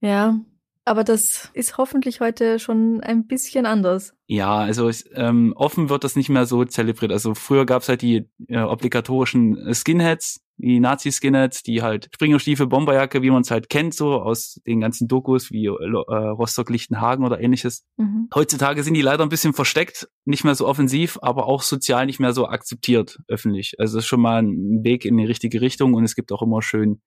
Ja, 0.00 0.40
aber 0.84 1.04
das 1.04 1.50
ist 1.54 1.78
hoffentlich 1.78 2.20
heute 2.20 2.58
schon 2.58 3.00
ein 3.02 3.26
bisschen 3.26 3.66
anders. 3.66 4.14
Ja, 4.26 4.56
also 4.56 4.90
ähm, 5.14 5.52
offen 5.56 5.88
wird 5.88 6.02
das 6.02 6.16
nicht 6.16 6.28
mehr 6.28 6.44
so 6.44 6.64
zelebriert. 6.64 7.12
Also 7.12 7.34
früher 7.34 7.66
gab's 7.66 7.88
halt 7.88 8.02
die 8.02 8.28
äh, 8.48 8.58
obligatorischen 8.58 9.72
Skinheads, 9.72 10.41
die 10.56 10.80
Nazi-Skinheads, 10.80 11.62
die 11.62 11.82
halt 11.82 12.08
Springerstiefel, 12.14 12.66
Bomberjacke, 12.66 13.22
wie 13.22 13.30
man 13.30 13.42
es 13.42 13.50
halt 13.50 13.68
kennt, 13.68 13.94
so 13.94 14.20
aus 14.20 14.60
den 14.66 14.80
ganzen 14.80 15.08
Dokus 15.08 15.50
wie 15.50 15.66
äh, 15.66 15.70
Rostock, 15.70 16.70
Lichtenhagen 16.70 17.24
oder 17.24 17.40
ähnliches. 17.40 17.84
Mhm. 17.96 18.28
Heutzutage 18.34 18.82
sind 18.82 18.94
die 18.94 19.02
leider 19.02 19.24
ein 19.24 19.28
bisschen 19.28 19.54
versteckt, 19.54 20.08
nicht 20.24 20.44
mehr 20.44 20.54
so 20.54 20.66
offensiv, 20.66 21.18
aber 21.22 21.46
auch 21.46 21.62
sozial 21.62 22.06
nicht 22.06 22.20
mehr 22.20 22.32
so 22.32 22.46
akzeptiert 22.46 23.18
öffentlich. 23.28 23.74
Also 23.78 23.98
es 23.98 24.04
ist 24.04 24.08
schon 24.08 24.20
mal 24.20 24.42
ein 24.42 24.84
Weg 24.84 25.04
in 25.04 25.16
die 25.16 25.26
richtige 25.26 25.60
Richtung 25.60 25.94
und 25.94 26.04
es 26.04 26.14
gibt 26.14 26.30
auch 26.32 26.42
immer 26.42 26.62
schön 26.62 27.00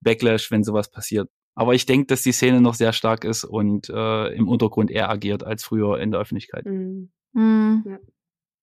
Backlash, 0.00 0.50
wenn 0.50 0.64
sowas 0.64 0.90
passiert. 0.90 1.28
Aber 1.54 1.74
ich 1.74 1.86
denke, 1.86 2.06
dass 2.06 2.22
die 2.22 2.32
Szene 2.32 2.60
noch 2.60 2.74
sehr 2.74 2.92
stark 2.92 3.24
ist 3.24 3.44
und 3.44 3.88
äh, 3.88 4.28
im 4.34 4.46
Untergrund 4.48 4.90
eher 4.90 5.10
agiert 5.10 5.42
als 5.42 5.64
früher 5.64 5.98
in 5.98 6.12
der 6.12 6.20
Öffentlichkeit. 6.20 6.66
Mhm. 6.66 7.10
Mhm. 7.32 7.84
Ja. 7.86 7.98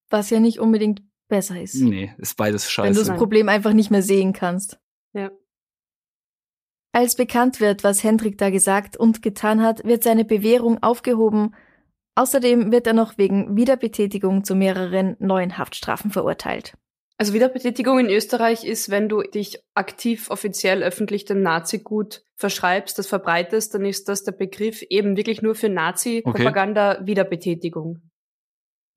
Was 0.10 0.30
ja 0.30 0.40
nicht 0.40 0.60
unbedingt 0.60 1.02
besser 1.28 1.62
ist. 1.62 1.76
Nee, 1.76 2.14
ist 2.18 2.38
beides 2.38 2.70
scheiße. 2.70 2.88
Wenn 2.88 2.96
du 2.96 3.04
das 3.04 3.18
Problem 3.18 3.50
einfach 3.50 3.74
nicht 3.74 3.92
mehr 3.92 4.02
sehen 4.02 4.34
kannst. 4.34 4.80
Ja. 5.14 5.32
Als 6.92 7.16
bekannt 7.16 7.60
wird, 7.60 7.84
was 7.84 8.04
Hendrik 8.04 8.38
da 8.38 8.50
gesagt 8.50 8.96
und 8.96 9.22
getan 9.22 9.62
hat, 9.62 9.84
wird 9.84 10.04
seine 10.04 10.24
Bewährung 10.24 10.82
aufgehoben. 10.82 11.54
Außerdem 12.16 12.72
wird 12.72 12.88
er 12.88 12.94
noch 12.94 13.18
wegen 13.18 13.58
Wiederbetätigung 13.58 14.46
zu 14.46 14.56
mehreren 14.56 15.18
neuen 15.20 15.58
Haftstrafen 15.58 16.12
verurteilt. 16.12 16.78
Also 17.18 17.34
Wiederbetätigung 17.34 18.00
in 18.00 18.10
Österreich 18.10 18.66
ist, 18.66 18.90
wenn 18.90 19.08
du 19.08 19.22
dich 19.22 19.60
aktiv 19.74 20.30
offiziell 20.30 20.84
öffentlich 20.84 21.26
dem 21.26 21.42
Nazi-Gut 21.42 22.24
verschreibst, 22.36 23.00
das 23.00 23.08
verbreitest, 23.08 23.74
dann 23.74 23.86
ist 23.86 24.10
das 24.10 24.24
der 24.24 24.34
Begriff 24.34 24.82
eben 24.90 25.16
wirklich 25.16 25.42
nur 25.42 25.56
für 25.56 25.70
Nazi-Propaganda 25.70 26.96
okay. 26.96 27.08
Wiederbetätigung. 27.08 28.02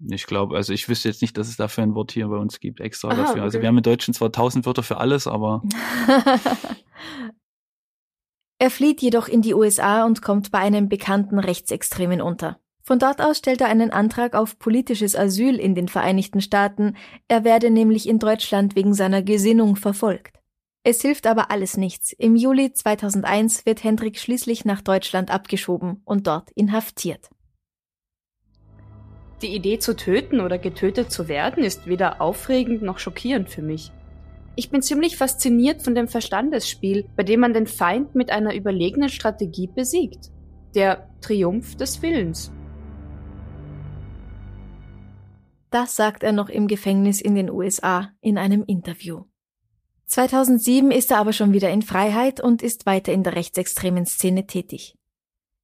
Ich 0.07 0.27
glaube, 0.27 0.57
also 0.57 0.73
ich 0.73 0.89
wüsste 0.89 1.09
jetzt 1.09 1.23
nicht, 1.23 1.37
dass 1.37 1.49
es 1.49 1.57
dafür 1.57 1.83
ein 1.83 1.95
Wort 1.95 2.13
hier 2.13 2.29
bei 2.29 2.37
uns 2.37 2.61
gibt, 2.61 2.81
extra 2.81 3.09
Aha, 3.09 3.17
dafür. 3.17 3.27
Also 3.27 3.35
okay. 3.35 3.43
Also 3.43 3.61
wir 3.61 3.69
haben 3.69 3.77
im 3.79 3.83
Deutschen 3.83 4.15
zwar 4.15 4.31
tausend 4.31 4.65
Wörter 4.65 4.83
für 4.83 4.99
alles, 4.99 5.27
aber. 5.27 5.63
er 8.59 8.71
flieht 8.71 9.03
jedoch 9.03 9.27
in 9.27 9.43
die 9.43 9.55
USA 9.55 10.05
und 10.05 10.23
kommt 10.23 10.53
bei 10.53 10.59
einem 10.59 10.89
bekannten 10.89 11.39
Rechtsextremen 11.39 12.21
unter. 12.21 12.61
Von 12.85 12.99
dort 12.99 13.21
aus 13.21 13.39
stellt 13.39 13.61
er 13.61 13.67
einen 13.69 13.91
Antrag 13.91 14.35
auf 14.35 14.59
politisches 14.59 15.15
Asyl 15.15 15.57
in 15.57 15.75
den 15.75 15.89
Vereinigten 15.89 16.41
Staaten. 16.41 16.97
Er 17.27 17.45
werde 17.45 17.71
nämlich 17.71 18.09
in 18.09 18.19
Deutschland 18.19 18.77
wegen 18.77 18.95
seiner 18.95 19.23
Gesinnung 19.23 19.77
verfolgt. 19.77 20.39
Es 20.85 21.03
hilft 21.03 21.27
aber 21.27 21.51
alles 21.51 21.77
nichts. 21.77 22.13
Im 22.13 22.35
Juli 22.35 22.73
2001 22.73 23.67
wird 23.67 23.85
Hendrik 23.85 24.19
schließlich 24.19 24.65
nach 24.65 24.81
Deutschland 24.81 25.31
abgeschoben 25.31 26.01
und 26.07 26.27
dort 26.27 26.51
inhaftiert. 26.53 27.29
Die 29.43 29.55
Idee 29.55 29.79
zu 29.79 29.95
töten 29.95 30.41
oder 30.41 30.59
getötet 30.59 31.13
zu 31.13 31.29
werden 31.29 31.63
ist 31.63 31.87
weder 31.87 32.21
aufregend 32.21 32.83
noch 32.83 32.99
schockierend 32.99 33.49
für 33.49 33.63
mich. 33.63 33.93
Ich 34.57 34.71
bin 34.71 34.83
ziemlich 34.83 35.17
fasziniert 35.17 35.83
von 35.83 35.95
dem 35.95 36.09
Verstandesspiel, 36.09 37.09
bei 37.15 37.23
dem 37.23 37.39
man 37.39 37.53
den 37.53 37.69
Feind 37.69 38.17
mit 38.17 38.33
einer 38.33 38.55
überlegenen 38.55 39.09
Strategie 39.09 39.69
besiegt. 39.69 40.33
Der 40.75 41.09
Triumph 41.21 41.77
des 41.77 42.03
Willens. 42.03 42.51
Das 45.71 45.95
sagt 45.95 46.25
er 46.25 46.33
noch 46.33 46.49
im 46.49 46.67
Gefängnis 46.67 47.21
in 47.21 47.37
den 47.37 47.51
USA 47.51 48.11
in 48.21 48.39
einem 48.39 48.65
Interview. 48.67 49.25
2007 50.07 50.91
ist 50.91 51.13
er 51.13 51.19
aber 51.19 51.33
schon 51.33 51.53
wieder 51.53 51.71
in 51.71 51.83
Freiheit 51.83 52.41
und 52.41 52.63
ist 52.63 52.87
weiter 52.87 53.13
in 53.13 53.23
der 53.23 53.37
rechtsextremen 53.37 54.07
Szene 54.07 54.47
tätig. 54.47 54.98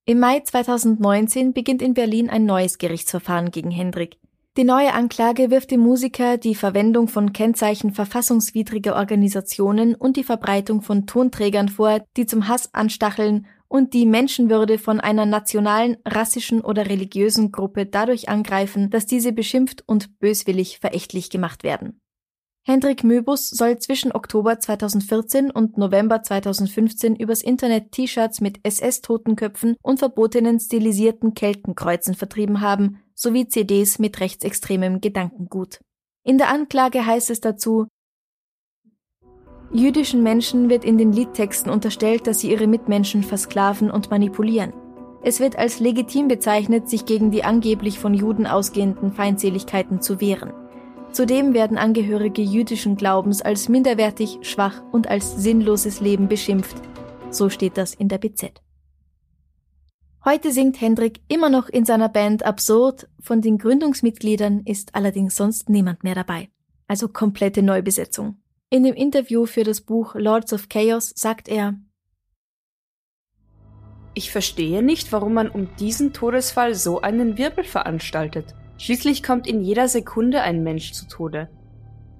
Im 0.06 0.20
Mai 0.20 0.40
2019 0.40 1.54
beginnt 1.54 1.80
in 1.80 1.94
Berlin 1.94 2.28
ein 2.28 2.44
neues 2.44 2.76
Gerichtsverfahren 2.76 3.50
gegen 3.50 3.70
Hendrik. 3.70 4.18
Die 4.58 4.64
neue 4.64 4.92
Anklage 4.92 5.50
wirft 5.50 5.70
dem 5.70 5.80
Musiker 5.80 6.36
die 6.36 6.54
Verwendung 6.54 7.08
von 7.08 7.32
Kennzeichen 7.32 7.90
verfassungswidriger 7.90 8.96
Organisationen 8.96 9.94
und 9.94 10.18
die 10.18 10.22
Verbreitung 10.22 10.82
von 10.82 11.06
Tonträgern 11.06 11.70
vor, 11.70 12.04
die 12.18 12.26
zum 12.26 12.48
Hass 12.48 12.74
anstacheln 12.74 13.46
und 13.66 13.94
die 13.94 14.04
Menschenwürde 14.04 14.76
von 14.76 15.00
einer 15.00 15.24
nationalen, 15.24 15.96
rassischen 16.04 16.60
oder 16.60 16.86
religiösen 16.90 17.50
Gruppe 17.50 17.86
dadurch 17.86 18.28
angreifen, 18.28 18.90
dass 18.90 19.06
diese 19.06 19.32
beschimpft 19.32 19.84
und 19.86 20.18
böswillig 20.18 20.80
verächtlich 20.80 21.30
gemacht 21.30 21.64
werden. 21.64 21.98
Hendrik 22.66 23.04
Möbus 23.04 23.50
soll 23.50 23.78
zwischen 23.78 24.12
Oktober 24.12 24.58
2014 24.58 25.50
und 25.50 25.76
November 25.76 26.22
2015 26.22 27.14
übers 27.14 27.42
Internet 27.42 27.92
T-Shirts 27.92 28.40
mit 28.40 28.58
SS-Totenköpfen 28.62 29.76
und 29.82 29.98
verbotenen 29.98 30.58
stilisierten 30.58 31.34
Keltenkreuzen 31.34 32.14
vertrieben 32.14 32.62
haben, 32.62 33.02
sowie 33.14 33.48
CDs 33.48 33.98
mit 33.98 34.18
rechtsextremem 34.18 35.02
Gedankengut. 35.02 35.80
In 36.24 36.38
der 36.38 36.48
Anklage 36.48 37.04
heißt 37.04 37.28
es 37.28 37.40
dazu, 37.40 37.86
Jüdischen 39.70 40.22
Menschen 40.22 40.70
wird 40.70 40.86
in 40.86 40.96
den 40.96 41.12
Liedtexten 41.12 41.70
unterstellt, 41.70 42.26
dass 42.26 42.40
sie 42.40 42.50
ihre 42.50 42.66
Mitmenschen 42.66 43.24
versklaven 43.24 43.90
und 43.90 44.10
manipulieren. 44.10 44.72
Es 45.22 45.38
wird 45.38 45.58
als 45.58 45.80
legitim 45.80 46.28
bezeichnet, 46.28 46.88
sich 46.88 47.04
gegen 47.04 47.30
die 47.30 47.44
angeblich 47.44 47.98
von 47.98 48.14
Juden 48.14 48.46
ausgehenden 48.46 49.12
Feindseligkeiten 49.12 50.00
zu 50.00 50.20
wehren. 50.20 50.52
Zudem 51.14 51.54
werden 51.54 51.78
Angehörige 51.78 52.42
jüdischen 52.42 52.96
Glaubens 52.96 53.40
als 53.40 53.68
minderwertig, 53.68 54.40
schwach 54.42 54.82
und 54.90 55.06
als 55.06 55.36
sinnloses 55.36 56.00
Leben 56.00 56.26
beschimpft. 56.26 56.74
So 57.30 57.48
steht 57.50 57.76
das 57.76 57.94
in 57.94 58.08
der 58.08 58.18
BZ. 58.18 58.60
Heute 60.24 60.50
singt 60.50 60.80
Hendrik 60.80 61.20
immer 61.28 61.50
noch 61.50 61.68
in 61.68 61.84
seiner 61.84 62.08
Band 62.08 62.44
Absurd, 62.44 63.08
von 63.20 63.40
den 63.40 63.58
Gründungsmitgliedern 63.58 64.62
ist 64.64 64.96
allerdings 64.96 65.36
sonst 65.36 65.68
niemand 65.68 66.02
mehr 66.02 66.16
dabei. 66.16 66.48
Also 66.88 67.06
komplette 67.06 67.62
Neubesetzung. 67.62 68.38
In 68.68 68.82
dem 68.82 68.94
Interview 68.94 69.46
für 69.46 69.62
das 69.62 69.82
Buch 69.82 70.16
Lords 70.16 70.52
of 70.52 70.68
Chaos 70.68 71.12
sagt 71.14 71.48
er, 71.48 71.78
ich 74.14 74.32
verstehe 74.32 74.82
nicht, 74.82 75.12
warum 75.12 75.34
man 75.34 75.48
um 75.48 75.68
diesen 75.76 76.12
Todesfall 76.12 76.74
so 76.74 77.02
einen 77.02 77.38
Wirbel 77.38 77.62
veranstaltet. 77.62 78.56
Schließlich 78.78 79.22
kommt 79.22 79.46
in 79.46 79.60
jeder 79.60 79.88
Sekunde 79.88 80.42
ein 80.42 80.62
Mensch 80.62 80.92
zu 80.92 81.06
Tode. 81.06 81.48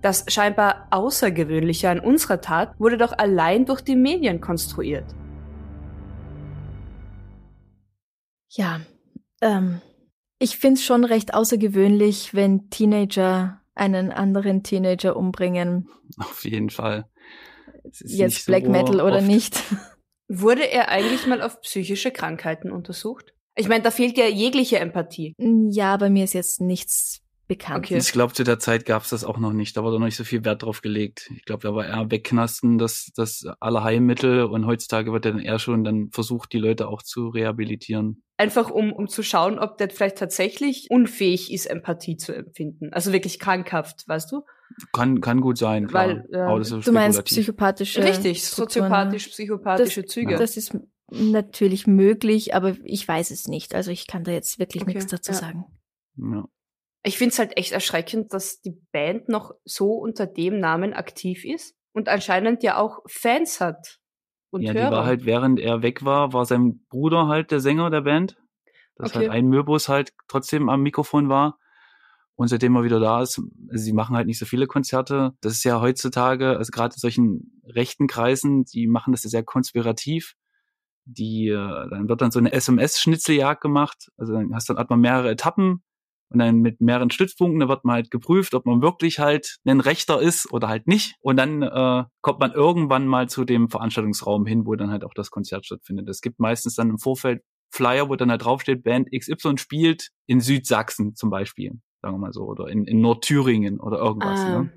Das 0.03 0.25
scheinbar 0.29 0.89
Außergewöhnliche 0.91 1.89
an 1.89 1.99
unserer 1.99 2.41
Tat 2.41 2.79
wurde 2.79 2.99
doch 2.99 3.13
allein 3.17 3.65
durch 3.65 3.81
die 3.81 3.97
Medien 3.97 4.41
konstruiert. 4.41 5.07
Ja, 8.51 8.81
ähm, 9.41 9.81
ich 10.39 10.59
find's 10.59 10.85
schon 10.85 11.05
recht 11.05 11.35
außergewöhnlich, 11.35 12.35
wenn 12.35 12.71
Teenager 12.71 13.63
einen 13.75 14.13
anderen 14.13 14.63
Teenager 14.63 15.17
umbringen. 15.17 15.89
Auf 16.19 16.45
jeden 16.45 16.71
Fall. 16.71 17.09
Jetzt 18.05 18.47
Black 18.47 18.67
so 18.67 18.71
Metal 18.71 19.01
oder 19.01 19.17
oft. 19.17 19.27
nicht. 19.27 19.63
Wurde 20.29 20.71
er 20.71 20.89
eigentlich 20.89 21.27
mal 21.27 21.43
auf 21.43 21.61
psychische 21.63 22.11
Krankheiten 22.11 22.71
untersucht? 22.71 23.35
Ich 23.57 23.69
meine, 23.69 23.83
da 23.83 23.91
fehlt 23.91 24.19
ja 24.19 24.27
jegliche 24.27 24.79
Empathie. 24.79 25.35
Ja, 25.39 25.97
bei 25.97 26.11
mir 26.11 26.25
ist 26.25 26.33
jetzt 26.35 26.61
nichts 26.61 27.21
bekannt. 27.47 27.85
Okay. 27.85 27.99
Ich 27.99 28.11
glaube, 28.13 28.33
zu 28.33 28.43
der 28.43 28.59
Zeit 28.59 28.87
gab 28.87 29.03
es 29.03 29.11
das 29.11 29.23
auch 29.23 29.39
noch 29.39 29.53
nicht. 29.53 29.77
Da 29.77 29.83
wurde 29.85 29.99
noch 29.99 30.07
nicht 30.07 30.17
so 30.17 30.25
viel 30.25 30.45
Wert 30.45 30.63
drauf 30.63 30.81
gelegt. 30.81 31.31
Ich 31.37 31.45
glaube, 31.45 31.63
da 31.63 31.75
war 31.75 31.87
eher 31.87 32.11
Wegknasten 32.11 32.79
das, 32.79 33.13
das 33.15 33.47
alle 33.61 33.85
Heilmittel 33.85 34.45
und 34.45 34.67
heutzutage 34.67 35.13
wird 35.13 35.27
dann 35.27 35.39
eher 35.39 35.59
schon 35.59 35.85
dann 35.85 36.09
versucht, 36.11 36.53
die 36.53 36.59
Leute 36.59 36.89
auch 36.89 37.03
zu 37.03 37.29
rehabilitieren. 37.29 38.23
Einfach 38.39 38.71
um, 38.71 38.93
um 38.93 39.07
zu 39.09 39.23
schauen, 39.23 39.59
ob 39.59 39.79
der 39.79 39.91
vielleicht 39.91 40.19
tatsächlich 40.19 40.87
unfähig 40.91 41.53
ist, 41.53 41.67
Empathie 41.67 42.17
zu 42.17 42.35
empfinden. 42.35 42.93
Also 42.93 43.13
wirklich 43.13 43.39
krankhaft, 43.39 44.09
weißt 44.09 44.33
du? 44.33 44.43
Kann, 44.93 45.21
kann 45.21 45.41
gut 45.41 45.59
sein, 45.59 45.87
klar. 45.87 46.09
Weil, 46.09 46.25
äh, 46.33 46.39
Aber 46.39 46.59
das 46.59 46.73
ist 46.73 46.87
Du 46.89 46.93
meinst 46.93 47.23
psychopathische 47.25 48.03
Richtig, 48.03 48.39
Strukturen, 48.43 48.69
soziopathisch, 48.89 49.29
psychopathische 49.29 50.03
Das- 50.03 50.11
Züge. 50.11 50.37
Das 50.37 50.57
ist 50.57 50.77
natürlich 51.11 51.87
möglich, 51.87 52.55
aber 52.55 52.77
ich 52.85 53.07
weiß 53.07 53.31
es 53.31 53.47
nicht. 53.47 53.75
Also 53.75 53.91
ich 53.91 54.07
kann 54.07 54.25
da 54.25 54.33
jetzt 54.33 54.59
wirklich 54.59 54.83
Okay, 54.83 54.95
nichts 54.95 55.11
dazu 55.11 55.33
ja. 55.33 55.39
sagen. 55.39 55.65
Ja. 56.17 56.49
Ich 57.03 57.19
finde 57.19 57.33
es 57.33 57.39
halt 57.39 57.57
echt 57.57 57.73
erschreckend, 57.73 58.33
dass 58.33 58.61
die 58.61 58.81
Band 58.93 59.29
noch 59.29 59.53
so 59.65 59.93
unter 59.93 60.27
dem 60.27 60.59
Namen 60.59 60.95
aktiv 60.95 61.45
ist 61.45 61.77
und 61.93 62.09
anscheinend 62.09 62.63
ja 62.63 62.79
auch 62.79 63.01
Fans 63.07 63.61
hat. 63.61 63.99
Und 64.51 64.63
ja, 64.63 64.73
Hörer. 64.73 64.87
die 64.87 64.93
war 64.93 65.05
halt, 65.05 65.25
während 65.27 65.61
er 65.61 65.83
weg 65.83 66.05
war, 66.05 66.33
war 66.33 66.47
sein 66.47 66.85
Bruder 66.89 67.27
halt 67.27 67.51
der 67.51 67.61
Sänger 67.61 67.91
der 67.91 68.03
Band. 68.03 68.37
Dass 68.97 69.11
Okay. 69.11 69.19
halt 69.19 69.31
ein 69.31 69.49
Möbus 69.49 69.89
halt 69.89 70.13
trotzdem 70.29 70.69
am 70.69 70.83
Mikrofon 70.83 71.29
war. 71.29 71.59
Und 72.37 72.49
seitdem 72.49 72.75
er 72.77 72.85
wieder 72.85 73.01
da 73.01 73.23
ist, 73.23 73.41
also 73.69 73.85
sie 73.85 73.93
machen 73.93 74.17
halt 74.17 74.27
nicht 74.27 74.39
so 74.39 74.47
viele 74.47 74.67
Konzerte. 74.67 75.33
Das 75.41 75.53
ist 75.53 75.65
ja 75.65 75.81
heutzutage, 75.81 76.57
also 76.57 76.71
gerade 76.71 76.95
in 76.95 76.99
solchen 76.99 77.61
rechten 77.65 78.07
Kreisen, 78.07 78.65
die 78.65 78.87
machen 78.87 79.13
das 79.13 79.25
ja 79.25 79.31
sehr 79.31 79.45
konspirativ. 79.45 80.35
Die, 81.07 81.49
äh, 81.49 81.89
dann 81.91 82.09
wird 82.09 82.21
dann 82.21 82.31
so 82.31 82.39
eine 82.39 82.53
SMS-Schnitzeljagd 82.53 83.61
gemacht. 83.61 84.11
Also 84.17 84.33
dann 84.33 84.55
hast 84.55 84.69
dann 84.69 84.79
hat 84.79 84.91
man 84.91 85.01
mehrere 85.01 85.31
Etappen 85.31 85.83
und 86.31 86.39
dann 86.39 86.61
mit 86.61 86.81
mehreren 86.81 87.11
Stützpunkten, 87.11 87.61
da 87.61 87.69
wird 87.69 87.85
man 87.85 87.95
halt 87.95 88.11
geprüft, 88.11 88.55
ob 88.55 88.67
man 88.67 88.83
wirklich 88.83 89.19
halt 89.19 89.59
ein 89.65 89.81
Rechter 89.81 90.21
ist 90.21 90.53
oder 90.53 90.69
halt 90.69 90.87
nicht. 90.87 91.15
Und 91.21 91.37
dann 91.37 91.63
äh, 91.63 92.05
kommt 92.23 92.41
man 92.41 92.53
irgendwann 92.53 93.07
mal 93.07 93.29
zu 93.29 93.45
dem 93.45 93.69
Veranstaltungsraum 93.69 94.47
hin, 94.47 94.67
wo 94.67 94.75
dann 94.75 94.91
halt 94.91 95.05
auch 95.05 95.15
das 95.15 95.31
Konzert 95.31 95.67
stattfindet. 95.67 96.09
Es 96.09 96.21
gibt 96.21 96.41
meistens 96.41 96.75
dann 96.75 96.91
im 96.91 96.99
Vorfeld 96.99 97.43
Flyer, 97.71 98.09
wo 98.09 98.17
dann 98.17 98.31
halt 98.31 98.45
draufsteht, 98.45 98.83
Band 98.85 99.11
XY 99.13 99.59
spielt 99.59 100.11
in 100.27 100.41
Südsachsen 100.41 101.15
zum 101.15 101.31
Beispiel, 101.31 101.73
sagen 102.03 102.15
wir 102.15 102.19
mal 102.19 102.33
so, 102.33 102.45
oder 102.45 102.69
in, 102.69 102.85
in 102.85 103.01
Nordthüringen 103.01 103.81
oder 103.81 103.99
irgendwas. 103.99 104.41
Ah. 104.41 104.63
Ne? 104.63 104.73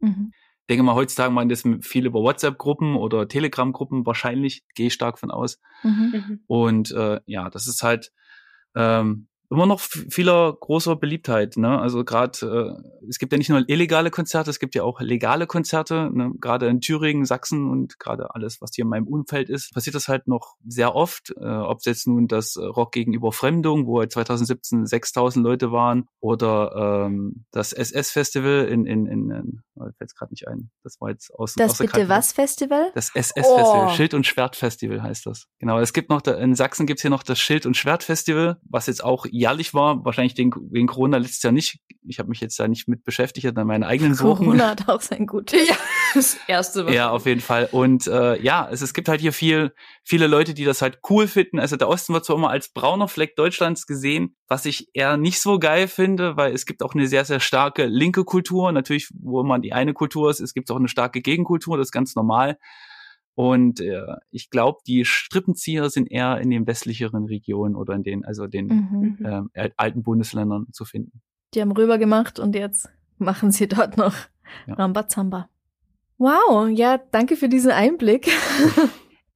Mhm. 0.00 0.32
Ich 0.64 0.68
denke 0.68 0.82
mal, 0.82 0.94
heutzutage 0.94 1.30
machen 1.30 1.50
das 1.50 1.62
viel 1.82 2.06
über 2.06 2.22
WhatsApp-Gruppen 2.22 2.96
oder 2.96 3.28
Telegram-Gruppen 3.28 4.06
wahrscheinlich, 4.06 4.64
gehe 4.74 4.86
ich 4.86 4.94
stark 4.94 5.18
von 5.18 5.30
aus. 5.30 5.60
Mhm. 5.82 5.90
Mhm. 6.12 6.40
Und 6.46 6.90
äh, 6.92 7.20
ja, 7.26 7.50
das 7.50 7.66
ist 7.66 7.82
halt 7.82 8.12
ähm, 8.74 9.28
immer 9.50 9.66
noch 9.66 9.80
vieler 9.80 10.52
großer 10.58 10.96
Beliebtheit. 10.96 11.56
Ne? 11.56 11.78
Also 11.78 12.04
gerade, 12.04 12.78
äh, 12.82 13.06
es 13.08 13.18
gibt 13.18 13.32
ja 13.32 13.38
nicht 13.38 13.50
nur 13.50 13.62
illegale 13.68 14.10
Konzerte, 14.10 14.50
es 14.50 14.58
gibt 14.58 14.74
ja 14.74 14.82
auch 14.82 15.00
legale 15.00 15.46
Konzerte. 15.46 16.10
Ne? 16.12 16.32
Gerade 16.40 16.66
in 16.68 16.80
Thüringen, 16.80 17.24
Sachsen 17.24 17.70
und 17.70 17.98
gerade 17.98 18.34
alles, 18.34 18.60
was 18.60 18.70
hier 18.74 18.84
in 18.84 18.88
meinem 18.88 19.06
Umfeld 19.06 19.48
ist, 19.50 19.72
passiert 19.74 19.94
das 19.94 20.08
halt 20.08 20.26
noch 20.26 20.54
sehr 20.66 20.94
oft. 20.94 21.30
Äh, 21.38 21.44
Ob 21.44 21.78
es 21.78 21.84
jetzt 21.84 22.06
nun 22.06 22.26
das 22.28 22.56
Rock 22.56 22.92
gegen 22.92 23.12
Überfremdung, 23.12 23.86
wo 23.86 24.00
halt 24.00 24.12
2017 24.12 24.86
6000 24.86 25.44
Leute 25.44 25.72
waren, 25.72 26.06
oder 26.20 27.04
ähm, 27.06 27.44
das 27.50 27.72
SS-Festival 27.72 28.66
in, 28.68 28.86
in, 28.86 29.06
in, 29.06 29.30
in 29.30 29.60
oh, 29.76 29.84
fällt 29.96 30.10
es 30.10 30.14
gerade 30.14 30.32
nicht 30.32 30.48
ein. 30.48 30.70
Das 30.82 31.00
war 31.00 31.10
jetzt 31.10 31.32
aus 31.34 31.54
Das 31.54 31.72
aus 31.72 31.78
bitte 31.78 31.92
kalten 31.92 32.08
was 32.08 32.32
Festival? 32.32 32.90
das 32.94 33.10
SS-Festival, 33.14 33.86
Oh. 33.86 33.88
Schild- 33.90 34.14
und 34.14 34.26
Schwert-Festival 34.26 35.02
heißt 35.02 35.26
das. 35.26 35.46
Genau, 35.58 35.78
es 35.78 35.92
gibt 35.92 36.10
noch, 36.10 36.22
da, 36.22 36.34
in 36.34 36.54
Sachsen 36.54 36.86
gibt's 36.86 37.02
hier 37.02 37.10
noch 37.10 37.22
das 37.22 37.38
Schild- 37.38 37.66
und 37.66 37.76
Schwert-Festival, 37.76 38.58
was 38.68 38.86
jetzt 38.86 39.04
auch 39.04 39.26
jährlich 39.34 39.74
war, 39.74 40.04
wahrscheinlich 40.04 40.36
wegen, 40.36 40.86
Corona 40.86 41.16
letztes 41.16 41.42
Jahr 41.42 41.52
nicht. 41.52 41.80
Ich 42.06 42.18
habe 42.18 42.28
mich 42.28 42.40
jetzt 42.40 42.58
da 42.60 42.68
nicht 42.68 42.86
mit 42.86 43.02
beschäftigt, 43.02 43.46
hatte 43.46 43.64
meine 43.64 43.86
eigenen 43.86 44.14
Sorgen. 44.14 44.44
Corona 44.44 44.70
hat 44.70 44.88
auch 44.88 45.00
sein 45.00 45.26
Gut. 45.26 45.52
Ja, 45.64 45.76
das 46.14 46.36
erste. 46.46 46.86
Was 46.86 46.94
Ja, 46.94 47.10
auf 47.10 47.26
jeden 47.26 47.40
Fall. 47.40 47.68
Und 47.72 48.06
äh, 48.06 48.40
ja, 48.40 48.68
es, 48.70 48.82
es 48.82 48.94
gibt 48.94 49.08
halt 49.08 49.20
hier 49.20 49.32
viel, 49.32 49.74
viele 50.04 50.26
Leute, 50.26 50.54
die 50.54 50.64
das 50.64 50.82
halt 50.82 50.98
cool 51.08 51.26
finden. 51.26 51.58
Also 51.58 51.76
der 51.76 51.88
Osten 51.88 52.12
wird 52.12 52.24
zwar 52.24 52.36
immer 52.36 52.50
als 52.50 52.68
brauner 52.72 53.08
Fleck 53.08 53.34
Deutschlands 53.34 53.86
gesehen, 53.86 54.36
was 54.46 54.66
ich 54.66 54.88
eher 54.92 55.16
nicht 55.16 55.40
so 55.40 55.58
geil 55.58 55.88
finde, 55.88 56.36
weil 56.36 56.52
es 56.52 56.66
gibt 56.66 56.82
auch 56.82 56.94
eine 56.94 57.08
sehr, 57.08 57.24
sehr 57.24 57.40
starke 57.40 57.86
linke 57.86 58.24
Kultur. 58.24 58.70
Natürlich, 58.70 59.08
wo 59.18 59.42
man 59.42 59.62
die 59.62 59.72
eine 59.72 59.94
Kultur 59.94 60.30
ist, 60.30 60.40
es 60.40 60.54
gibt 60.54 60.70
auch 60.70 60.76
eine 60.76 60.88
starke 60.88 61.22
Gegenkultur, 61.22 61.76
das 61.78 61.88
ist 61.88 61.92
ganz 61.92 62.14
normal. 62.14 62.58
Und 63.34 63.80
äh, 63.80 64.00
ich 64.30 64.48
glaube, 64.50 64.78
die 64.86 65.04
Strippenzieher 65.04 65.90
sind 65.90 66.10
eher 66.10 66.38
in 66.38 66.50
den 66.50 66.66
westlicheren 66.66 67.24
Regionen 67.26 67.74
oder 67.74 67.94
in 67.94 68.02
den, 68.04 68.24
also 68.24 68.46
den 68.46 68.66
Mhm. 68.68 69.16
Mhm. 69.18 69.26
ähm, 69.26 69.50
al- 69.54 69.72
alten 69.76 70.02
Bundesländern 70.02 70.66
zu 70.72 70.84
finden. 70.84 71.20
Die 71.54 71.60
haben 71.60 71.72
rüber 71.72 71.98
gemacht 71.98 72.38
und 72.38 72.54
jetzt 72.54 72.88
machen 73.18 73.50
sie 73.50 73.66
dort 73.68 73.96
noch 73.96 74.14
Ja. 74.66 74.74
Rambazamba. 74.74 75.48
Wow, 76.18 76.68
ja, 76.68 76.98
danke 77.10 77.36
für 77.36 77.48
diesen 77.48 77.72
Einblick. 77.72 78.30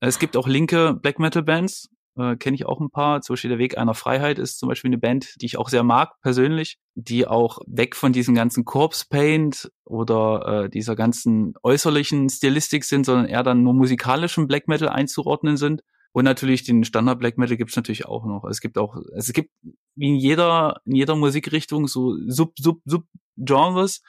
Es 0.01 0.19
gibt 0.21 0.37
auch 0.37 0.47
linke 0.47 0.95
Black 0.95 1.19
Metal 1.19 1.43
Bands, 1.43 1.91
äh, 2.19 2.37
kenne 2.37 2.55
ich 2.55 2.67
auch 2.67 2.81
ein 2.81 2.91
paar. 2.91 3.23
Zum 3.23 3.35
Beispiel 3.35 3.51
der 3.51 3.59
Weg 3.59 3.79
einer 3.79 3.95
Freiheit 3.95 4.39
ist 4.39 4.59
zum 4.59 4.69
Beispiel 4.69 4.89
eine 4.89 4.99
Band, 4.99 5.41
die 5.41 5.47
ich 5.47 5.57
auch 5.57 5.69
sehr 5.69 5.85
mag 5.85 6.21
persönlich, 6.21 6.79
die 6.95 7.27
auch 7.27 7.59
weg 7.67 7.97
von 7.97 8.13
diesem 8.13 8.35
ganzen 8.35 8.65
Corpse 8.65 9.07
Paint 9.09 9.71
oder 9.85 10.65
äh, 10.65 10.69
dieser 10.71 10.97
ganzen 10.97 11.55
äußerlichen 11.63 12.29
Stilistik 12.29 12.85
sind, 12.85 13.07
sondern 13.07 13.27
eher 13.27 13.43
dann 13.43 13.63
nur 13.63 13.75
musikalischen 13.75 14.49
Black 14.49 14.69
Metal 14.69 14.89
einzuordnen 14.89 15.57
sind. 15.57 15.83
Und 16.13 16.25
natürlich 16.25 16.65
den 16.65 16.85
Standard 16.85 17.21
Black 17.21 17.39
Metal 17.39 17.57
gibt 17.57 17.71
es 17.71 17.77
natürlich 17.77 18.07
auch 18.07 18.25
noch. 18.25 18.45
Es 18.45 18.61
gibt 18.61 18.79
auch, 18.79 18.97
es 19.15 19.33
gibt 19.33 19.51
wie 19.95 20.09
in 20.09 20.17
jeder, 20.17 20.81
in 20.85 20.97
jeder 20.97 21.15
Musikrichtung 21.17 21.87
so 21.87 22.17
Sub, 22.27 22.55
Sub, 22.59 22.81
Sub 22.85 23.05
Genres. 23.37 24.03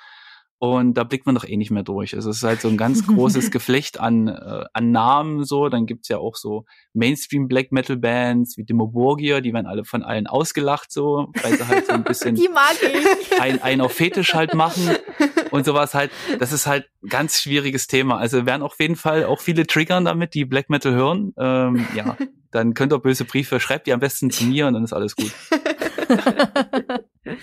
Und 0.62 0.95
da 0.95 1.05
blickt 1.05 1.26
man 1.26 1.36
doch 1.36 1.45
eh 1.45 1.55
nicht 1.55 1.72
mehr 1.72 1.84
durch. 1.84 2.16
Also 2.16 2.30
es 2.30 2.38
ist 2.38 2.43
halt 2.43 2.60
so 2.60 2.68
ein 2.68 2.76
ganz 2.76 3.07
großes 3.07 3.49
Geflecht 3.51 3.97
an, 3.97 4.28
äh, 4.28 4.66
an 4.74 4.91
Namen 4.91 5.45
so. 5.45 5.70
Dann 5.70 5.86
gibt's 5.86 6.10
ja 6.10 6.18
auch 6.18 6.36
so 6.36 6.66
Mainstream 6.93 7.47
Black 7.47 7.72
Metal 7.72 7.95
Bands 7.95 8.57
wie 8.57 8.66
Demoborgia, 8.66 9.39
die 9.39 9.53
werden 9.53 9.68
alle 9.68 9.86
von 9.86 10.03
allen 10.03 10.28
ausgelacht 10.28 10.91
so, 10.91 11.32
weil 11.41 11.55
sie 11.55 11.66
halt 11.66 11.88
so 11.88 11.93
ein 11.93 12.03
bisschen 12.03 12.36
Die 12.36 12.49
mag 12.49 12.76
ich. 12.82 13.41
ein, 13.41 13.62
ein 13.62 13.80
auf 13.80 13.93
Fetisch 13.93 14.34
halt 14.34 14.53
machen 14.53 14.97
und 15.51 15.66
sowas 15.66 15.93
halt. 15.93 16.12
Das 16.39 16.51
ist 16.51 16.68
halt 16.68 16.89
ein 17.03 17.07
ganz 17.07 17.39
schwieriges 17.39 17.88
Thema. 17.88 18.18
Also 18.18 18.45
werden 18.45 18.62
auf 18.62 18.78
jeden 18.82 18.97
Fall 18.97 19.24
auch 19.24 19.39
viele 19.39 19.66
triggern 19.66 20.03
damit, 20.03 20.34
die 20.34 20.43
Black 20.43 20.70
Metal 20.70 20.91
hören. 20.91 21.34
Ähm, 21.38 21.88
ja, 21.95 22.18
dann 22.51 22.74
könnt 22.74 22.91
ihr 22.91 22.99
böse 22.99 23.24
Briefe, 23.24 23.62
schreibt 23.62 23.88
die 23.88 23.93
am 23.93 24.01
besten 24.01 24.30
zu 24.30 24.43
mir 24.43 24.68
und 24.68 24.74
dann 24.74 24.84
ist 24.84 24.91
alles 24.91 25.16
gut. 25.16 25.32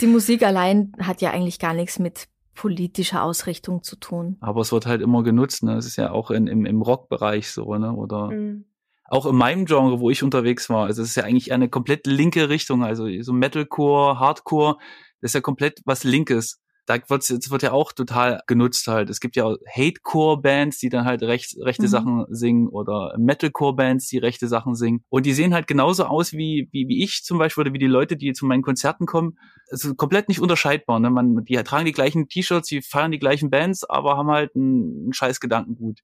Die 0.00 0.06
Musik 0.06 0.42
allein 0.42 0.92
hat 1.00 1.20
ja 1.20 1.30
eigentlich 1.30 1.60
gar 1.60 1.72
nichts 1.72 2.00
mit 2.00 2.26
politischer 2.56 3.22
Ausrichtung 3.22 3.84
zu 3.84 3.94
tun. 3.96 4.36
Aber 4.40 4.60
es 4.62 4.72
wird 4.72 4.86
halt 4.86 5.00
immer 5.02 5.22
genutzt. 5.22 5.62
Ne? 5.62 5.76
Es 5.76 5.86
ist 5.86 5.94
ja 5.96 6.10
auch 6.10 6.32
in, 6.32 6.48
im, 6.48 6.66
im 6.66 6.82
Rockbereich 6.82 7.50
so, 7.52 7.76
ne? 7.76 7.92
Oder 7.92 8.30
Mhm. 8.32 8.64
auch 9.04 9.26
in 9.26 9.36
meinem 9.36 9.66
Genre, 9.66 10.00
wo 10.00 10.10
ich 10.10 10.24
unterwegs 10.24 10.68
war. 10.68 10.86
Also 10.86 11.02
es 11.02 11.10
ist 11.10 11.14
ja 11.14 11.22
eigentlich 11.22 11.52
eine 11.52 11.68
komplett 11.68 12.08
linke 12.08 12.48
Richtung. 12.48 12.82
Also 12.82 13.06
so 13.22 13.32
Metalcore, 13.32 14.18
Hardcore, 14.18 14.78
das 15.20 15.30
ist 15.30 15.34
ja 15.34 15.40
komplett 15.40 15.80
was 15.84 16.02
Linkes. 16.02 16.60
Da 16.86 16.98
wird 17.08 17.28
es 17.28 17.50
wird 17.50 17.62
ja 17.62 17.72
auch 17.72 17.92
total 17.92 18.40
genutzt 18.46 18.86
halt. 18.86 19.10
Es 19.10 19.20
gibt 19.20 19.34
ja 19.36 19.44
auch 19.44 19.56
Hatecore-Bands, 19.68 20.78
die 20.78 20.88
dann 20.88 21.04
halt 21.04 21.22
recht, 21.22 21.56
rechte 21.60 21.82
Mhm. 21.84 21.88
Sachen 21.88 22.26
singen 22.30 22.68
oder 22.68 23.14
Metalcore-Bands, 23.18 24.06
die 24.08 24.18
rechte 24.18 24.48
Sachen 24.48 24.74
singen. 24.74 25.02
Und 25.08 25.26
die 25.26 25.32
sehen 25.32 25.52
halt 25.52 25.66
genauso 25.66 26.04
aus 26.04 26.32
wie, 26.32 26.68
wie, 26.72 26.86
wie 26.88 27.02
ich 27.02 27.22
zum 27.24 27.38
Beispiel 27.38 27.62
oder 27.62 27.72
wie 27.72 27.78
die 27.78 27.86
Leute, 27.86 28.16
die 28.16 28.32
zu 28.32 28.46
meinen 28.46 28.62
Konzerten 28.62 29.06
kommen. 29.06 29.38
Es 29.68 29.84
ist 29.84 29.96
komplett 29.96 30.28
nicht 30.28 30.40
unterscheidbar. 30.40 31.00
Ne? 31.00 31.10
Man, 31.10 31.44
die 31.44 31.56
tragen 31.56 31.86
die 31.86 31.92
gleichen 31.92 32.28
T-Shirts, 32.28 32.68
die 32.68 32.82
feiern 32.82 33.10
die 33.10 33.18
gleichen 33.18 33.50
Bands, 33.50 33.82
aber 33.84 34.16
haben 34.16 34.30
halt 34.30 34.54
einen, 34.54 35.02
einen 35.04 35.12
scheiß 35.12 35.40
Gedankengut. 35.40 36.00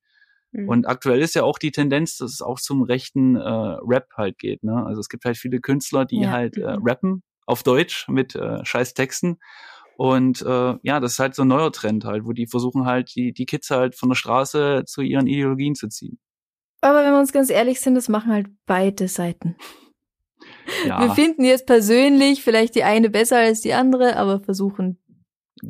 Mhm. 0.50 0.68
Und 0.68 0.86
aktuell 0.88 1.20
ist 1.20 1.34
ja 1.34 1.44
auch 1.44 1.58
die 1.58 1.70
Tendenz, 1.70 2.16
dass 2.16 2.32
es 2.32 2.42
auch 2.42 2.58
zum 2.60 2.82
rechten 2.82 3.36
äh, 3.36 3.40
Rap 3.40 4.08
halt 4.16 4.38
geht. 4.38 4.64
Ne? 4.64 4.84
Also 4.84 5.00
es 5.00 5.08
gibt 5.08 5.24
halt 5.24 5.36
viele 5.36 5.60
Künstler, 5.60 6.04
die 6.04 6.22
Ja. 6.22 6.30
halt 6.30 6.56
äh, 6.56 6.76
Mhm. 6.76 6.82
rappen 6.86 7.22
auf 7.46 7.62
Deutsch 7.62 8.08
mit 8.08 8.34
äh, 8.34 8.64
scheiß 8.64 8.94
Texten. 8.94 9.38
Und 9.96 10.42
äh, 10.42 10.74
ja, 10.82 11.00
das 11.00 11.12
ist 11.12 11.18
halt 11.18 11.34
so 11.34 11.42
ein 11.42 11.48
neuer 11.48 11.72
Trend 11.72 12.04
halt, 12.04 12.24
wo 12.24 12.32
die 12.32 12.46
versuchen 12.46 12.86
halt, 12.86 13.14
die, 13.14 13.32
die 13.32 13.46
Kids 13.46 13.70
halt 13.70 13.94
von 13.94 14.08
der 14.08 14.16
Straße 14.16 14.84
zu 14.86 15.02
ihren 15.02 15.26
Ideologien 15.26 15.74
zu 15.74 15.88
ziehen. 15.88 16.18
Aber 16.80 17.04
wenn 17.04 17.12
wir 17.12 17.20
uns 17.20 17.32
ganz 17.32 17.50
ehrlich 17.50 17.80
sind, 17.80 17.94
das 17.94 18.08
machen 18.08 18.32
halt 18.32 18.48
beide 18.66 19.06
Seiten. 19.08 19.56
Wir 20.76 20.88
Ja, 20.88 21.08
finden 21.10 21.44
jetzt 21.44 21.66
persönlich 21.66 22.42
vielleicht 22.42 22.74
die 22.74 22.82
eine 22.84 23.10
besser 23.10 23.38
als 23.38 23.60
die 23.60 23.74
andere, 23.74 24.16
aber 24.16 24.40
versuchen. 24.40 24.98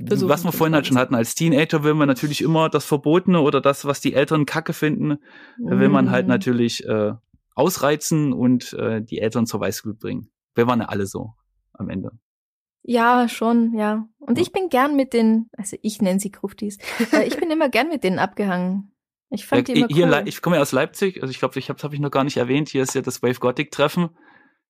versuchen 0.06 0.28
was 0.30 0.44
wir 0.44 0.52
vorhin 0.52 0.74
halt 0.74 0.86
schon 0.86 0.96
hatten, 0.98 1.14
als 1.14 1.34
Teenager 1.34 1.84
will 1.84 1.94
man 1.94 2.08
natürlich 2.08 2.40
immer 2.40 2.68
das 2.70 2.84
Verbotene 2.86 3.40
oder 3.40 3.60
das, 3.60 3.84
was 3.84 4.00
die 4.00 4.14
Eltern 4.14 4.46
kacke 4.46 4.72
finden, 4.72 5.18
Da 5.58 5.78
will 5.78 5.88
man 5.90 6.10
halt 6.10 6.24
Mhm. 6.24 6.30
natürlich 6.30 6.84
äh, 6.86 7.12
ausreizen 7.54 8.32
und 8.32 8.72
äh, 8.74 9.02
die 9.02 9.18
Eltern 9.18 9.46
zur 9.46 9.60
Weißglut 9.60 9.98
bringen. 9.98 10.30
Wir 10.54 10.66
waren 10.66 10.80
ja 10.80 10.86
alle 10.86 11.06
so 11.06 11.34
am 11.74 11.90
Ende. 11.90 12.12
Ja, 12.84 13.28
schon, 13.28 13.74
ja. 13.76 14.08
Und 14.18 14.38
Ja. 14.38 14.42
ich 14.42 14.52
bin 14.52 14.68
gern 14.68 14.96
mit 14.96 15.12
den, 15.12 15.48
also 15.56 15.76
ich 15.82 16.02
nenne 16.02 16.18
sie 16.20 16.30
Gruftis, 16.32 16.78
ich 17.26 17.36
bin 17.36 17.50
immer 17.50 17.68
gern 17.68 17.88
mit 17.88 18.02
denen 18.04 18.18
abgehangen. 18.18 18.92
Ich 19.30 19.46
fand 19.46 19.68
Ja, 19.68 19.74
die 19.74 19.80
immer 19.80 19.88
hier, 19.88 20.06
cool. 20.08 20.22
Ich 20.26 20.42
komme 20.42 20.56
ja 20.56 20.62
aus 20.62 20.72
Leipzig, 20.72 21.22
also 21.22 21.30
ich 21.30 21.38
glaube, 21.38 21.58
ich 21.58 21.68
habe 21.70 21.82
hab 21.82 21.92
ich 21.92 22.00
noch 22.00 22.10
gar 22.10 22.24
nicht 22.24 22.36
erwähnt. 22.36 22.68
Hier 22.68 22.82
ist 22.82 22.94
ja 22.94 23.00
das 23.02 23.22
Wave 23.22 23.38
Gothic 23.40 23.70
Treffen 23.70 24.10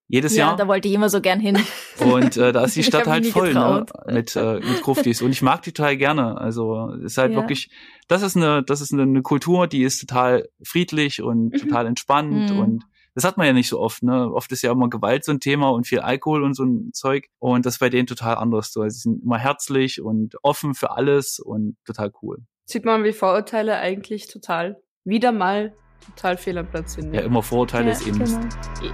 jedes 0.09 0.37
ja, 0.37 0.49
Jahr. 0.49 0.57
da 0.57 0.69
wollte 0.69 0.89
ich 0.89 0.95
immer 0.95 1.09
so 1.09 1.21
gern 1.23 1.41
hin. 1.41 1.59
Und 1.99 2.37
äh, 2.37 2.53
da 2.53 2.65
ist 2.65 2.77
die 2.77 2.83
Stadt 2.83 3.07
halt 3.07 3.27
voll 3.27 3.55
ne, 3.55 3.87
mit, 4.09 4.37
äh, 4.37 4.61
mit 4.61 4.83
Gruftis. 4.83 5.23
Und 5.23 5.31
ich 5.33 5.41
mag 5.43 5.63
die 5.63 5.73
total 5.73 5.97
gerne. 5.97 6.37
Also 6.39 6.91
ist 7.03 7.17
halt 7.19 7.33
Ja. 7.33 7.39
wirklich, 7.39 7.71
das 8.09 8.21
ist 8.23 8.37
eine, 8.37 8.63
das 8.63 8.81
ist 8.83 8.93
eine, 8.93 9.03
eine 9.03 9.23
Kultur, 9.23 9.67
die 9.67 9.83
ist 9.83 9.99
total 10.01 10.49
friedlich 10.63 11.23
und 11.23 11.47
Mhm. 11.55 11.57
total 11.59 11.87
entspannt 11.87 12.51
Mhm. 12.51 12.59
und 12.59 12.85
das 13.15 13.25
hat 13.25 13.37
man 13.37 13.47
ja 13.47 13.53
nicht 13.53 13.69
so 13.69 13.79
oft, 13.81 14.03
ne? 14.03 14.33
Oft 14.33 14.51
ist 14.53 14.63
ja 14.63 14.73
immer 14.73 14.89
Gewalt 14.89 15.25
so 15.25 15.33
ein 15.33 15.41
Thema 15.41 15.71
und 15.71 15.87
viel 15.87 16.01
Alkohol 16.01 16.43
und 16.43 16.55
so 16.55 16.65
ein 16.65 16.93
Zeug. 16.93 17.29
Und 17.39 17.67
das 17.67 17.75
ist 17.75 17.79
bei 17.81 17.91
denen 17.91 18.07
total 18.07 18.37
anders. 18.37 18.73
So, 18.73 18.81
also 18.83 18.95
sie 18.95 19.01
sind 19.03 19.23
immer 19.23 19.39
herzlich 19.39 20.01
und 20.01 20.37
offen 20.43 20.75
für 20.75 20.93
alles 20.93 21.39
und 21.39 21.77
total 21.85 22.11
cool. 22.23 22.39
Sieht 22.65 22.85
man, 22.85 23.05
wie 23.05 23.13
Vorurteile 23.13 23.77
eigentlich 23.77 24.29
total, 24.29 24.81
wieder 25.05 25.33
mal 25.33 25.75
total 26.07 26.37
fehl 26.37 26.57
am 26.59 26.69
Platz 26.69 26.95
sind. 26.95 27.13
Ja, 27.15 27.21
immer 27.21 27.43
Vorurteile 27.43 27.87
Ja, 27.87 27.93
ist 27.93 28.07
eben. 28.07 28.19
genau. 28.19 28.41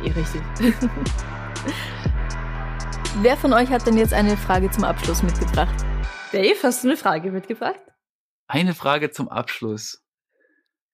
Eh, 0.04 0.10
richtig. 0.10 0.42
Wer 3.22 3.36
von 3.36 3.52
euch 3.52 3.68
hat 3.70 3.86
denn 3.86 3.96
jetzt 3.96 4.12
eine 4.12 4.36
Frage 4.36 4.70
zum 4.70 4.84
Abschluss 4.84 5.22
mitgebracht? 5.22 5.74
Dave, 6.32 6.56
hast 6.62 6.84
du 6.84 6.88
eine 6.88 6.96
Frage 6.96 7.30
mitgebracht? 7.30 7.80
Eine 8.48 8.74
Frage 8.74 9.10
zum 9.10 9.28
Abschluss. 9.28 10.04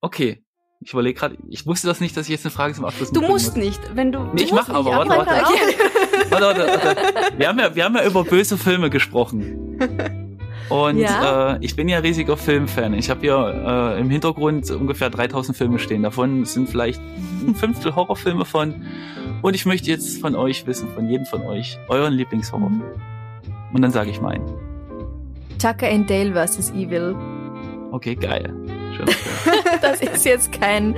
Okay. 0.01 0.44
Ich 0.85 0.93
überlege 0.93 1.19
gerade, 1.19 1.37
ich 1.49 1.67
wusste 1.67 1.87
das 1.87 2.01
nicht, 2.01 2.15
dass 2.17 2.27
ich 2.27 2.33
jetzt 2.33 2.45
eine 2.45 2.51
Frage 2.53 2.75
zum 2.75 2.85
Abschluss 2.85 3.11
Du 3.11 3.23
musst 3.23 3.57
muss. 3.57 3.65
nicht, 3.65 3.81
wenn 3.95 4.13
du. 4.13 4.25
Nee, 4.35 4.43
ich 4.43 4.51
du 4.51 4.57
musst 4.57 4.69
mach 4.69 4.75
aber, 4.77 4.91
warte, 4.91 5.09
warte. 5.11 5.31
Okay. 5.47 5.75
Warte, 6.31 6.45
warte, 6.47 6.87
warte. 6.87 7.39
Wir 7.39 7.49
haben 7.49 7.59
ja, 7.59 7.75
wir 7.75 7.85
haben 7.85 7.95
ja 7.97 8.05
über 8.07 8.25
böse 8.25 8.57
Filme 8.59 8.91
gesprochen. 8.91 9.79
Und 10.69 10.99
Ja. 10.99 11.55
äh, 11.55 11.59
ich 11.61 11.77
bin 11.77 11.89
ja 11.89 11.99
riesiger 11.99 12.37
Filmfan. 12.37 12.95
Ich 12.95 13.09
habe 13.11 13.21
hier 13.21 13.95
äh, 13.97 14.01
im 14.01 14.09
Hintergrund 14.11 14.71
ungefähr 14.71 15.11
3000 15.11 15.57
Filme 15.57 15.79
stehen. 15.79 16.03
Davon 16.03 16.45
sind 16.45 16.69
vielleicht 16.69 17.01
ein 17.47 17.55
Fünftel 17.55 17.95
Horrorfilme 17.95 18.45
von. 18.45 18.85
Und 19.43 19.55
ich 19.55 19.67
möchte 19.67 19.91
jetzt 19.91 20.21
von 20.21 20.35
euch 20.35 20.67
wissen, 20.67 20.89
von 20.95 21.09
jedem 21.09 21.27
von 21.27 21.43
euch, 21.43 21.79
euren 21.89 22.15
Lieblingshorrorfilm. 22.15 22.83
Und 23.73 23.83
dann 23.83 23.91
sage 23.91 24.11
ich 24.11 24.21
meinen. 24.21 24.45
Tucker 25.59 25.89
and 25.89 26.09
Dale 26.11 26.33
vs. 26.35 26.71
Evil. 26.73 27.15
Okay, 27.93 28.17
geil. 28.17 28.53
Das 29.81 30.01
ist 30.01 30.25
jetzt 30.25 30.53
kein, 30.53 30.95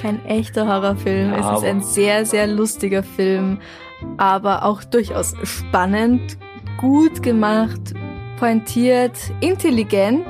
kein 0.00 0.24
echter 0.26 0.66
Horrorfilm. 0.66 1.32
Ja, 1.32 1.54
es 1.54 1.58
ist 1.58 1.64
ein 1.64 1.82
sehr, 1.82 2.24
sehr 2.24 2.46
lustiger 2.46 3.02
Film, 3.02 3.58
aber 4.16 4.64
auch 4.64 4.84
durchaus 4.84 5.34
spannend, 5.42 6.38
gut 6.78 7.22
gemacht, 7.22 7.80
pointiert, 8.38 9.18
intelligent. 9.40 10.26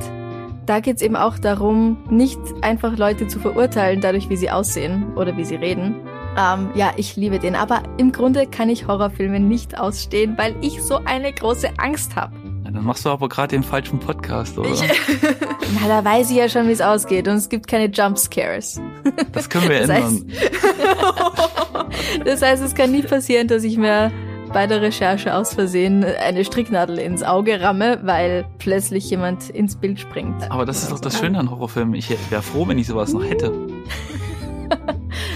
Da 0.65 0.81
geht's 0.81 1.03
eben 1.03 1.17
auch 1.17 1.39
darum, 1.39 1.99
nicht 2.11 2.39
einfach 2.63 2.97
Leute 2.97 3.27
zu 3.27 3.39
verurteilen, 3.39 4.01
dadurch, 4.01 4.29
wie 4.29 4.37
sie 4.37 4.51
aussehen 4.51 5.15
oder 5.17 5.37
wie 5.37 5.45
sie 5.45 5.57
reden. 5.57 5.97
Ähm, 6.37 6.71
ja, 6.75 6.93
ich 6.97 7.17
liebe 7.17 7.39
den. 7.39 7.57
Aber 7.57 7.83
im 7.97 8.13
Grunde 8.13 8.47
kann 8.47 8.69
ich 8.69 8.87
Horrorfilme 8.87 9.41
nicht 9.41 9.79
ausstehen, 9.79 10.37
weil 10.37 10.55
ich 10.61 10.83
so 10.83 11.01
eine 11.05 11.33
große 11.33 11.71
Angst 11.79 12.17
habe. 12.17 12.33
Ja, 12.65 12.71
dann 12.71 12.85
machst 12.85 13.05
du 13.05 13.09
aber 13.09 13.29
gerade 13.29 13.49
den 13.49 13.63
falschen 13.63 13.99
Podcast, 13.99 14.59
oder? 14.59 14.69
Na, 15.75 15.87
da 15.89 16.05
weiß 16.05 16.31
ich 16.31 16.37
ja 16.37 16.49
schon, 16.49 16.67
wie 16.69 16.73
es 16.73 16.81
ausgeht 16.81 17.29
und 17.29 17.35
es 17.35 17.49
gibt 17.49 17.67
keine 17.69 17.87
Jumpscares. 17.93 18.81
das 19.33 19.49
können 19.49 19.69
wir 19.69 19.81
Das 19.87 19.91
heißt- 19.91 20.07
ändern. 20.23 20.33
Das 22.25 22.43
heißt, 22.43 22.63
es 22.63 22.75
kann 22.75 22.91
nie 22.91 23.03
passieren, 23.03 23.49
dass 23.49 23.65
ich 23.65 23.77
mir 23.77 24.11
bei 24.53 24.67
der 24.67 24.81
Recherche 24.83 25.35
aus 25.35 25.53
Versehen 25.55 26.05
eine 26.05 26.45
Stricknadel 26.45 26.99
ins 26.99 27.23
Auge 27.23 27.61
ramme, 27.61 28.01
weil 28.03 28.45
plötzlich 28.59 29.09
jemand 29.11 29.51
ins 29.51 29.77
Bild 29.77 30.01
springt. 30.01 30.51
Aber 30.51 30.65
das 30.65 30.83
ist 30.83 30.91
doch 30.93 31.01
das 31.01 31.19
Schöne 31.19 31.39
an 31.39 31.51
Horrorfilmen. 31.51 31.95
Ich 31.95 32.11
wäre 32.31 32.43
froh, 32.43 32.67
wenn 32.67 32.79
ich 32.79 32.87
sowas 32.87 33.13
noch 33.13 33.25
hätte. 33.25 33.53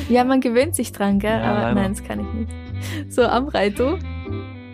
Ja, 0.08 0.24
man 0.24 0.40
gewöhnt 0.40 0.74
sich 0.74 0.92
dran, 0.92 1.18
gell? 1.18 1.30
Ja, 1.30 1.42
Aber 1.42 1.60
leider. 1.62 1.74
nein, 1.74 1.92
das 1.94 2.04
kann 2.04 2.20
ich 2.20 2.32
nicht. 2.34 3.12
So, 3.12 3.22
Amrei, 3.22 3.70
du? 3.70 3.98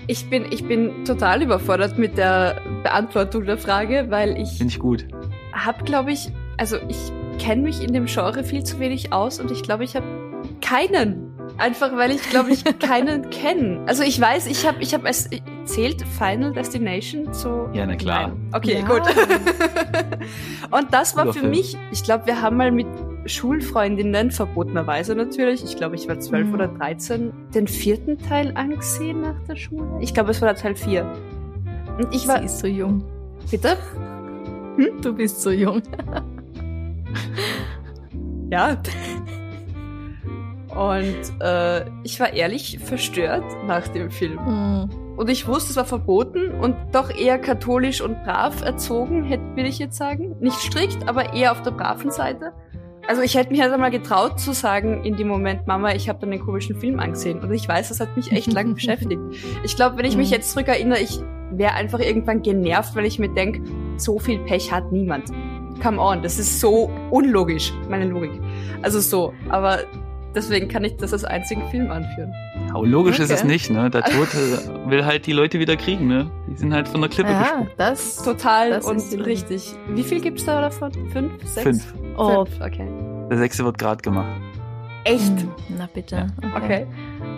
ich, 0.06 0.28
bin, 0.30 0.46
ich 0.50 0.64
bin 0.66 1.04
total 1.04 1.42
überfordert 1.42 1.98
mit 1.98 2.16
der 2.16 2.60
Beantwortung 2.82 3.44
der 3.44 3.58
Frage, 3.58 4.06
weil 4.08 4.36
ich 4.38 4.50
Finde 4.58 4.72
ich 4.72 4.78
gut. 4.78 5.06
Habe, 5.64 5.84
glaube 5.84 6.12
ich, 6.12 6.30
also 6.56 6.76
ich 6.88 6.98
kenne 7.38 7.62
mich 7.62 7.82
in 7.82 7.92
dem 7.92 8.06
Genre 8.06 8.42
viel 8.44 8.64
zu 8.64 8.78
wenig 8.80 9.12
aus 9.12 9.40
und 9.40 9.50
ich 9.50 9.62
glaube, 9.62 9.84
ich 9.84 9.94
habe 9.96 10.06
keinen. 10.60 11.26
Einfach 11.56 11.96
weil 11.96 12.10
ich, 12.12 12.22
glaube 12.30 12.50
ich, 12.52 12.62
keinen 12.78 13.30
kenne. 13.30 13.80
Also 13.86 14.02
ich 14.02 14.20
weiß, 14.20 14.46
ich 14.46 14.66
habe, 14.66 14.78
ich 14.80 14.92
habe 14.94 15.08
es 15.08 15.28
zählt 15.64 16.02
Final 16.02 16.52
Destination 16.52 17.32
zu. 17.32 17.68
Ja, 17.72 17.86
na 17.86 17.96
klar. 17.96 18.28
Nein. 18.28 18.50
Okay, 18.52 18.80
Ja. 18.80 18.86
gut. 18.86 19.02
und 20.70 20.92
das 20.92 21.16
war 21.16 21.32
für 21.32 21.46
mich, 21.46 21.76
ich 21.90 22.02
glaube, 22.04 22.26
wir 22.26 22.40
haben 22.42 22.56
mal 22.56 22.70
mit 22.70 22.86
Schulfreundinnen, 23.26 24.30
verbotenerweise 24.30 25.14
natürlich, 25.14 25.64
ich 25.64 25.76
glaube, 25.76 25.96
ich 25.96 26.06
war 26.08 26.18
zwölf 26.20 26.48
Mhm. 26.48 26.54
oder 26.54 26.68
dreizehn, 26.68 27.32
den 27.54 27.66
vierten 27.66 28.18
Teil 28.18 28.52
angesehen 28.54 29.22
nach 29.22 29.38
der 29.48 29.56
Schule. 29.56 29.86
Ich 30.00 30.14
glaube, 30.14 30.30
es 30.30 30.40
war 30.40 30.52
der 30.52 30.60
Teil 30.62 30.74
vier. 30.76 31.10
Und 31.98 32.14
ich 32.14 32.28
war, 32.28 32.38
Sie 32.38 32.44
ist 32.44 32.58
so 32.60 32.66
jung. 32.66 33.04
bitte? 33.50 33.76
Du 35.02 35.12
bist 35.12 35.42
so 35.42 35.50
jung. 35.50 35.82
Ja. 38.50 38.80
Und 40.74 41.42
äh, 41.42 41.84
ich 42.02 42.18
war 42.18 42.32
ehrlich 42.32 42.78
verstört 42.78 43.44
nach 43.66 43.86
dem 43.88 44.10
Film. 44.10 44.38
Hm. 44.42 44.88
Und 45.18 45.28
ich 45.28 45.46
wusste, 45.46 45.70
es 45.70 45.76
war 45.76 45.84
verboten 45.84 46.52
und 46.52 46.74
doch 46.92 47.10
eher 47.10 47.38
katholisch 47.38 48.00
und 48.00 48.22
brav 48.24 48.62
erzogen, 48.62 49.24
hätte 49.24 49.42
will 49.54 49.66
ich 49.66 49.78
jetzt 49.78 49.98
sagen. 49.98 50.36
Nicht 50.40 50.56
strikt, 50.58 51.06
aber 51.08 51.34
eher 51.34 51.52
auf 51.52 51.60
der 51.62 51.72
braven 51.72 52.10
Seite. 52.10 52.52
Also 53.06 53.20
ich 53.20 53.34
hätte 53.34 53.50
mich 53.50 53.60
halt 53.60 53.72
einmal 53.72 53.90
getraut 53.90 54.38
zu 54.40 54.52
sagen 54.52 55.04
in 55.04 55.16
dem 55.16 55.28
Moment, 55.28 55.66
Mama, 55.66 55.92
ich 55.94 56.08
habe 56.08 56.18
dann 56.20 56.30
den 56.30 56.40
komischen 56.40 56.76
Film 56.80 57.00
angesehen. 57.00 57.40
Und 57.40 57.52
ich 57.52 57.68
weiß, 57.68 57.88
das 57.88 58.00
hat 58.00 58.16
mich 58.16 58.32
echt 58.32 58.52
lang 58.52 58.72
beschäftigt. 58.74 59.20
Ich 59.62 59.76
glaube, 59.76 59.98
wenn 59.98 60.06
ich 60.06 60.16
mich 60.16 60.28
Mhm. 60.28 60.34
jetzt 60.36 60.52
zurückerinnere, 60.52 61.00
ich 61.00 61.20
wäre 61.50 61.72
einfach 61.74 62.00
irgendwann 62.00 62.42
genervt, 62.42 62.94
weil 62.94 63.04
ich 63.04 63.18
mir 63.18 63.28
denke, 63.28 63.60
so 64.00 64.18
viel 64.18 64.38
Pech 64.40 64.70
hat 64.72 64.90
niemand. 64.92 65.30
Come 65.82 66.00
on, 66.00 66.22
das 66.22 66.38
ist 66.38 66.60
so 66.60 66.90
unlogisch, 67.10 67.72
meine 67.88 68.06
Logik. 68.06 68.32
Also 68.82 68.98
so, 69.00 69.32
aber 69.48 69.78
deswegen 70.34 70.68
kann 70.68 70.84
ich 70.84 70.96
das 70.96 71.12
als 71.12 71.24
einzigen 71.24 71.62
Film 71.70 71.90
anführen. 71.90 72.32
Aber 72.74 72.86
logisch 72.86 73.18
ist 73.20 73.30
es 73.30 73.40
Okay. 73.42 73.48
nicht, 73.52 73.70
ne? 73.70 73.88
Der 73.88 74.02
Tote 74.02 74.82
will 74.86 75.04
halt 75.04 75.26
die 75.26 75.32
Leute 75.32 75.58
wieder 75.60 75.76
kriegen, 75.76 76.06
ne? 76.08 76.30
Die 76.48 76.56
sind 76.56 76.72
halt 76.74 76.88
von 76.88 77.00
der 77.00 77.08
Klippe 77.08 77.30
Ja, 77.30 77.42
gesprungen. 77.42 77.70
das. 77.76 78.16
Total 78.22 78.70
Das 78.70 78.84
und 78.86 79.24
richtig. 79.24 79.72
Wie 79.94 80.02
viel 80.02 80.20
gibt's 80.20 80.44
da 80.44 80.60
davon? 80.60 80.92
Fünf? 81.12 81.32
Sechs? 81.44 81.62
Fünf. 81.62 81.94
Oh, 82.16 82.44
Fünf, 82.44 82.60
okay. 82.60 82.88
Der 83.30 83.38
sechste 83.38 83.64
wird 83.64 83.78
gerade 83.78 84.02
gemacht. 84.02 84.28
Echt? 85.04 85.40
Hm, 85.40 85.50
Na 85.78 85.88
bitte. 85.92 86.26
Okay. 86.56 86.86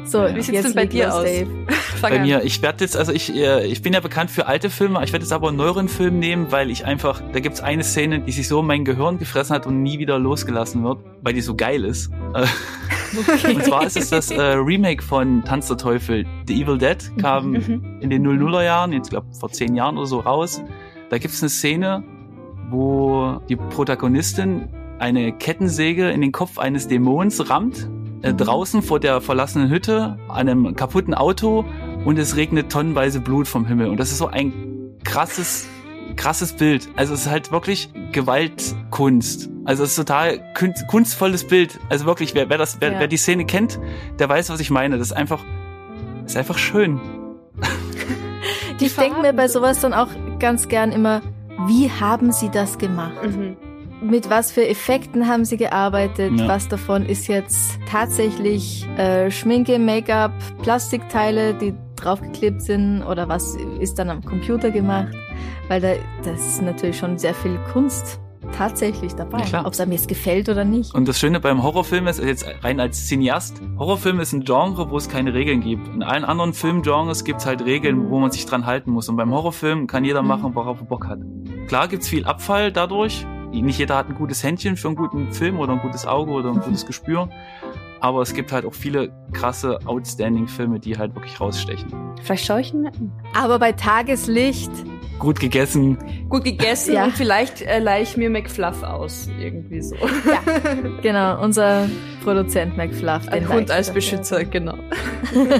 So, 0.04 0.22
Ja. 0.26 0.34
Wie 0.34 0.40
sieht's 0.42 0.48
jetzt 0.56 0.64
denn 0.68 0.74
bei 0.74 0.86
dir 0.86 1.06
los, 1.06 1.14
aus? 1.16 1.24
Dave. 1.24 1.46
Fang 2.00 2.10
Bei 2.10 2.16
an. 2.20 2.22
mir, 2.26 2.42
ich 2.44 2.62
werde 2.62 2.82
jetzt, 2.84 2.96
also 2.96 3.12
ich, 3.12 3.34
äh, 3.34 3.66
ich 3.66 3.82
bin 3.82 3.92
ja 3.92 4.00
bekannt 4.00 4.30
für 4.30 4.46
alte 4.46 4.70
Filme, 4.70 5.02
ich 5.04 5.12
werde 5.12 5.24
jetzt 5.24 5.32
aber 5.32 5.48
einen 5.48 5.56
neueren 5.58 5.88
Film 5.88 6.18
nehmen, 6.18 6.50
weil 6.50 6.70
ich 6.70 6.84
einfach, 6.86 7.20
da 7.32 7.40
gibt's 7.40 7.60
eine 7.60 7.84
Szene, 7.84 8.20
die 8.20 8.32
sich 8.32 8.48
so 8.48 8.60
in 8.60 8.66
mein 8.66 8.84
Gehirn 8.84 9.18
gefressen 9.18 9.54
hat 9.54 9.66
und 9.66 9.82
nie 9.82 9.98
wieder 9.98 10.18
losgelassen 10.18 10.82
wird, 10.82 10.98
weil 11.22 11.34
die 11.34 11.42
so 11.42 11.54
geil 11.54 11.84
ist. 11.84 12.10
Äh, 12.34 13.54
Und 13.54 13.64
zwar 13.64 13.84
ist 13.84 13.96
es 13.96 14.10
das 14.10 14.30
äh, 14.30 14.40
Remake 14.40 15.02
von 15.02 15.42
Tanz 15.44 15.66
der 15.66 15.76
Teufel. 15.76 16.24
The 16.46 16.62
Evil 16.62 16.78
Dead 16.78 16.96
kam 17.20 17.50
Mhm. 17.50 17.98
in 18.00 18.08
den 18.08 18.24
00er 18.24 18.62
Jahren, 18.62 18.92
jetzt 18.92 19.10
glaube 19.10 19.26
vor 19.38 19.50
zehn 19.50 19.74
Jahren 19.74 19.96
oder 19.98 20.06
so 20.06 20.20
raus. 20.20 20.62
Da 21.10 21.18
gibt's 21.18 21.42
eine 21.42 21.48
Szene, 21.50 22.04
wo 22.70 23.40
die 23.48 23.56
Protagonistin 23.56 24.68
eine 25.00 25.32
Kettensäge 25.32 26.10
in 26.10 26.20
den 26.20 26.30
Kopf 26.32 26.58
eines 26.58 26.86
Dämons 26.88 27.48
rammt, 27.50 27.88
äh, 28.22 28.32
draußen 28.34 28.82
vor 28.82 29.00
der 29.00 29.20
verlassenen 29.20 29.70
Hütte, 29.70 30.18
an 30.28 30.48
einem 30.48 30.74
kaputten 30.76 31.14
Auto 31.14 31.64
und 32.04 32.18
es 32.18 32.36
regnet 32.36 32.70
tonnenweise 32.70 33.20
Blut 33.20 33.48
vom 33.48 33.64
Himmel. 33.66 33.88
Und 33.88 33.98
das 33.98 34.10
ist 34.12 34.18
so 34.18 34.26
ein 34.28 34.52
krasses, 35.04 35.66
krasses 36.16 36.52
Bild. 36.52 36.88
Also 36.96 37.14
es 37.14 37.22
ist 37.22 37.30
halt 37.30 37.50
wirklich 37.52 37.90
Gewaltkunst. 38.12 39.48
Also 39.64 39.84
es 39.84 39.90
ist 39.90 39.96
total 39.96 40.40
kun- 40.54 40.74
kunstvolles 40.88 41.46
Bild. 41.46 41.78
Also 41.88 42.04
wirklich, 42.06 42.34
wer, 42.34 42.48
wer 42.50 42.58
das, 42.58 42.78
wer, 42.80 42.92
Ja. 42.92 43.00
wer 43.00 43.08
die 43.08 43.16
Szene 43.16 43.44
kennt, 43.46 43.78
der 44.18 44.28
weiß, 44.28 44.50
was 44.50 44.60
ich 44.60 44.70
meine. 44.70 44.98
Das 44.98 45.08
ist 45.08 45.12
einfach, 45.16 45.44
ist 46.26 46.36
einfach 46.36 46.58
schön. 46.58 47.00
Die 48.80 48.86
Ich 48.86 48.96
denke 48.96 49.20
mir 49.20 49.32
bei 49.34 49.46
so- 49.48 49.60
sowas 49.60 49.80
dann 49.80 49.92
auch 49.92 50.08
ganz 50.38 50.68
gern 50.68 50.90
immer, 50.92 51.20
wie 51.66 51.90
haben 51.90 52.32
sie 52.32 52.48
das 52.50 52.78
gemacht? 52.78 53.12
Mhm. 53.24 53.56
Mit 54.02 54.30
was 54.30 54.50
für 54.50 54.66
Effekten 54.66 55.28
haben 55.28 55.44
sie 55.44 55.56
gearbeitet? 55.56 56.32
Ja. 56.38 56.48
Was 56.48 56.68
davon 56.68 57.04
ist 57.06 57.28
jetzt 57.28 57.78
tatsächlich 57.88 58.86
äh, 58.96 59.30
Schminke, 59.30 59.78
Make-up, 59.78 60.32
Plastikteile, 60.62 61.54
die 61.54 61.74
draufgeklebt 61.96 62.62
sind? 62.62 63.02
Oder 63.02 63.28
was 63.28 63.56
ist 63.78 63.98
dann 63.98 64.08
am 64.08 64.24
Computer 64.24 64.70
gemacht? 64.70 65.12
Weil 65.68 65.80
da 65.80 65.92
das 66.24 66.40
ist 66.46 66.62
natürlich 66.62 66.96
schon 66.98 67.18
sehr 67.18 67.34
viel 67.34 67.58
Kunst 67.72 68.20
tatsächlich 68.56 69.14
dabei. 69.14 69.38
Ja, 69.40 69.44
klar. 69.44 69.66
Ob 69.66 69.74
es 69.74 69.80
einem 69.80 69.92
jetzt 69.92 70.08
gefällt 70.08 70.48
oder 70.48 70.64
nicht. 70.64 70.94
Und 70.94 71.06
das 71.06 71.20
Schöne 71.20 71.38
beim 71.38 71.62
Horrorfilm 71.62 72.06
ist, 72.08 72.20
jetzt 72.22 72.46
rein 72.64 72.80
als 72.80 73.06
Cineast, 73.06 73.60
Horrorfilm 73.78 74.18
ist 74.18 74.32
ein 74.32 74.44
Genre, 74.44 74.90
wo 74.90 74.96
es 74.96 75.08
keine 75.08 75.34
Regeln 75.34 75.60
gibt. 75.60 75.86
In 75.88 76.02
allen 76.02 76.24
anderen 76.24 76.52
Filmgenres 76.54 77.24
gibt 77.24 77.40
es 77.40 77.46
halt 77.46 77.64
Regeln, 77.64 78.10
wo 78.10 78.18
man 78.18 78.30
sich 78.32 78.46
dran 78.46 78.66
halten 78.66 78.90
muss. 78.90 79.08
Und 79.08 79.16
beim 79.16 79.30
Horrorfilm 79.30 79.86
kann 79.86 80.04
jeder 80.04 80.22
Mhm. 80.22 80.28
machen, 80.28 80.54
worauf 80.54 80.80
er 80.80 80.86
Bock 80.86 81.06
hat. 81.06 81.20
Klar 81.68 81.86
gibt's 81.86 82.08
viel 82.08 82.24
Abfall 82.24 82.72
dadurch, 82.72 83.24
nicht 83.50 83.78
jeder 83.78 83.96
hat 83.96 84.08
ein 84.08 84.14
gutes 84.14 84.42
Händchen 84.42 84.76
für 84.76 84.88
einen 84.88 84.96
guten 84.96 85.32
Film 85.32 85.58
oder 85.58 85.72
ein 85.72 85.80
gutes 85.80 86.06
Auge 86.06 86.30
oder 86.32 86.50
ein 86.50 86.60
gutes 86.60 86.86
Gespür. 86.86 87.28
Aber 88.00 88.22
es 88.22 88.32
gibt 88.32 88.50
halt 88.52 88.64
auch 88.64 88.72
viele 88.72 89.12
krasse, 89.32 89.78
outstanding 89.84 90.48
Filme, 90.48 90.80
die 90.80 90.96
halt 90.96 91.14
wirklich 91.14 91.38
rausstechen. 91.40 91.92
Vielleicht 92.22 92.46
schaue 92.46 92.60
ich 92.62 92.72
ihn 92.72 92.82
mir 92.82 92.88
an. 92.92 93.12
Aber 93.36 93.58
bei 93.58 93.72
Tageslicht. 93.72 94.70
Gut 95.18 95.38
gegessen. 95.38 95.98
Gut 96.30 96.44
gegessen 96.44 96.94
Ja. 96.94 97.04
und 97.04 97.12
vielleicht 97.12 97.60
äh, 97.60 97.78
leih 97.78 98.00
ich 98.00 98.16
mir 98.16 98.30
McFluff 98.30 98.82
aus. 98.82 99.28
Irgendwie 99.38 99.82
so. 99.82 99.96
Ja, 99.96 100.40
genau, 101.02 101.42
unser 101.42 101.88
Produzent 102.24 102.76
McFluff. 102.78 103.28
Ein 103.28 103.46
Hund 103.46 103.70
als 103.70 103.90
Beschützer, 103.92 104.44
genau. 104.44 104.76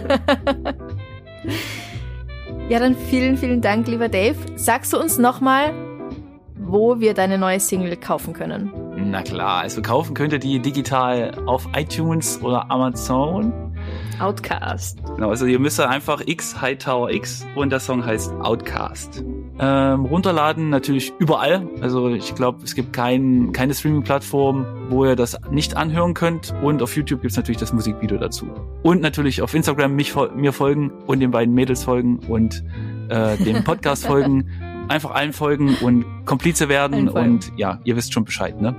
Ja, 2.69 2.79
dann 2.79 2.95
vielen, 2.95 3.37
vielen 3.37 3.61
Dank, 3.61 3.89
lieber 3.89 4.09
Dave. 4.09 4.37
Sagst 4.55 4.93
du 4.93 4.99
uns 5.01 5.19
nochmal, 5.19 5.73
wo 6.71 7.01
wir 7.01 7.15
deine 7.15 7.39
neue 7.39 7.61
Single 7.61 7.97
kaufen 7.97 8.33
können? 8.33 8.71
Na 8.97 9.23
klar, 9.23 9.63
also 9.63 9.83
kaufen 9.83 10.15
könnt 10.15 10.33
ihr 10.33 10.39
die 10.39 10.61
digital 10.61 11.33
auf 11.47 11.69
iTunes 11.77 12.41
oder 12.43 12.71
Amazon. 12.71 13.53
Outcast. 14.21 14.99
Genau, 15.17 15.31
also 15.31 15.47
ihr 15.47 15.59
müsst 15.59 15.81
einfach 15.81 16.21
X 16.27 16.61
Hightower 16.61 17.11
X 17.11 17.47
und 17.55 17.71
der 17.71 17.81
Song 17.81 18.05
heißt 18.05 18.31
Outcast. 18.43 19.25
Ähm, 19.59 20.05
runterladen 20.05 20.69
natürlich 20.69 21.13
überall. 21.19 21.67
Also 21.81 22.09
ich 22.11 22.35
glaube, 22.35 22.63
es 22.63 22.75
gibt 22.75 22.93
kein, 22.93 23.53
keine 23.53 23.75
Streaming-Plattform, 23.75 24.67
wo 24.91 25.07
ihr 25.07 25.17
das 25.17 25.39
nicht 25.51 25.77
anhören 25.77 26.15
könnt. 26.15 26.55
Und 26.63 26.83
auf 26.83 26.95
YouTube 26.95 27.23
gibt's 27.23 27.37
natürlich 27.37 27.59
das 27.59 27.73
Musikvideo 27.73 28.19
dazu. 28.19 28.47
Und 28.83 29.01
natürlich 29.01 29.43
auf 29.43 29.55
Instagram 29.55 29.95
mich, 29.95 30.15
mir 30.35 30.53
folgen 30.53 30.91
und 31.07 31.21
den 31.21 31.31
beiden 31.31 31.55
Mädels 31.55 31.85
folgen 31.85 32.19
und 32.29 32.63
äh, 33.09 33.37
dem 33.39 33.65
Podcast 33.65 34.07
folgen. 34.07 34.51
Einfach 34.91 35.13
allen 35.13 35.33
folgen 35.33 35.77
und 35.83 36.05
Komplize 36.27 36.69
werden. 36.69 37.09
Und 37.09 37.53
ja, 37.57 37.79
ihr 37.85 37.95
wisst 37.95 38.13
schon 38.13 38.25
Bescheid, 38.25 38.61
ne? 38.61 38.75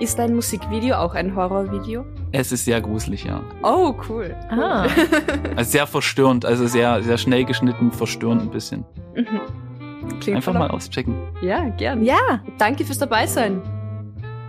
Ist 0.00 0.18
dein 0.18 0.34
Musikvideo 0.34 0.96
auch 0.96 1.14
ein 1.14 1.36
Horrorvideo? 1.36 2.04
Es 2.32 2.50
ist 2.50 2.64
sehr 2.64 2.80
gruselig, 2.80 3.24
ja. 3.24 3.40
Oh, 3.62 3.94
cool. 4.08 4.34
cool. 4.50 4.60
Ah. 4.60 4.86
Also 5.56 5.70
sehr 5.70 5.86
verstörend, 5.86 6.44
also 6.44 6.66
sehr, 6.66 7.00
sehr 7.02 7.16
schnell 7.16 7.44
geschnitten, 7.44 7.92
verstörend 7.92 8.42
ein 8.42 8.50
bisschen. 8.50 8.84
Mhm. 9.14 10.18
Klingt 10.20 10.36
Einfach 10.36 10.52
mal 10.52 10.68
auschecken. 10.68 11.14
Ja, 11.40 11.68
gern. 11.70 12.02
Ja, 12.04 12.18
Danke 12.58 12.84
fürs 12.84 12.98
Dabeisein. 12.98 13.62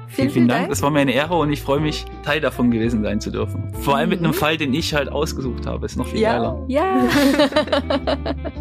vielen, 0.08 0.30
Vielen 0.32 0.48
Dank. 0.48 0.70
Das 0.70 0.82
war 0.82 0.90
mir 0.90 1.00
eine 1.02 1.12
Ehre 1.14 1.36
und 1.36 1.52
ich 1.54 1.62
freue 1.62 1.80
mich, 1.80 2.06
Teil 2.24 2.42
davon 2.42 2.72
gewesen 2.72 3.04
sein 3.04 3.22
zu 3.22 3.30
dürfen. 3.32 3.72
Vor 3.82 3.96
allem 3.96 4.10
mit 4.10 4.20
Mhm. 4.20 4.26
einem 4.26 4.34
Fall, 4.34 4.58
den 4.58 4.74
ich 4.74 4.94
halt 4.96 5.10
ausgesucht 5.10 5.66
habe. 5.68 5.86
Ist 5.86 5.96
noch 5.96 6.08
viel 6.08 6.20
Ja. 6.22 6.34
geiler. 6.34 6.64
Ja. 6.68 7.04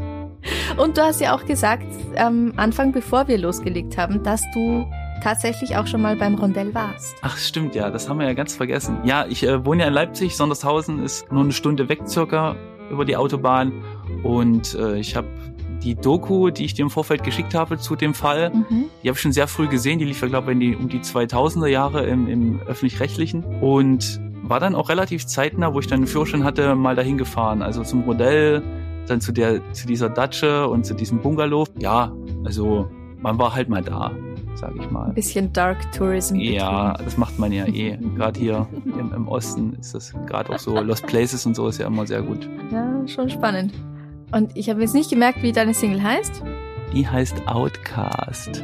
Und 0.77 0.97
du 0.97 1.03
hast 1.03 1.21
ja 1.21 1.35
auch 1.35 1.45
gesagt, 1.45 1.87
am 2.17 2.53
Anfang, 2.57 2.93
bevor 2.93 3.29
wir 3.29 3.39
losgelegt 3.39 3.97
haben, 3.99 4.23
dass 4.23 4.43
du 4.55 4.87
tatsächlich 5.23 5.77
auch 5.77 5.87
schon 5.87 6.03
mal 6.03 6.17
beim 6.17 6.35
Rondell 6.35 6.75
warst. 6.75 7.17
Ach, 7.23 7.37
stimmt, 7.37 7.75
ja, 7.75 7.91
das 7.91 8.09
haben 8.09 8.21
wir 8.21 8.27
ja 8.27 8.35
ganz 8.35 8.55
vergessen. 8.55 8.99
Ja, 9.05 9.27
ich 9.29 9.43
äh, 9.47 9.65
wohne 9.65 9.83
ja 9.83 9.89
in 9.89 9.95
Leipzig, 9.95 10.37
Sondershausen 10.37 11.03
ist 11.03 11.31
nur 11.33 11.43
eine 11.43 11.53
Stunde 11.53 11.89
weg 11.89 12.01
circa 12.07 12.55
über 12.91 13.05
die 13.05 13.17
Autobahn 13.17 13.73
und 14.23 14.75
äh, 14.75 14.99
ich 14.99 15.17
habe 15.17 15.27
die 15.83 15.95
Doku, 15.95 16.51
die 16.51 16.65
ich 16.65 16.75
dir 16.75 16.83
im 16.83 16.91
Vorfeld 16.91 17.23
geschickt 17.25 17.55
habe 17.55 17.79
zu 17.79 17.97
dem 17.97 18.15
Fall, 18.15 18.51
Mhm. 18.51 18.85
die 19.03 19.09
habe 19.09 19.17
ich 19.17 19.21
schon 19.21 19.33
sehr 19.33 19.47
früh 19.49 19.69
gesehen. 19.69 19.99
Die 19.99 20.05
lief 20.05 20.21
ja, 20.21 20.29
glaube 20.29 20.53
ich, 20.53 20.59
die, 20.59 20.77
um 20.77 20.89
die 20.89 21.01
2000er 21.01 21.67
Jahre 21.67 22.05
im, 22.07 22.29
im 22.29 22.61
öffentlich-rechtlichen 22.67 23.45
und 23.61 24.21
war 24.43 24.61
dann 24.61 24.75
auch 24.75 24.89
relativ 24.89 25.27
zeitnah, 25.27 25.75
wo 25.75 25.81
ich 25.81 25.87
dann 25.87 25.99
einen 26.01 26.07
Führerschein 26.07 26.45
hatte, 26.45 26.75
mal 26.77 26.95
dahin 26.95 27.19
gefahren. 27.19 27.63
Also 27.63 27.83
zum 27.83 28.05
Modell, 28.05 28.63
dann 29.07 29.21
zu 29.21 29.33
der, 29.33 29.61
zu 29.73 29.87
dieser 29.87 30.09
Datsche 30.09 30.69
und 30.69 30.85
zu 30.87 30.95
diesem 30.95 31.19
Bungalow. 31.21 31.65
Ja, 31.79 32.13
also 32.45 32.89
man 33.21 33.39
war 33.39 33.55
halt 33.55 33.69
mal 33.69 33.83
da, 33.83 34.11
sage 34.55 34.75
ich 34.81 34.91
mal. 34.91 35.09
Ein 35.09 35.15
bisschen 35.15 35.53
Dark 35.53 35.91
Tourism. 35.93 36.37
Ja, 36.37 36.95
das 36.95 37.17
macht 37.17 37.39
man 37.39 37.53
ja 37.53 37.67
eh. 37.67 37.97
Gerade 38.17 38.39
hier 38.39 38.67
im, 38.85 39.13
im 39.15 39.29
Osten 39.29 39.75
ist 39.81 39.95
das 39.95 40.13
gerade 40.27 40.53
auch 40.53 40.59
so. 40.59 40.79
Lost 40.81 41.07
Places 41.07 41.47
und 41.47 41.57
so 41.57 41.69
ist 41.69 41.79
ja 41.79 41.87
immer 41.87 42.07
sehr 42.07 42.23
gut. 42.23 42.49
Ja, 42.71 43.07
schon 43.07 43.31
spannend. 43.31 43.73
Und 44.33 44.57
ich 44.57 44.69
habe 44.69 44.81
jetzt 44.81 44.95
nicht 44.95 45.09
gemerkt, 45.11 45.43
wie 45.43 45.53
deine 45.53 45.73
Single 45.73 46.03
heißt. 46.03 46.43
Die 46.93 47.07
heißt 47.07 47.47
Outcast. 47.47 48.63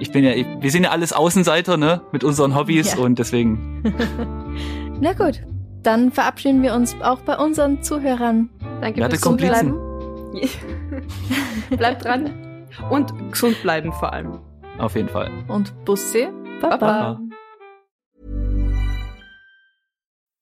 Ich 0.00 0.10
bin 0.10 0.24
ja, 0.24 0.32
wir 0.60 0.70
sind 0.70 0.84
ja 0.84 0.90
alles 0.90 1.12
Außenseiter, 1.12 1.76
ne, 1.76 2.00
mit 2.12 2.24
unseren 2.24 2.54
Hobbys 2.56 2.94
Ja. 2.94 3.00
und 3.04 3.18
deswegen 3.20 3.82
Na 5.00 5.12
gut, 5.12 5.42
dann 5.82 6.10
verabschieden 6.12 6.62
wir 6.62 6.74
uns 6.74 6.94
auch 7.02 7.20
bei 7.20 7.36
unseren 7.36 7.82
Zuhörern. 7.82 8.50
Danke 8.80 9.00
Werte 9.00 9.16
fürs. 9.16 9.38
Zuhören. 9.38 9.78
Bleibt 11.76 12.04
dran. 12.04 12.66
Und 12.90 13.12
gesund 13.30 13.60
bleiben 13.62 13.92
vor 13.92 14.12
allem. 14.12 14.40
auf 14.78 14.96
jeden 14.96 15.08
Fall. 15.08 15.30
Und 15.48 15.72
Bussi. 15.84 16.28
Baba. 16.60 16.76
Baba. 16.78 17.20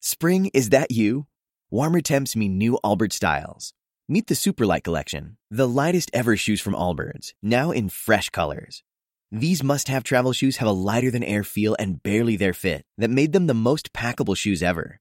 Spring, 0.00 0.50
is 0.52 0.70
that 0.70 0.90
you? 0.90 1.26
Warmer 1.70 2.00
temps 2.00 2.34
mean 2.36 2.58
new 2.58 2.78
Allbirds 2.82 3.14
styles. 3.14 3.72
Meet 4.08 4.26
the 4.26 4.34
Superlight 4.34 4.82
Collection, 4.82 5.36
the 5.50 5.68
lightest 5.68 6.10
ever 6.12 6.36
shoes 6.36 6.60
from 6.60 6.74
Allbirds, 6.74 7.32
now 7.42 7.70
in 7.70 7.88
fresh 7.88 8.28
colors. 8.30 8.82
These 9.30 9.62
must 9.62 9.86
have 9.86 10.02
travel 10.02 10.32
shoes 10.32 10.56
have 10.56 10.66
a 10.68 10.72
lighter 10.72 11.12
than 11.12 11.22
air 11.22 11.44
feel 11.44 11.76
and 11.78 12.02
barely 12.02 12.36
their 12.36 12.52
fit 12.52 12.84
that 12.98 13.10
made 13.10 13.32
them 13.32 13.46
the 13.46 13.54
most 13.54 13.92
packable 13.92 14.36
shoes 14.36 14.64
ever. 14.64 15.00